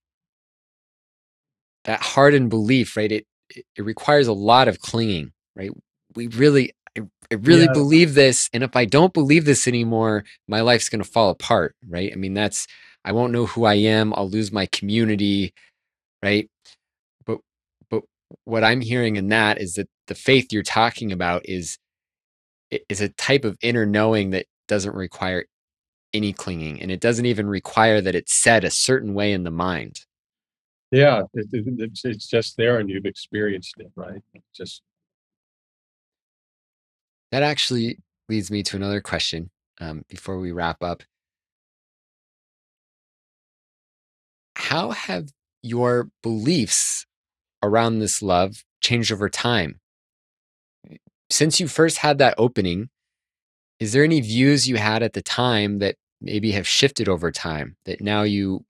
that 1.85 2.03
hardened 2.03 2.51
belief, 2.51 2.97
right? 2.97 3.13
It 3.13 3.27
it, 3.55 3.67
requires 3.85 4.29
a 4.29 4.35
lot 4.35 4.69
of 4.69 4.81
clinging, 4.81 5.33
right? 5.57 5.71
We 6.17 6.29
really 6.29 6.73
I, 6.99 7.03
I 7.33 7.37
really 7.37 7.67
Yeah. 7.67 7.73
believe 7.75 8.15
this, 8.15 8.51
and 8.55 8.65
if 8.65 8.77
I 8.77 8.87
don't 8.87 9.15
believe 9.15 9.45
this 9.47 9.69
anymore, 9.69 10.25
my 10.49 10.63
life's 10.63 10.91
going 10.91 11.03
to 11.05 11.11
fall 11.11 11.31
apart, 11.31 11.77
right? 11.89 12.13
I 12.13 12.17
mean, 12.17 12.35
that's 12.35 12.69
I 13.05 13.13
won't 13.13 13.33
know 13.33 13.47
who 13.47 13.65
I 13.67 13.75
am. 13.77 14.15
I'll 14.15 14.31
lose 14.31 14.53
my 14.53 14.67
community, 14.69 15.55
right? 16.25 16.49
But 17.27 17.41
but 17.91 18.05
what 18.45 18.65
I'm 18.65 18.81
hearing 18.83 19.17
in 19.17 19.29
that 19.31 19.61
is 19.61 19.75
that 19.75 19.89
the 20.09 20.17
faith 20.17 20.53
you're 20.53 20.63
talking 20.65 21.13
about 21.13 21.43
is 21.49 21.79
is 22.91 23.01
a 23.03 23.09
type 23.11 23.45
of 23.45 23.59
inner 23.63 23.87
knowing 23.87 24.31
that 24.31 24.47
doesn't 24.69 24.95
require 24.97 25.47
any 26.13 26.33
clinging, 26.33 26.81
and 26.83 26.91
it 26.91 27.01
doesn't 27.01 27.27
even 27.27 27.49
require 27.49 28.01
that 28.01 28.15
it's 28.15 28.35
said 28.35 28.65
a 28.65 28.71
certain 28.71 29.15
way 29.15 29.33
in 29.33 29.45
the 29.45 29.51
mind. 29.51 30.01
Yeah, 30.91 31.23
it, 31.35 31.47
it- 31.53 31.65
it's 31.81 32.05
it's 32.05 32.27
just 32.27 32.57
there, 32.57 32.79
and 32.79 32.91
you've 32.91 33.07
experienced 33.07 33.75
it, 33.79 33.91
right? 33.97 34.23
Just 34.55 34.83
That 37.33 37.43
actually 37.43 37.99
leads 38.29 38.51
me 38.51 38.63
to 38.65 38.77
another 38.77 39.01
question 39.01 39.51
um, 39.81 40.05
before 40.09 40.39
we 40.39 40.53
wrap 40.53 40.83
up. 40.83 41.03
How 44.57 44.91
have 44.91 45.31
your 45.63 46.11
beliefs 46.23 47.05
around 47.63 47.99
this 48.01 48.23
love 48.23 48.65
changed 48.81 49.13
over 49.13 49.29
time? 49.29 49.81
Since 51.31 51.61
you 51.61 51.69
first 51.69 51.99
had 51.99 52.19
that 52.19 52.35
opening, 52.39 52.91
is 53.81 53.93
there 53.93 54.05
any 54.05 54.21
views 54.21 54.69
you 54.69 54.77
had 54.77 55.03
at 55.03 55.13
the 55.15 55.23
time 55.23 55.79
that 55.81 55.97
maybe 56.21 56.53
have 56.53 56.67
shifted 56.67 57.09
over 57.09 57.31
time 57.31 57.77
that 57.85 58.01
now 58.01 58.23
you 58.23 58.65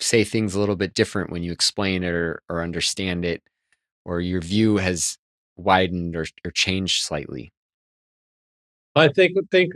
say 0.00 0.24
things 0.24 0.54
a 0.54 0.60
little 0.60 0.76
bit 0.76 0.94
different 0.94 1.30
when 1.30 1.42
you 1.42 1.52
explain 1.52 2.02
it 2.02 2.12
or, 2.12 2.42
or 2.48 2.62
understand 2.62 3.24
it, 3.24 3.42
or 4.04 4.20
your 4.20 4.40
view 4.40 4.76
has 4.76 5.16
widened 5.56 6.14
or, 6.14 6.26
or 6.44 6.50
changed 6.50 7.02
slightly? 7.02 7.52
I 8.94 9.08
think 9.08 9.36
think 9.50 9.74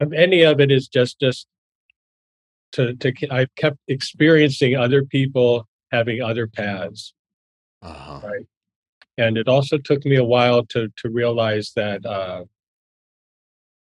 of 0.00 0.12
any 0.12 0.42
of 0.42 0.60
it 0.60 0.70
is 0.70 0.88
just 0.88 1.20
just 1.20 1.46
to 2.72 2.94
to 2.96 3.12
I've 3.30 3.54
kept 3.56 3.78
experiencing 3.88 4.76
other 4.76 5.04
people 5.04 5.68
having 5.92 6.22
other 6.22 6.46
paths, 6.46 7.12
Uh-huh. 7.82 8.20
right? 8.26 8.46
And 9.18 9.36
it 9.36 9.48
also 9.48 9.76
took 9.76 10.04
me 10.04 10.16
a 10.16 10.24
while 10.24 10.64
to 10.66 10.88
to 10.96 11.10
realize 11.10 11.72
that 11.76 12.04
uh, 12.06 12.44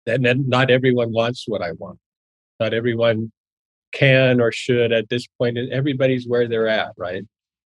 that 0.06 0.20
not 0.22 0.70
everyone 0.70 1.12
wants 1.12 1.48
what 1.48 1.62
I 1.62 1.72
want. 1.74 2.00
Not 2.60 2.74
everyone 2.74 3.32
can 3.92 4.42
or 4.42 4.52
should 4.52 4.92
at 4.92 5.10
this 5.10 5.28
point. 5.38 5.58
And 5.58 5.72
everybody's 5.72 6.28
where 6.28 6.48
they're 6.48 6.68
at, 6.68 6.94
right? 6.98 7.24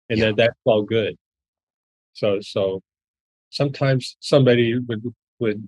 And 0.09 0.19
Yeah. 0.19 0.25
that 0.27 0.35
that's 0.37 0.59
all 0.65 0.83
good. 0.83 1.15
So 2.13 2.39
so 2.41 2.81
sometimes 3.49 4.17
somebody 4.19 4.77
would 4.79 5.03
would 5.39 5.67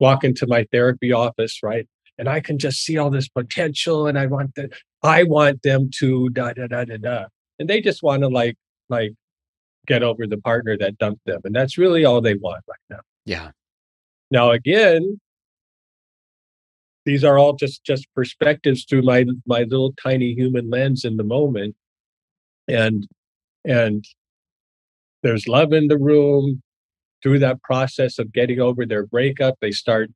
walk 0.00 0.24
into 0.24 0.46
my 0.46 0.66
therapy 0.72 1.12
office, 1.12 1.60
right? 1.62 1.86
And 2.18 2.28
I 2.28 2.40
can 2.40 2.58
just 2.58 2.84
see 2.84 2.98
all 2.98 3.10
this 3.10 3.28
potential 3.28 4.06
and 4.06 4.18
I 4.18 4.26
want 4.26 4.54
the 4.54 4.70
I 5.02 5.22
want 5.24 5.62
them 5.62 5.90
to 5.98 6.30
da 6.30 6.52
da 6.52 6.66
da 6.66 6.84
da 6.84 6.96
da. 6.96 7.24
And 7.58 7.68
they 7.68 7.80
just 7.80 8.02
want 8.02 8.22
to 8.22 8.28
like 8.28 8.56
like 8.88 9.12
get 9.86 10.02
over 10.02 10.26
the 10.26 10.38
partner 10.38 10.76
that 10.78 10.98
dumped 10.98 11.24
them. 11.26 11.40
And 11.44 11.54
that's 11.54 11.78
really 11.78 12.04
all 12.04 12.20
they 12.20 12.34
want 12.34 12.62
right 12.68 12.78
now. 12.90 13.00
Yeah. 13.24 13.50
Now 14.30 14.50
again, 14.50 15.20
these 17.08 17.24
are 17.24 17.38
all 17.38 17.54
just 17.54 17.82
just 17.84 18.06
perspectives 18.14 18.84
through 18.84 19.02
my 19.02 19.24
my 19.46 19.62
little 19.62 19.94
tiny 19.94 20.34
human 20.34 20.68
lens 20.70 21.04
in 21.06 21.16
the 21.16 21.24
moment. 21.24 21.74
And 22.68 23.08
and 23.64 24.04
there's 25.22 25.48
love 25.48 25.72
in 25.72 25.88
the 25.88 25.98
room 25.98 26.62
through 27.22 27.38
that 27.40 27.62
process 27.62 28.18
of 28.18 28.32
getting 28.32 28.60
over 28.60 28.86
their 28.86 29.06
breakup 29.06 29.54
they 29.60 29.72
start 29.72 30.10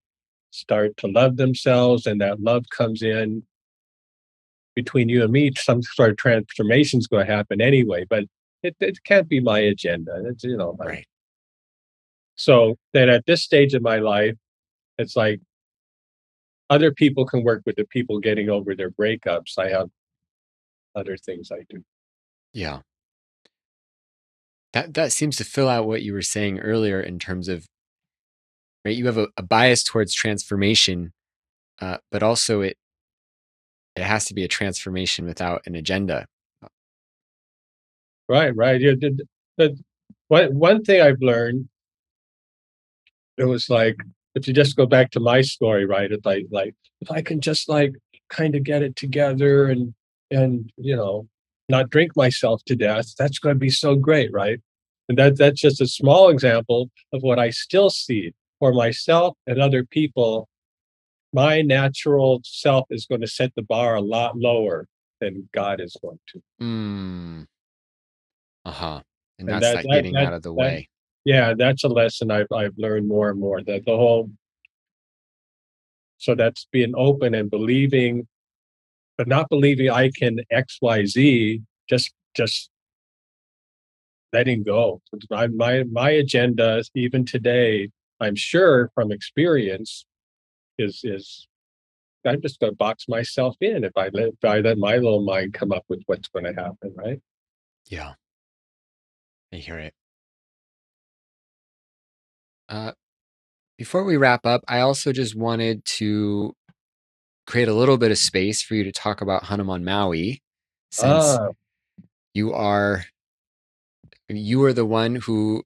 start 0.50 0.96
to 0.98 1.06
love 1.08 1.36
themselves 1.36 2.06
and 2.06 2.20
that 2.20 2.40
love 2.40 2.64
comes 2.76 3.02
in 3.02 3.42
between 4.76 5.08
you 5.08 5.22
and 5.24 5.32
me 5.32 5.50
some 5.56 5.82
sort 5.82 6.10
of 6.10 6.16
transformation 6.16 6.98
is 6.98 7.06
going 7.08 7.26
to 7.26 7.32
happen 7.32 7.60
anyway 7.60 8.04
but 8.08 8.24
it, 8.62 8.76
it 8.80 9.02
can't 9.04 9.28
be 9.28 9.40
my 9.40 9.58
agenda 9.58 10.12
it's 10.26 10.44
you 10.44 10.56
know 10.56 10.76
like- 10.78 10.88
Right. 10.88 11.06
so 12.36 12.76
then 12.92 13.08
at 13.08 13.26
this 13.26 13.42
stage 13.42 13.74
of 13.74 13.82
my 13.82 13.98
life 13.98 14.36
it's 14.98 15.16
like 15.16 15.40
other 16.72 16.90
people 17.02 17.24
can 17.24 17.40
work 17.44 17.62
with 17.66 17.76
the 17.76 17.84
people 17.96 18.18
getting 18.28 18.48
over 18.56 18.70
their 18.74 18.90
breakups 18.90 19.58
i 19.58 19.68
have 19.68 19.88
other 20.94 21.16
things 21.16 21.50
i 21.52 21.60
do 21.68 21.78
Yeah. 22.52 22.80
That 24.72 24.94
that 24.94 25.12
seems 25.12 25.36
to 25.36 25.44
fill 25.44 25.68
out 25.68 25.86
what 25.86 26.02
you 26.02 26.12
were 26.14 26.22
saying 26.22 26.58
earlier 26.60 27.00
in 27.00 27.18
terms 27.18 27.48
of 27.48 27.66
right. 28.84 28.96
You 28.96 29.06
have 29.06 29.18
a, 29.18 29.28
a 29.36 29.42
bias 29.42 29.82
towards 29.84 30.14
transformation, 30.14 31.12
uh, 31.80 31.98
but 32.10 32.22
also 32.22 32.62
it 32.62 32.76
it 33.96 34.02
has 34.02 34.24
to 34.26 34.34
be 34.34 34.44
a 34.44 34.48
transformation 34.48 35.26
without 35.26 35.62
an 35.66 35.74
agenda. 35.74 36.26
Right, 38.28 38.54
right. 38.56 38.80
Yeah, 38.80 38.92
the, 38.98 39.10
the 39.58 39.78
one 40.28 40.58
one 40.58 40.84
thing 40.84 41.02
I've 41.02 41.20
learned, 41.20 41.68
it 43.36 43.44
was 43.44 43.68
like 43.68 43.96
if 44.34 44.46
you 44.48 44.54
just 44.54 44.76
go 44.76 44.86
back 44.86 45.10
to 45.12 45.20
my 45.20 45.40
story, 45.42 45.84
right? 45.84 46.10
If 46.10 46.26
I 46.26 46.44
like 46.50 46.74
if 47.00 47.10
I 47.10 47.22
can 47.22 47.40
just 47.40 47.68
like 47.68 47.92
kind 48.30 48.54
of 48.54 48.62
get 48.64 48.82
it 48.82 48.96
together 48.96 49.66
and 49.66 49.94
and 50.30 50.70
you 50.76 50.96
know 50.96 51.28
not 51.68 51.90
drink 51.90 52.16
myself 52.16 52.62
to 52.66 52.76
death, 52.76 53.14
that's 53.18 53.38
going 53.38 53.54
to 53.54 53.58
be 53.58 53.70
so 53.70 53.94
great, 53.94 54.32
right? 54.32 54.60
And 55.08 55.18
that 55.18 55.36
that's 55.36 55.60
just 55.60 55.80
a 55.80 55.86
small 55.86 56.28
example 56.30 56.90
of 57.12 57.22
what 57.22 57.38
I 57.38 57.50
still 57.50 57.90
see 57.90 58.32
for 58.58 58.72
myself 58.72 59.36
and 59.46 59.60
other 59.60 59.84
people. 59.84 60.48
My 61.34 61.62
natural 61.62 62.40
self 62.44 62.86
is 62.90 63.06
going 63.06 63.22
to 63.22 63.26
set 63.26 63.54
the 63.54 63.62
bar 63.62 63.94
a 63.94 64.00
lot 64.02 64.36
lower 64.36 64.86
than 65.20 65.48
God 65.54 65.80
is 65.80 65.96
going 66.02 66.18
to. 66.28 66.42
Mm. 66.60 67.46
Uh 68.64 68.70
huh. 68.70 69.00
And 69.38 69.48
And 69.48 69.62
that's 69.62 69.74
that- 69.76 69.82
that, 69.84 69.92
getting 69.92 70.12
that- 70.12 70.26
out 70.26 70.32
of 70.34 70.42
the 70.42 70.52
way. 70.52 70.88
Yeah, 71.24 71.54
that's 71.56 71.84
a 71.84 71.88
lesson 71.88 72.30
I've 72.30 72.50
I've 72.52 72.74
learned 72.76 73.08
more 73.08 73.30
and 73.30 73.38
more 73.38 73.62
that 73.62 73.84
the 73.84 73.96
whole 73.96 74.30
so 76.18 76.34
that's 76.36 76.68
being 76.70 76.92
open 76.96 77.34
and 77.34 77.50
believing, 77.50 78.28
but 79.18 79.26
not 79.26 79.48
believing 79.48 79.90
I 79.90 80.10
can 80.10 80.38
X, 80.50 80.78
Y, 80.80 81.04
Z, 81.04 81.62
just 81.88 82.12
just 82.36 82.70
letting 84.32 84.62
go. 84.62 85.00
My 85.30 85.48
my 85.48 85.84
my 85.84 86.10
agenda, 86.10 86.82
even 86.94 87.24
today, 87.24 87.90
I'm 88.20 88.36
sure 88.36 88.90
from 88.94 89.12
experience, 89.12 90.06
is 90.78 91.00
is 91.04 91.48
I'm 92.24 92.40
just 92.40 92.60
gonna 92.60 92.72
box 92.72 93.06
myself 93.08 93.56
in 93.60 93.84
if 93.84 93.92
I 93.96 94.08
let 94.12 94.28
if 94.28 94.44
I 94.44 94.60
let 94.60 94.78
my 94.78 94.96
little 94.96 95.22
mind 95.24 95.54
come 95.54 95.72
up 95.72 95.84
with 95.88 96.02
what's 96.06 96.28
gonna 96.28 96.54
happen, 96.54 96.94
right? 96.96 97.20
Yeah. 97.88 98.14
I 99.52 99.56
hear 99.56 99.78
it. 99.78 99.94
Uh, 102.72 102.92
before 103.76 104.02
we 104.02 104.16
wrap 104.16 104.46
up, 104.46 104.62
I 104.66 104.80
also 104.80 105.12
just 105.12 105.36
wanted 105.36 105.84
to 105.98 106.54
create 107.46 107.68
a 107.68 107.74
little 107.74 107.98
bit 107.98 108.10
of 108.10 108.18
space 108.18 108.62
for 108.62 108.74
you 108.74 108.84
to 108.84 108.92
talk 108.92 109.20
about 109.20 109.44
Hanuman 109.44 109.84
Maui, 109.84 110.42
since 110.90 111.36
Ah, 111.38 111.48
you 112.32 112.54
are 112.54 113.04
you 114.28 114.64
are 114.64 114.72
the 114.72 114.86
one 114.86 115.16
who 115.16 115.64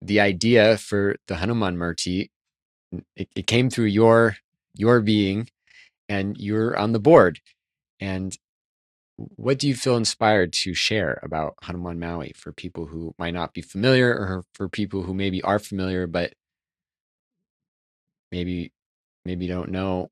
the 0.00 0.18
idea 0.20 0.78
for 0.78 1.16
the 1.28 1.36
Hanuman 1.36 1.76
Murti 1.76 2.30
it, 3.16 3.28
it 3.36 3.46
came 3.46 3.68
through 3.68 3.86
your 3.86 4.36
your 4.74 5.00
being 5.00 5.48
and 6.08 6.38
you're 6.38 6.76
on 6.76 6.92
the 6.92 7.00
board. 7.00 7.40
And 8.00 8.36
what 9.36 9.58
do 9.58 9.68
you 9.68 9.74
feel 9.74 9.96
inspired 9.96 10.52
to 10.52 10.74
share 10.74 11.20
about 11.22 11.54
Hanuman 11.62 11.98
Maui 11.98 12.32
for 12.36 12.52
people 12.52 12.86
who 12.86 13.14
might 13.18 13.34
not 13.34 13.52
be 13.52 13.62
familiar 13.62 14.10
or 14.10 14.44
for 14.54 14.68
people 14.68 15.02
who 15.02 15.14
maybe 15.14 15.42
are 15.42 15.58
familiar 15.58 16.06
but 16.06 16.32
maybe 18.32 18.72
maybe 19.24 19.46
don't 19.46 19.70
know 19.70 20.08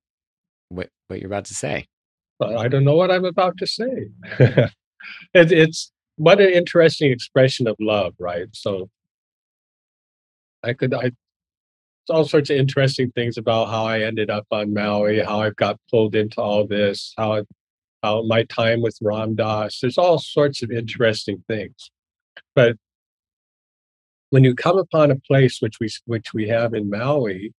what 0.69 0.91
what 1.07 1.21
you're 1.21 1.29
about 1.29 1.47
to 1.47 1.55
say 1.55 1.87
I 2.41 2.69
don't 2.69 2.85
know 2.85 2.95
what 2.95 3.11
I'm 3.11 3.25
about 3.25 3.59
to 3.59 3.67
say. 3.67 4.09
it, 4.39 4.71
it's 5.35 5.93
what 6.17 6.41
an 6.41 6.51
interesting 6.51 7.11
expression 7.11 7.67
of 7.67 7.77
love, 7.81 8.15
right? 8.19 8.47
So 8.53 8.89
I 10.63 10.73
could 10.73 10.95
I 10.95 11.13
all 12.09 12.25
sorts 12.25 12.49
of 12.49 12.57
interesting 12.57 13.11
things 13.11 13.37
about 13.37 13.67
how 13.67 13.85
I 13.85 14.01
ended 14.01 14.31
up 14.31 14.47
on 14.51 14.73
Maui, 14.73 15.21
how 15.21 15.41
I've 15.41 15.57
got 15.57 15.79
pulled 15.91 16.15
into 16.15 16.41
all 16.41 16.67
this, 16.67 17.13
how 17.19 17.33
my 18.03 18.45
time 18.45 18.83
with 18.83 18.99
Ram 19.03 19.35
Dass. 19.35 19.81
There's 19.81 19.99
all 19.99 20.19
sorts 20.19 20.63
of 20.63 20.71
interesting 20.71 21.45
things, 21.49 21.91
but 22.55 22.77
when 24.31 24.45
you 24.45 24.55
come 24.55 24.79
upon 24.79 25.11
a 25.11 25.17
place 25.17 25.61
which 25.61 25.81
we 25.81 25.89
which 26.07 26.35
we 26.35 26.49
have 26.49 26.75
in 26.75 26.91
Maui, 26.91 27.53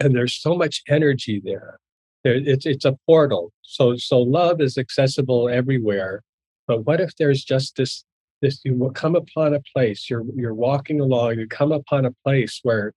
and 0.00 0.14
there's 0.14 0.34
so 0.34 0.56
much 0.56 0.82
energy 0.88 1.40
there, 1.44 1.78
There, 2.24 2.34
it's 2.34 2.66
it's 2.66 2.84
a 2.84 2.98
portal. 3.06 3.52
So 3.62 3.96
so 3.96 4.18
love 4.20 4.60
is 4.60 4.78
accessible 4.78 5.48
everywhere. 5.48 6.22
But 6.66 6.86
what 6.86 7.00
if 7.00 7.14
there's 7.16 7.44
just 7.44 7.76
this 7.76 8.04
this 8.42 8.60
you 8.64 8.74
will 8.74 8.90
come 8.92 9.14
upon 9.16 9.54
a 9.54 9.60
place, 9.74 10.10
you're 10.10 10.24
you're 10.34 10.54
walking 10.54 11.00
along, 11.00 11.38
you 11.38 11.46
come 11.46 11.72
upon 11.72 12.04
a 12.06 12.12
place 12.24 12.60
where 12.62 12.92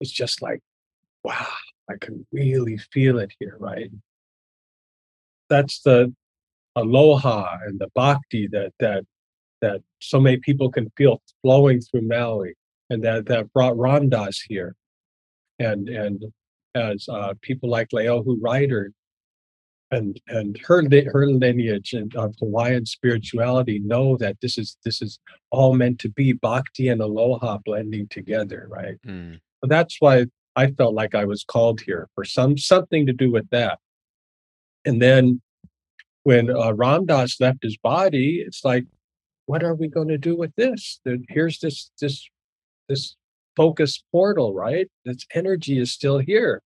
it's 0.00 0.10
just 0.10 0.42
like, 0.42 0.60
wow, 1.24 1.46
I 1.90 1.94
can 2.00 2.26
really 2.32 2.78
feel 2.78 3.18
it 3.18 3.32
here, 3.38 3.56
right? 3.60 3.90
That's 5.50 5.80
the 5.82 6.14
aloha 6.76 7.58
and 7.66 7.78
the 7.78 7.88
bhakti 7.94 8.48
that 8.52 8.72
that 8.80 9.04
that 9.60 9.82
so 10.00 10.18
many 10.18 10.38
people 10.38 10.70
can 10.70 10.90
feel 10.96 11.20
flowing 11.42 11.80
through 11.80 12.08
Maui, 12.08 12.54
and 12.88 13.04
that 13.04 13.26
that 13.26 13.52
brought 13.52 13.76
Ram 13.76 14.08
Dass 14.08 14.40
here, 14.40 14.74
and 15.58 15.88
and 15.88 16.24
as 16.74 17.06
uh, 17.08 17.34
people 17.42 17.68
like 17.68 17.88
Leohu 17.90 18.38
Ryder 18.40 18.92
and 19.90 20.20
and 20.28 20.58
her 20.66 20.82
her 21.12 21.26
lineage 21.26 21.92
and 21.92 22.14
of 22.14 22.34
Hawaiian 22.38 22.86
spirituality 22.86 23.80
know 23.80 24.16
that 24.18 24.36
this 24.40 24.56
is 24.56 24.76
this 24.84 25.02
is 25.02 25.18
all 25.50 25.74
meant 25.74 25.98
to 26.00 26.08
be 26.08 26.32
bhakti 26.32 26.88
and 26.88 27.00
aloha 27.00 27.58
blending 27.64 28.06
together, 28.08 28.66
right? 28.70 28.96
Mm. 29.06 29.40
So 29.62 29.68
that's 29.68 29.96
why 30.00 30.26
I 30.56 30.68
felt 30.68 30.94
like 30.94 31.14
I 31.14 31.24
was 31.24 31.44
called 31.44 31.80
here 31.80 32.08
for 32.14 32.24
some 32.24 32.56
something 32.56 33.06
to 33.06 33.12
do 33.12 33.30
with 33.30 33.48
that. 33.50 33.78
And 34.84 35.00
then 35.00 35.40
when 36.22 36.50
uh, 36.50 36.72
Ram 36.72 37.06
Dass 37.06 37.40
left 37.40 37.62
his 37.62 37.76
body, 37.76 38.42
it's 38.46 38.64
like, 38.64 38.84
what 39.46 39.62
are 39.62 39.74
we 39.74 39.88
going 39.88 40.08
to 40.08 40.18
do 40.18 40.36
with 40.36 40.54
this? 40.56 41.00
Here's 41.28 41.58
this 41.58 41.90
this 42.00 42.28
this 42.88 43.16
focus 43.56 44.02
portal, 44.12 44.54
right? 44.54 44.88
This 45.04 45.26
energy 45.34 45.78
is 45.78 45.92
still 45.92 46.18
here, 46.18 46.62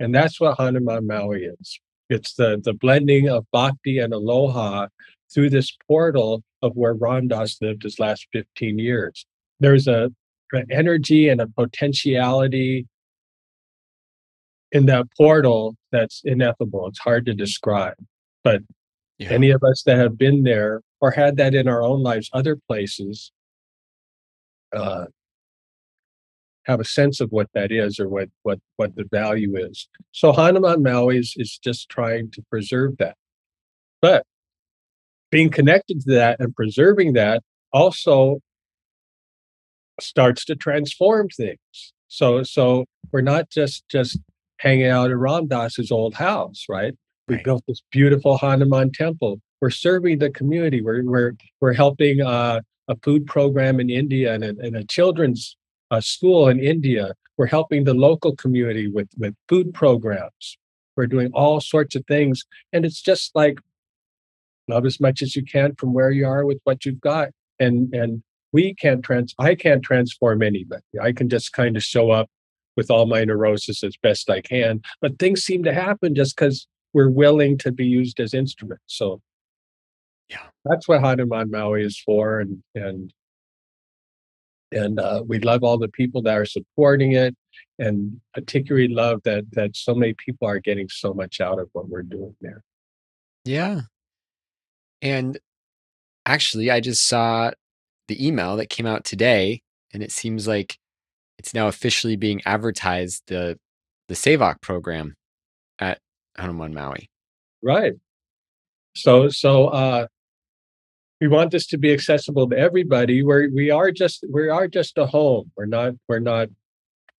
and 0.00 0.14
that's 0.14 0.40
what 0.40 0.58
Hanuman 0.58 1.06
Maui 1.06 1.44
is. 1.44 1.78
It's 2.08 2.34
the 2.34 2.60
the 2.62 2.74
blending 2.74 3.28
of 3.28 3.46
bhakti 3.52 3.98
and 3.98 4.12
aloha 4.12 4.88
through 5.32 5.50
this 5.50 5.76
portal 5.86 6.42
of 6.62 6.72
where 6.74 6.94
Ram 6.94 7.28
Dass 7.28 7.62
lived 7.62 7.84
his 7.84 8.00
last 8.00 8.26
15 8.32 8.78
years. 8.78 9.24
There's 9.60 9.86
a 9.86 10.10
an 10.52 10.66
energy 10.70 11.28
and 11.28 11.40
a 11.40 11.46
potentiality 11.46 12.88
in 14.72 14.86
that 14.86 15.06
portal 15.16 15.76
that's 15.92 16.22
ineffable. 16.24 16.86
It's 16.86 16.98
hard 16.98 17.26
to 17.26 17.34
describe. 17.34 17.94
But 18.44 18.62
yeah. 19.18 19.30
any 19.30 19.50
of 19.50 19.62
us 19.62 19.82
that 19.84 19.98
have 19.98 20.16
been 20.16 20.44
there 20.44 20.82
or 21.00 21.10
had 21.10 21.36
that 21.36 21.54
in 21.54 21.68
our 21.68 21.82
own 21.82 22.02
lives, 22.02 22.30
other 22.32 22.56
places, 22.68 23.32
uh, 24.74 25.06
have 26.64 26.80
a 26.80 26.84
sense 26.84 27.20
of 27.20 27.30
what 27.30 27.48
that 27.54 27.72
is 27.72 27.98
or 27.98 28.08
what 28.08 28.28
what 28.42 28.60
what 28.76 28.94
the 28.94 29.04
value 29.10 29.56
is. 29.56 29.88
So 30.12 30.32
Hanuman 30.32 30.82
Maui 30.82 31.18
is, 31.18 31.34
is 31.36 31.58
just 31.58 31.88
trying 31.88 32.30
to 32.32 32.42
preserve 32.50 32.98
that. 32.98 33.16
But 34.00 34.24
being 35.30 35.50
connected 35.50 36.00
to 36.02 36.14
that 36.14 36.40
and 36.40 36.54
preserving 36.54 37.14
that 37.14 37.42
also 37.72 38.40
starts 40.00 40.44
to 40.46 40.54
transform 40.54 41.28
things. 41.28 41.92
So 42.08 42.42
so 42.42 42.84
we're 43.10 43.20
not 43.20 43.50
just 43.50 43.84
just 43.88 44.18
hanging 44.60 44.86
out 44.86 45.10
at 45.10 45.16
Ram 45.16 45.46
Dass's 45.48 45.90
old 45.90 46.14
house, 46.14 46.66
right? 46.68 46.94
We 47.28 47.36
right. 47.36 47.44
built 47.44 47.64
this 47.66 47.82
beautiful 47.90 48.36
Hanuman 48.36 48.92
temple. 48.92 49.40
We're 49.60 49.70
serving 49.70 50.18
the 50.18 50.30
community. 50.30 50.82
We're 50.82 51.02
we're 51.04 51.32
we're 51.60 51.72
helping 51.72 52.20
uh, 52.20 52.60
a 52.88 52.96
food 53.02 53.26
program 53.26 53.80
in 53.80 53.90
India 53.90 54.34
and 54.34 54.44
a, 54.44 54.48
and 54.48 54.76
a 54.76 54.84
children's 54.84 55.56
uh, 55.90 56.00
school 56.00 56.48
in 56.48 56.60
India. 56.60 57.14
We're 57.36 57.46
helping 57.46 57.84
the 57.84 57.94
local 57.94 58.36
community 58.36 58.88
with 58.88 59.08
with 59.18 59.34
food 59.48 59.72
programs. 59.74 60.58
We're 60.96 61.06
doing 61.06 61.30
all 61.32 61.60
sorts 61.60 61.96
of 61.96 62.04
things, 62.06 62.44
and 62.72 62.84
it's 62.84 63.00
just 63.00 63.34
like 63.34 63.58
love 64.68 64.86
as 64.86 65.00
much 65.00 65.22
as 65.22 65.34
you 65.34 65.44
can 65.44 65.74
from 65.76 65.94
where 65.94 66.10
you 66.10 66.26
are 66.26 66.44
with 66.44 66.58
what 66.64 66.84
you've 66.84 67.00
got, 67.00 67.30
and 67.58 67.94
and 67.94 68.22
we 68.52 68.74
can't 68.74 69.02
trans 69.02 69.34
I 69.38 69.54
can't 69.54 69.82
transform 69.82 70.42
anybody. 70.42 70.82
I 71.00 71.12
can 71.12 71.28
just 71.28 71.52
kind 71.52 71.76
of 71.76 71.82
show 71.82 72.10
up 72.10 72.28
with 72.76 72.90
all 72.90 73.06
my 73.06 73.24
neurosis 73.24 73.82
as 73.82 73.96
best 74.02 74.30
I 74.30 74.40
can. 74.40 74.82
But 75.00 75.18
things 75.18 75.42
seem 75.42 75.64
to 75.64 75.72
happen 75.72 76.14
just 76.14 76.36
because 76.36 76.66
we're 76.92 77.10
willing 77.10 77.58
to 77.58 77.72
be 77.72 77.86
used 77.86 78.20
as 78.20 78.34
instruments. 78.34 78.84
So 78.86 79.20
yeah, 80.28 80.46
that's 80.64 80.88
what 80.88 81.00
Hanuman 81.00 81.50
Maui 81.50 81.84
is 81.84 81.98
for. 81.98 82.40
And 82.40 82.62
and 82.74 83.12
and 84.72 85.00
uh, 85.00 85.22
we 85.26 85.40
love 85.40 85.64
all 85.64 85.78
the 85.78 85.88
people 85.88 86.22
that 86.22 86.36
are 86.36 86.44
supporting 86.44 87.12
it 87.12 87.34
and 87.78 88.20
particularly 88.34 88.88
love 88.88 89.20
that 89.24 89.44
that 89.52 89.76
so 89.76 89.94
many 89.94 90.14
people 90.14 90.46
are 90.46 90.60
getting 90.60 90.88
so 90.88 91.12
much 91.12 91.40
out 91.40 91.58
of 91.58 91.68
what 91.72 91.88
we're 91.88 92.02
doing 92.02 92.34
there. 92.40 92.62
Yeah. 93.44 93.82
And 95.02 95.38
actually 96.26 96.70
I 96.70 96.80
just 96.80 97.08
saw 97.08 97.50
the 98.10 98.26
email 98.26 98.56
that 98.56 98.68
came 98.68 98.86
out 98.86 99.04
today, 99.04 99.62
and 99.94 100.02
it 100.02 100.10
seems 100.10 100.46
like 100.48 100.79
it's 101.40 101.54
now 101.54 101.68
officially 101.68 102.16
being 102.16 102.42
advertised 102.44 103.22
the 103.28 103.58
the 104.08 104.14
Sevak 104.14 104.60
program 104.60 105.14
at 105.78 105.98
Hanuman 106.36 106.74
Maui. 106.74 107.08
Right. 107.62 107.94
So 108.94 109.30
so 109.30 109.68
uh 109.68 110.06
we 111.18 111.28
want 111.28 111.50
this 111.50 111.66
to 111.68 111.78
be 111.78 111.94
accessible 111.94 112.46
to 112.50 112.58
everybody. 112.58 113.22
We're 113.22 113.48
we 113.54 113.70
are 113.70 113.90
just 113.90 114.22
we 114.30 114.50
are 114.50 114.68
just 114.68 114.98
a 114.98 115.06
home. 115.06 115.50
We're 115.56 115.64
not 115.64 115.94
we're 116.08 116.18
not 116.18 116.48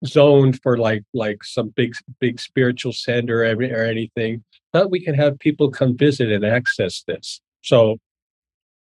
zoned 0.05 0.61
for 0.61 0.77
like 0.77 1.03
like 1.15 1.43
some 1.43 1.69
big 1.69 1.95
big 2.19 2.39
spiritual 2.39 2.93
center 2.93 3.39
or, 3.41 3.55
or 3.55 3.85
anything. 3.85 4.43
But 4.71 4.91
we 4.91 4.99
can 5.03 5.15
have 5.15 5.39
people 5.39 5.71
come 5.71 5.97
visit 5.97 6.31
and 6.31 6.45
access 6.45 7.01
this. 7.07 7.41
So 7.63 7.97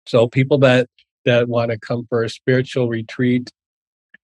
so 0.06 0.28
people 0.28 0.58
that 0.58 0.88
that 1.24 1.48
want 1.48 1.72
to 1.72 1.78
come 1.78 2.06
for 2.08 2.22
a 2.22 2.30
spiritual 2.30 2.88
retreat 2.88 3.50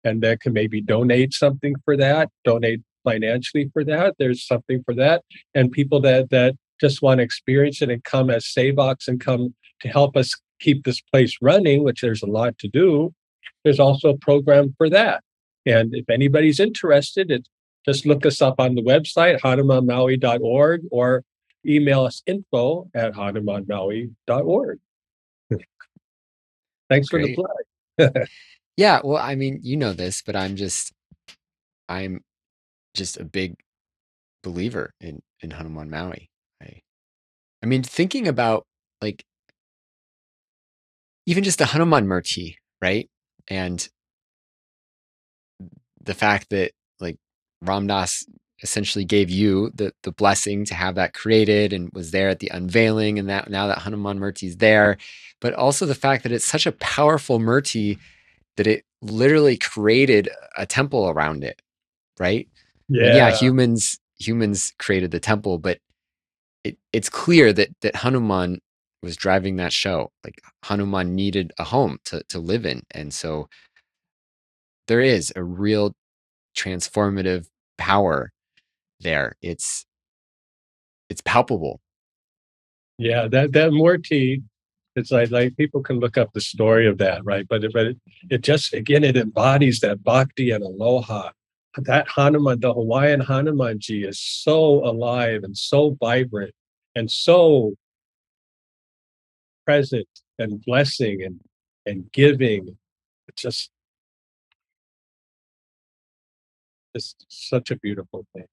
and 0.05 0.23
that 0.23 0.41
can 0.41 0.53
maybe 0.53 0.81
donate 0.81 1.33
something 1.33 1.75
for 1.85 1.97
that, 1.97 2.29
donate 2.45 2.81
financially 3.05 3.71
for 3.73 3.85
that. 3.85 4.15
There's 4.19 4.47
something 4.47 4.83
for 4.85 4.95
that. 4.95 5.23
And 5.55 5.71
people 5.71 6.01
that 6.03 6.31
that 6.31 6.55
just 6.81 7.03
want 7.03 7.19
to 7.19 7.25
experience 7.25 7.81
it 7.83 7.91
and 7.91 8.03
come 8.03 8.31
as 8.31 8.45
Sevaks 8.45 9.07
and 9.09 9.21
come 9.21 9.55
to 9.81 9.89
help 9.89 10.17
us 10.17 10.35
keep 10.61 10.85
this 10.85 11.01
place 11.01 11.37
running, 11.41 11.85
which 11.85 12.01
there's 12.01 12.23
a 12.23 12.27
lot 12.27 12.59
to 12.59 12.69
do. 12.69 13.13
There's 13.65 13.81
also 13.81 14.11
a 14.11 14.19
program 14.19 14.75
for 14.77 14.89
that. 14.91 15.23
And 15.67 15.95
if 15.95 16.09
anybody's 16.11 16.59
interested, 16.59 17.31
it, 17.31 17.47
just 17.85 18.07
look 18.07 18.25
us 18.25 18.41
up 18.41 18.57
on 18.59 18.75
the 18.75 18.83
website, 18.83 19.41
hanumanmaui.org, 19.41 20.83
or 20.91 21.25
email 21.67 22.05
us 22.05 22.23
info 22.27 22.89
at 22.95 23.13
hanumanmaui.org. 23.13 24.79
Hmm. 25.49 25.57
Thanks 26.89 27.09
Great. 27.09 27.37
for 27.37 27.49
the 27.99 28.13
plug. 28.15 28.29
yeah, 28.77 29.01
well, 29.05 29.23
I 29.23 29.35
mean, 29.35 29.61
you 29.63 29.77
know 29.77 29.93
this, 29.93 30.23
but 30.23 30.37
I'm 30.37 30.57
just 30.57 30.93
I'm 31.89 32.23
just 32.95 33.19
a 33.19 33.25
big 33.25 33.57
believer 34.43 34.93
in 35.01 35.23
in 35.41 35.51
Hanuman 35.51 35.91
Maui. 35.91 36.31
I 36.63 36.81
I 37.63 37.67
mean, 37.67 37.83
thinking 37.83 38.29
about 38.29 38.67
like 39.01 39.25
even 41.27 41.45
just 41.45 41.59
the 41.59 41.67
Hanuman 41.67 42.07
Murti, 42.07 42.57
right? 42.81 43.09
And 43.49 43.89
the 46.03 46.15
fact 46.15 46.51
that 46.51 46.73
like 47.01 47.17
Ram 47.61 47.87
Dass 47.87 48.25
essentially 48.63 49.05
gave 49.05 49.29
you 49.31 49.71
the 49.75 49.93
the 50.03 50.13
blessing 50.13 50.65
to 50.65 50.75
have 50.75 50.95
that 50.95 51.15
created 51.15 51.73
and 51.73 51.91
was 51.93 52.11
there 52.13 52.29
at 52.29 52.39
the 52.39 52.49
unveiling 52.49 53.19
and 53.19 53.29
that 53.29 53.51
now 53.51 53.67
that 53.67 53.79
Hanuman 53.79 54.19
Murti 54.19 54.49
is 54.49 54.57
there 54.59 54.99
but 55.41 55.53
also 55.53 55.85
the 55.85 55.97
fact 55.97 56.23
that 56.23 56.31
it's 56.33 56.45
such 56.45 56.67
a 56.67 56.73
powerful 56.73 57.41
Murti 57.41 57.99
that 58.57 58.67
it 58.67 58.85
literally 59.01 59.57
created 59.57 60.29
a 60.57 60.67
temple 60.67 61.09
around 61.09 61.45
it 61.45 61.61
right 62.19 62.49
yeah 62.89 63.07
and 63.07 63.17
yeah 63.17 63.31
humans 63.31 63.99
humans 64.19 64.73
created 64.79 65.11
the 65.11 65.21
temple 65.21 65.59
but 65.59 65.79
it, 66.65 66.77
it's 66.93 67.09
clear 67.09 67.53
that 67.53 67.69
that 67.81 67.97
Hanuman 67.97 68.61
was 69.03 69.17
driving 69.17 69.57
that 69.57 69.73
show 69.73 70.13
like 70.25 70.41
Hanuman 70.65 71.15
needed 71.15 71.53
a 71.59 71.65
home 71.65 71.99
to 72.05 72.23
to 72.29 72.39
live 72.39 72.65
in 72.65 72.83
and 72.93 73.13
so 73.13 73.49
there 74.87 75.01
is 75.01 75.33
a 75.35 75.43
real 75.43 75.95
transformative 76.57 77.47
power 77.79 78.33
there. 79.01 79.37
It's 79.43 79.87
it's 81.09 81.23
palpable. 81.25 81.81
Yeah, 82.99 83.29
that 83.29 83.53
that 83.53 83.71
Murti, 83.71 84.43
it's 84.95 85.11
like 85.11 85.31
like 85.31 85.57
people 85.57 85.83
can 85.83 86.01
look 86.01 86.19
up 86.19 86.33
the 86.33 86.41
story 86.41 86.87
of 86.87 86.99
that, 86.99 87.25
right? 87.25 87.47
But 87.49 87.65
it, 87.65 87.73
but 87.73 87.87
it, 87.87 87.97
it 88.31 88.41
just 88.43 88.75
again 88.75 89.05
it 89.05 89.17
embodies 89.17 89.81
that 89.81 90.03
bhakti 90.03 90.51
and 90.51 90.65
aloha. 90.65 91.31
That 91.79 92.07
Hanuman, 92.09 92.61
the 92.61 92.75
Hawaiian 92.75 93.21
Hanumanji, 93.23 94.07
is 94.07 94.21
so 94.21 94.85
alive 94.85 95.43
and 95.43 95.57
so 95.57 95.97
vibrant 95.99 96.55
and 96.95 97.11
so 97.11 97.75
present 99.65 100.09
and 100.39 100.63
blessing 100.65 101.23
and 101.23 101.41
and 101.87 102.13
giving. 102.13 102.77
It's 103.29 103.43
just 103.43 103.71
it's 106.95 107.15
such 107.29 107.71
a 107.71 107.77
beautiful 107.77 108.27
thing. 108.35 108.47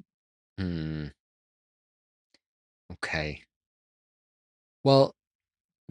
Hmm. 0.57 1.05
Okay. 2.93 3.43
Well, 4.83 5.13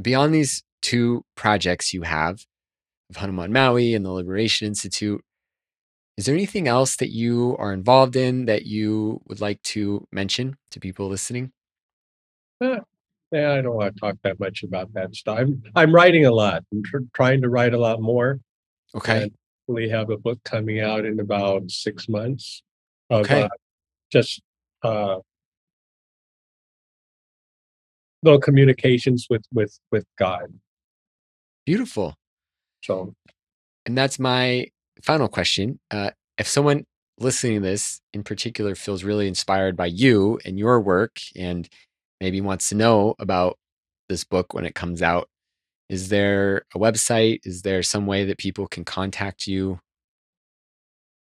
beyond 0.00 0.34
these 0.34 0.62
two 0.82 1.24
projects 1.34 1.92
you 1.92 2.02
have 2.02 2.44
of 3.10 3.16
Hanuman 3.16 3.52
Maui 3.52 3.94
and 3.94 4.04
the 4.04 4.10
Liberation 4.10 4.66
Institute, 4.66 5.22
is 6.16 6.26
there 6.26 6.34
anything 6.34 6.66
else 6.66 6.96
that 6.96 7.10
you 7.10 7.56
are 7.58 7.72
involved 7.72 8.16
in 8.16 8.46
that 8.46 8.66
you 8.66 9.20
would 9.26 9.40
like 9.40 9.62
to 9.62 10.06
mention 10.10 10.56
to 10.70 10.80
people 10.80 11.08
listening? 11.08 11.52
Eh, 12.60 12.78
yeah, 13.30 13.52
I 13.52 13.60
don't 13.60 13.76
want 13.76 13.94
to 13.94 14.00
talk 14.00 14.16
that 14.24 14.40
much 14.40 14.62
about 14.62 14.92
that 14.94 15.14
stuff. 15.14 15.38
I'm 15.38 15.62
I'm 15.76 15.94
writing 15.94 16.26
a 16.26 16.32
lot. 16.32 16.64
I'm 16.72 16.82
tr- 16.82 17.06
trying 17.14 17.42
to 17.42 17.48
write 17.48 17.72
a 17.72 17.78
lot 17.78 18.00
more. 18.00 18.40
Okay. 18.94 19.30
We 19.68 19.88
have 19.90 20.10
a 20.10 20.16
book 20.16 20.42
coming 20.44 20.80
out 20.80 21.04
in 21.04 21.20
about 21.20 21.70
six 21.70 22.08
months 22.08 22.62
of 23.10 23.20
Okay. 23.20 23.42
uh, 23.42 23.48
just 24.10 24.40
uh, 24.82 25.18
little 28.22 28.40
communications 28.40 29.26
with 29.30 29.44
with 29.52 29.78
with 29.90 30.04
God. 30.18 30.52
Beautiful. 31.66 32.14
So 32.82 33.14
And 33.86 33.96
that's 33.96 34.18
my 34.18 34.68
final 35.02 35.28
question. 35.28 35.78
Uh, 35.90 36.10
if 36.38 36.48
someone 36.48 36.84
listening 37.18 37.54
to 37.54 37.60
this 37.68 38.00
in 38.12 38.22
particular 38.22 38.74
feels 38.74 39.04
really 39.04 39.26
inspired 39.26 39.76
by 39.76 39.86
you 39.86 40.38
and 40.44 40.58
your 40.58 40.80
work 40.80 41.18
and 41.36 41.68
maybe 42.20 42.40
wants 42.40 42.68
to 42.68 42.74
know 42.74 43.14
about 43.18 43.58
this 44.08 44.24
book 44.24 44.54
when 44.54 44.64
it 44.64 44.74
comes 44.74 45.02
out, 45.02 45.28
is 45.88 46.08
there 46.08 46.62
a 46.74 46.78
website? 46.78 47.40
Is 47.44 47.62
there 47.62 47.82
some 47.82 48.06
way 48.06 48.24
that 48.24 48.38
people 48.38 48.66
can 48.68 48.84
contact 48.84 49.46
you? 49.46 49.80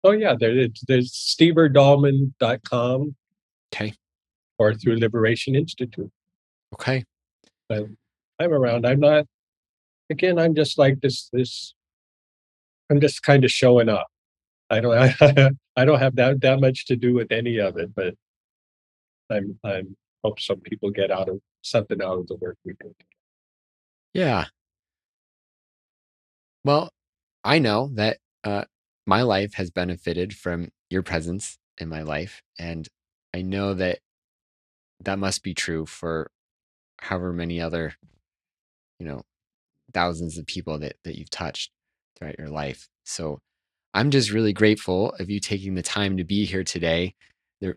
oh 0.04 0.12
yeah, 0.12 0.34
there, 0.40 0.68
there's 0.88 1.12
steverdallman.com 1.12 3.16
Okay. 3.74 3.94
or 4.58 4.74
through 4.74 4.98
Liberation 4.98 5.56
Institute. 5.56 6.12
Okay. 6.74 7.04
I'm 7.70 7.98
around. 8.54 8.86
I'm 8.86 9.00
not 9.00 9.26
again, 10.10 10.38
I'm 10.40 10.56
just 10.56 10.78
like 10.78 11.02
this 11.02 11.30
this 11.32 11.74
I'm 12.90 13.00
just 13.00 13.24
kind 13.24 13.46
of 13.46 13.52
showing 13.52 13.90
up. 13.90 14.08
I 14.70 14.80
don't 14.80 15.16
I, 15.78 15.86
don't 15.86 16.00
have 16.00 16.16
that 16.18 16.42
that 16.42 16.60
much 16.60 16.86
to 16.88 16.96
do 16.96 17.14
with 17.14 17.32
any 17.32 17.58
of 17.58 17.78
it, 17.78 17.94
but 17.96 18.16
I'm 19.30 19.58
I'm 19.64 19.96
hope 20.24 20.40
some 20.40 20.60
people 20.60 20.92
get 20.92 21.12
out 21.12 21.30
of 21.30 21.40
something 21.62 22.02
out 22.02 22.20
of 22.20 22.28
the 22.28 22.36
work 22.36 22.58
we 22.66 22.74
do. 22.80 22.94
Yeah. 24.14 24.46
Well, 26.64 26.92
I 27.44 27.60
know 27.60 27.90
that 27.94 28.18
uh, 28.44 28.66
my 29.06 29.24
life 29.24 29.56
has 29.56 29.72
benefited 29.72 30.36
from 30.36 30.70
your 30.90 31.02
presence 31.02 31.58
in 31.78 31.90
my 31.90 32.02
life. 32.02 32.42
And 32.60 32.88
I 33.34 33.42
know 33.42 33.74
that 33.74 34.00
that 35.00 35.18
must 35.18 35.44
be 35.44 35.54
true 35.54 35.86
for 35.86 36.30
however 37.02 37.34
many 37.34 37.60
other, 37.60 37.94
you 39.00 39.06
know, 39.06 39.24
thousands 39.94 40.38
of 40.38 40.46
people 40.46 40.80
that, 40.80 40.96
that 41.04 41.18
you've 41.18 41.30
touched 41.30 41.72
throughout 42.16 42.40
your 42.40 42.50
life. 42.50 42.88
So 43.04 43.40
I'm 43.94 44.12
just 44.12 44.32
really 44.32 44.54
grateful 44.54 45.14
of 45.20 45.30
you 45.30 45.40
taking 45.40 45.74
the 45.76 45.82
time 45.82 46.18
to 46.18 46.24
be 46.24 46.46
here 46.46 46.64
today. 46.64 47.16
There, 47.60 47.76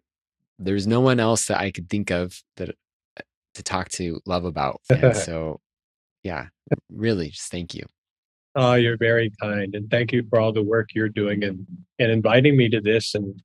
there's 0.58 0.86
no 0.86 1.00
one 1.00 1.18
else 1.18 1.46
that 1.46 1.58
I 1.58 1.70
could 1.70 1.88
think 1.88 2.10
of 2.10 2.40
that 2.56 2.70
uh, 2.70 3.22
to 3.54 3.62
talk 3.62 3.88
to 3.90 4.20
love 4.26 4.44
about. 4.44 4.80
And 4.90 5.16
so, 5.26 5.60
yeah, 6.22 6.46
really, 6.90 7.30
just 7.30 7.50
thank 7.50 7.74
you. 7.74 7.84
Oh, 8.56 8.74
you're 8.74 8.96
very 8.96 9.32
kind, 9.40 9.74
and 9.74 9.90
thank 9.90 10.12
you 10.12 10.22
for 10.30 10.38
all 10.38 10.52
the 10.52 10.62
work 10.62 10.90
you're 10.94 11.08
doing 11.08 11.42
and 11.42 11.66
and 11.98 12.12
inviting 12.12 12.56
me 12.56 12.68
to 12.68 12.80
this. 12.80 13.12
And 13.16 13.42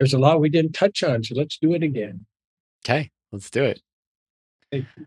there's 0.00 0.14
a 0.14 0.18
lot 0.18 0.40
we 0.40 0.48
didn't 0.48 0.72
touch 0.72 1.02
on, 1.02 1.22
so 1.22 1.34
let's 1.34 1.58
do 1.58 1.74
it 1.74 1.82
again. 1.82 2.24
Okay, 2.82 3.10
let's 3.30 3.50
do 3.50 3.62
it. 3.62 3.82
Thank 4.74 4.86
you. 4.98 5.06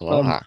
Aloha. 0.00 0.40